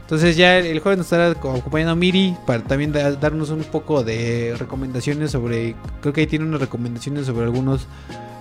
Entonces 0.09 0.39
ya 0.39 0.57
el, 0.59 0.65
el 0.65 0.79
jueves 0.81 0.97
nos 0.97 1.07
estará 1.07 1.35
co- 1.35 1.51
acompañando 1.53 1.95
Miri 1.95 2.35
para 2.47 2.63
también 2.65 2.93
da- 2.93 3.13
darnos 3.13 3.51
un 3.51 3.61
poco 3.65 4.03
de 4.03 4.55
recomendaciones 4.59 5.31
sobre, 5.33 5.75
creo 6.01 6.15
que 6.15 6.23
ahí 6.23 6.27
tiene 6.27 6.47
unas 6.47 6.61
recomendaciones 6.63 7.27
sobre 7.27 7.45
algunos 7.45 7.87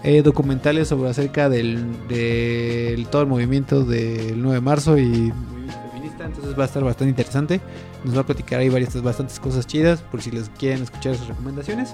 eh, 0.03 0.22
documentales 0.22 0.88
sobre 0.88 1.09
acerca 1.09 1.49
del, 1.49 1.86
todo 3.11 3.24
el 3.24 3.28
movimiento 3.28 3.84
del 3.84 4.41
9 4.41 4.55
de 4.55 4.61
marzo 4.61 4.97
y 4.97 5.34
feminista, 5.91 6.26
entonces 6.26 6.57
va 6.57 6.63
a 6.63 6.68
estar 6.68 6.84
bastante 6.86 7.09
interesante. 7.09 7.59
Nos 8.05 8.15
va 8.15 8.22
a 8.22 8.26
platicar 8.26 8.61
ahí 8.61 8.70
varias 8.70 9.01
bastantes 9.01 9.38
cosas 9.38 9.68
chidas 9.68 10.01
por 10.01 10.22
si 10.22 10.32
les 10.32 10.47
quieren 10.51 10.84
escuchar 10.84 11.18
sus 11.18 11.28
recomendaciones. 11.28 11.93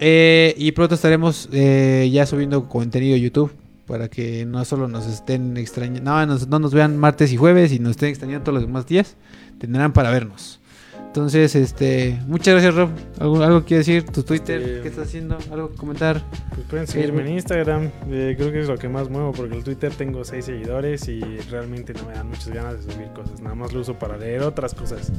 Eh, 0.00 0.54
y 0.56 0.72
pronto 0.72 0.94
estaremos 0.94 1.48
eh, 1.52 2.08
ya 2.10 2.24
subiendo 2.24 2.66
contenido 2.70 3.16
a 3.16 3.18
YouTube 3.18 3.52
para 3.88 4.08
que 4.08 4.44
no 4.46 4.64
solo 4.64 4.86
nos 4.86 5.06
estén 5.06 5.56
extrañando, 5.56 6.02
no, 6.10 6.24
nos- 6.26 6.46
no 6.46 6.58
nos 6.60 6.72
vean 6.72 6.96
martes 6.96 7.32
y 7.32 7.36
jueves 7.36 7.72
y 7.72 7.80
nos 7.80 7.92
estén 7.92 8.10
extrañando 8.10 8.44
todos 8.44 8.54
los 8.60 8.66
demás 8.68 8.86
días, 8.86 9.16
tendrán 9.58 9.92
para 9.92 10.10
vernos. 10.10 10.60
Entonces, 11.06 11.54
este, 11.56 12.20
muchas 12.26 12.52
gracias 12.52 12.74
Rob. 12.74 12.90
¿Algo, 13.18 13.42
algo 13.42 13.64
que 13.64 13.76
decir? 13.78 14.04
¿Tu 14.04 14.22
Twitter? 14.22 14.60
Este- 14.60 14.80
¿Qué 14.82 14.88
estás 14.88 15.08
haciendo? 15.08 15.38
¿Algo 15.50 15.70
que 15.70 15.76
comentar? 15.76 16.22
Pues 16.54 16.66
pueden 16.68 16.86
seguirme 16.86 17.22
en 17.22 17.28
Instagram. 17.32 17.90
eh, 18.10 18.34
creo 18.36 18.52
que 18.52 18.60
es 18.60 18.68
lo 18.68 18.76
que 18.76 18.88
más 18.90 19.08
muevo 19.08 19.32
porque 19.32 19.56
en 19.56 19.64
Twitter 19.64 19.90
tengo 19.94 20.22
6 20.22 20.44
seguidores 20.44 21.08
y 21.08 21.20
realmente 21.50 21.94
no 21.94 22.04
me 22.04 22.12
dan 22.12 22.28
muchas 22.28 22.48
ganas 22.50 22.84
de 22.84 22.92
subir 22.92 23.08
cosas. 23.14 23.40
Nada 23.40 23.54
más 23.54 23.72
lo 23.72 23.80
uso 23.80 23.98
para 23.98 24.18
leer 24.18 24.42
otras 24.42 24.74
cosas. 24.74 25.10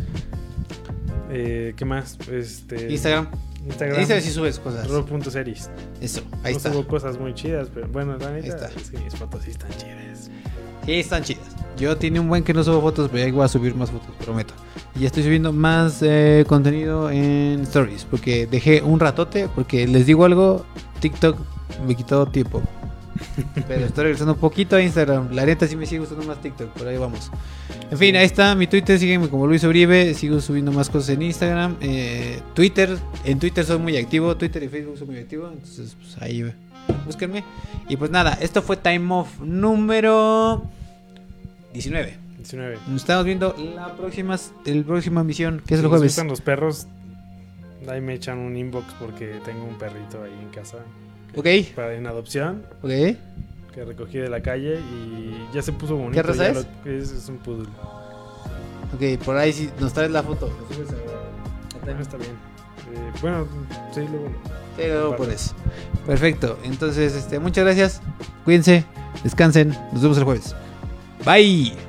Eh, 1.32 1.74
¿Qué 1.76 1.86
más? 1.86 2.18
Este, 2.32 2.92
Instagram. 2.92 3.28
Instagram. 3.66 4.00
Instagram 4.00 4.24
sí 4.24 4.32
subes 4.32 4.60
cosas. 4.60 4.88
Rob.series. 4.90 5.70
Eso, 6.02 6.22
ahí 6.44 6.54
no 6.54 6.58
está. 6.58 6.72
subo 6.72 6.88
cosas 6.88 7.20
muy 7.20 7.34
chidas, 7.34 7.70
pero 7.74 7.88
bueno, 7.88 8.18
la 8.18 8.32
neta 8.32 8.48
está. 8.48 8.68
es 8.80 8.90
que 8.90 8.98
mis 8.98 9.16
fotos 9.16 9.44
sí 9.44 9.52
están 9.52 9.72
chidas. 9.72 10.30
Sí, 10.86 10.94
están 10.94 11.24
chidas. 11.24 11.56
Yo 11.78 11.96
tiene 11.98 12.20
un 12.20 12.28
buen 12.28 12.44
que 12.44 12.54
no 12.54 12.64
subo 12.64 12.82
fotos, 12.82 13.10
pero 13.12 13.26
ya 13.26 13.34
voy 13.34 13.46
a 13.46 13.48
subir 13.48 13.76
más 13.76 13.92
fotos, 13.92 14.10
prometo. 14.24 14.54
Y 14.96 15.02
ya 15.02 15.08
estoy 15.08 15.24
subiendo 15.24 15.54
más 15.54 16.02
eh, 16.02 16.46
contenido 16.48 17.10
en 17.10 17.62
stories, 17.62 18.06
porque 18.10 18.48
dejé 18.48 18.82
un 18.82 19.00
ratote, 19.00 19.48
porque 19.54 19.88
les 19.88 20.06
digo 20.06 20.26
algo, 20.26 20.66
TikTok 21.00 21.38
me 21.86 21.96
quitó 21.96 22.26
tiempo. 22.26 22.62
Pero 23.68 23.86
estoy 23.86 24.04
regresando 24.04 24.34
un 24.34 24.40
poquito 24.40 24.76
a 24.76 24.82
Instagram. 24.82 25.32
La 25.32 25.46
neta 25.46 25.68
sí 25.68 25.76
me 25.76 25.86
sigue 25.86 26.00
gustando 26.00 26.26
más 26.26 26.42
TikTok, 26.42 26.70
por 26.70 26.88
ahí 26.88 26.98
vamos. 26.98 27.32
En 27.92 27.98
fin, 27.98 28.16
ahí 28.16 28.26
está 28.26 28.56
mi 28.56 28.68
Twitter, 28.68 29.00
sígueme 29.00 29.30
como 29.30 29.48
Luis 29.48 29.64
Uribe, 29.64 30.14
sigo 30.14 30.40
subiendo 30.42 30.72
más 30.72 30.90
cosas 30.90 31.10
en 31.10 31.22
Instagram. 31.22 31.78
eh, 31.82 32.42
Twitter, 32.54 32.98
en 33.26 33.40
Twitter 33.40 33.66
soy 33.66 33.80
muy 33.80 33.98
activo, 33.98 34.36
Twitter 34.38 34.64
y 34.64 34.70
Facebook 34.70 34.98
soy 34.98 35.08
muy 35.08 35.18
activo, 35.20 35.50
entonces 35.52 35.96
pues 36.00 36.22
ahí 36.22 36.52
búsquenme. 37.06 37.44
Y 37.88 37.98
pues 37.98 38.12
nada, 38.12 38.38
esto 38.42 38.62
fue 38.62 38.78
Time 38.78 39.14
Off 39.14 39.40
número 39.40 40.64
19. 41.74 42.18
19. 42.38 42.78
Nos 42.88 43.02
estamos 43.02 43.26
viendo 43.26 43.56
la 43.76 43.96
próxima, 43.96 44.38
el 44.66 44.86
próxima 44.86 45.24
misión, 45.24 45.62
que 45.66 45.74
es 45.74 45.80
Si 45.80 45.84
el 45.86 45.90
jueves. 45.90 46.12
gustan 46.12 46.28
los 46.28 46.42
perros, 46.42 46.88
ahí 47.88 48.02
me 48.02 48.14
echan 48.14 48.38
un 48.38 48.56
inbox 48.56 48.94
porque 49.00 49.40
tengo 49.44 49.66
un 49.66 49.78
perrito 49.78 50.24
ahí 50.24 50.32
en 50.42 50.50
casa 50.50 50.78
Ok, 51.36 51.48
para 51.76 51.94
en 51.96 52.08
adopción 52.08 52.64
ok. 52.82 52.90
que 53.74 53.86
recogí 53.86 54.18
de 54.18 54.30
la 54.30 54.42
calle 54.42 54.80
y 54.80 55.36
ya 55.54 55.62
se 55.62 55.72
puso 55.72 55.96
bonito. 55.96 56.14
¿Qué 56.22 56.24
raza 56.28 56.48
es? 56.50 56.56
lo- 56.56 56.92
es? 56.92 57.12
es 57.12 57.30
un 57.30 57.38
poodle. 57.38 57.68
Ok, 58.96 59.24
por 59.24 59.38
ahí 59.38 59.54
sí 59.54 59.70
nos 59.80 59.94
traes 59.94 60.12
la 60.12 60.24
foto. 60.24 60.50
Está 62.00 62.18
bien. 62.18 62.32
Eh, 62.32 63.12
bueno, 63.22 63.48
sí, 63.94 64.02
luego. 64.10 64.30
Sí, 64.76 64.84
luego 64.88 65.16
pones. 65.16 65.54
Perfecto. 66.06 66.58
Entonces, 66.64 67.16
este, 67.16 67.40
muchas 67.40 67.66
gracias. 67.66 68.02
Cuídense, 68.46 68.84
descansen. 69.24 69.70
Nos 69.94 70.02
vemos 70.02 70.18
el 70.18 70.24
jueves. 70.24 70.56
Bye. 71.26 71.89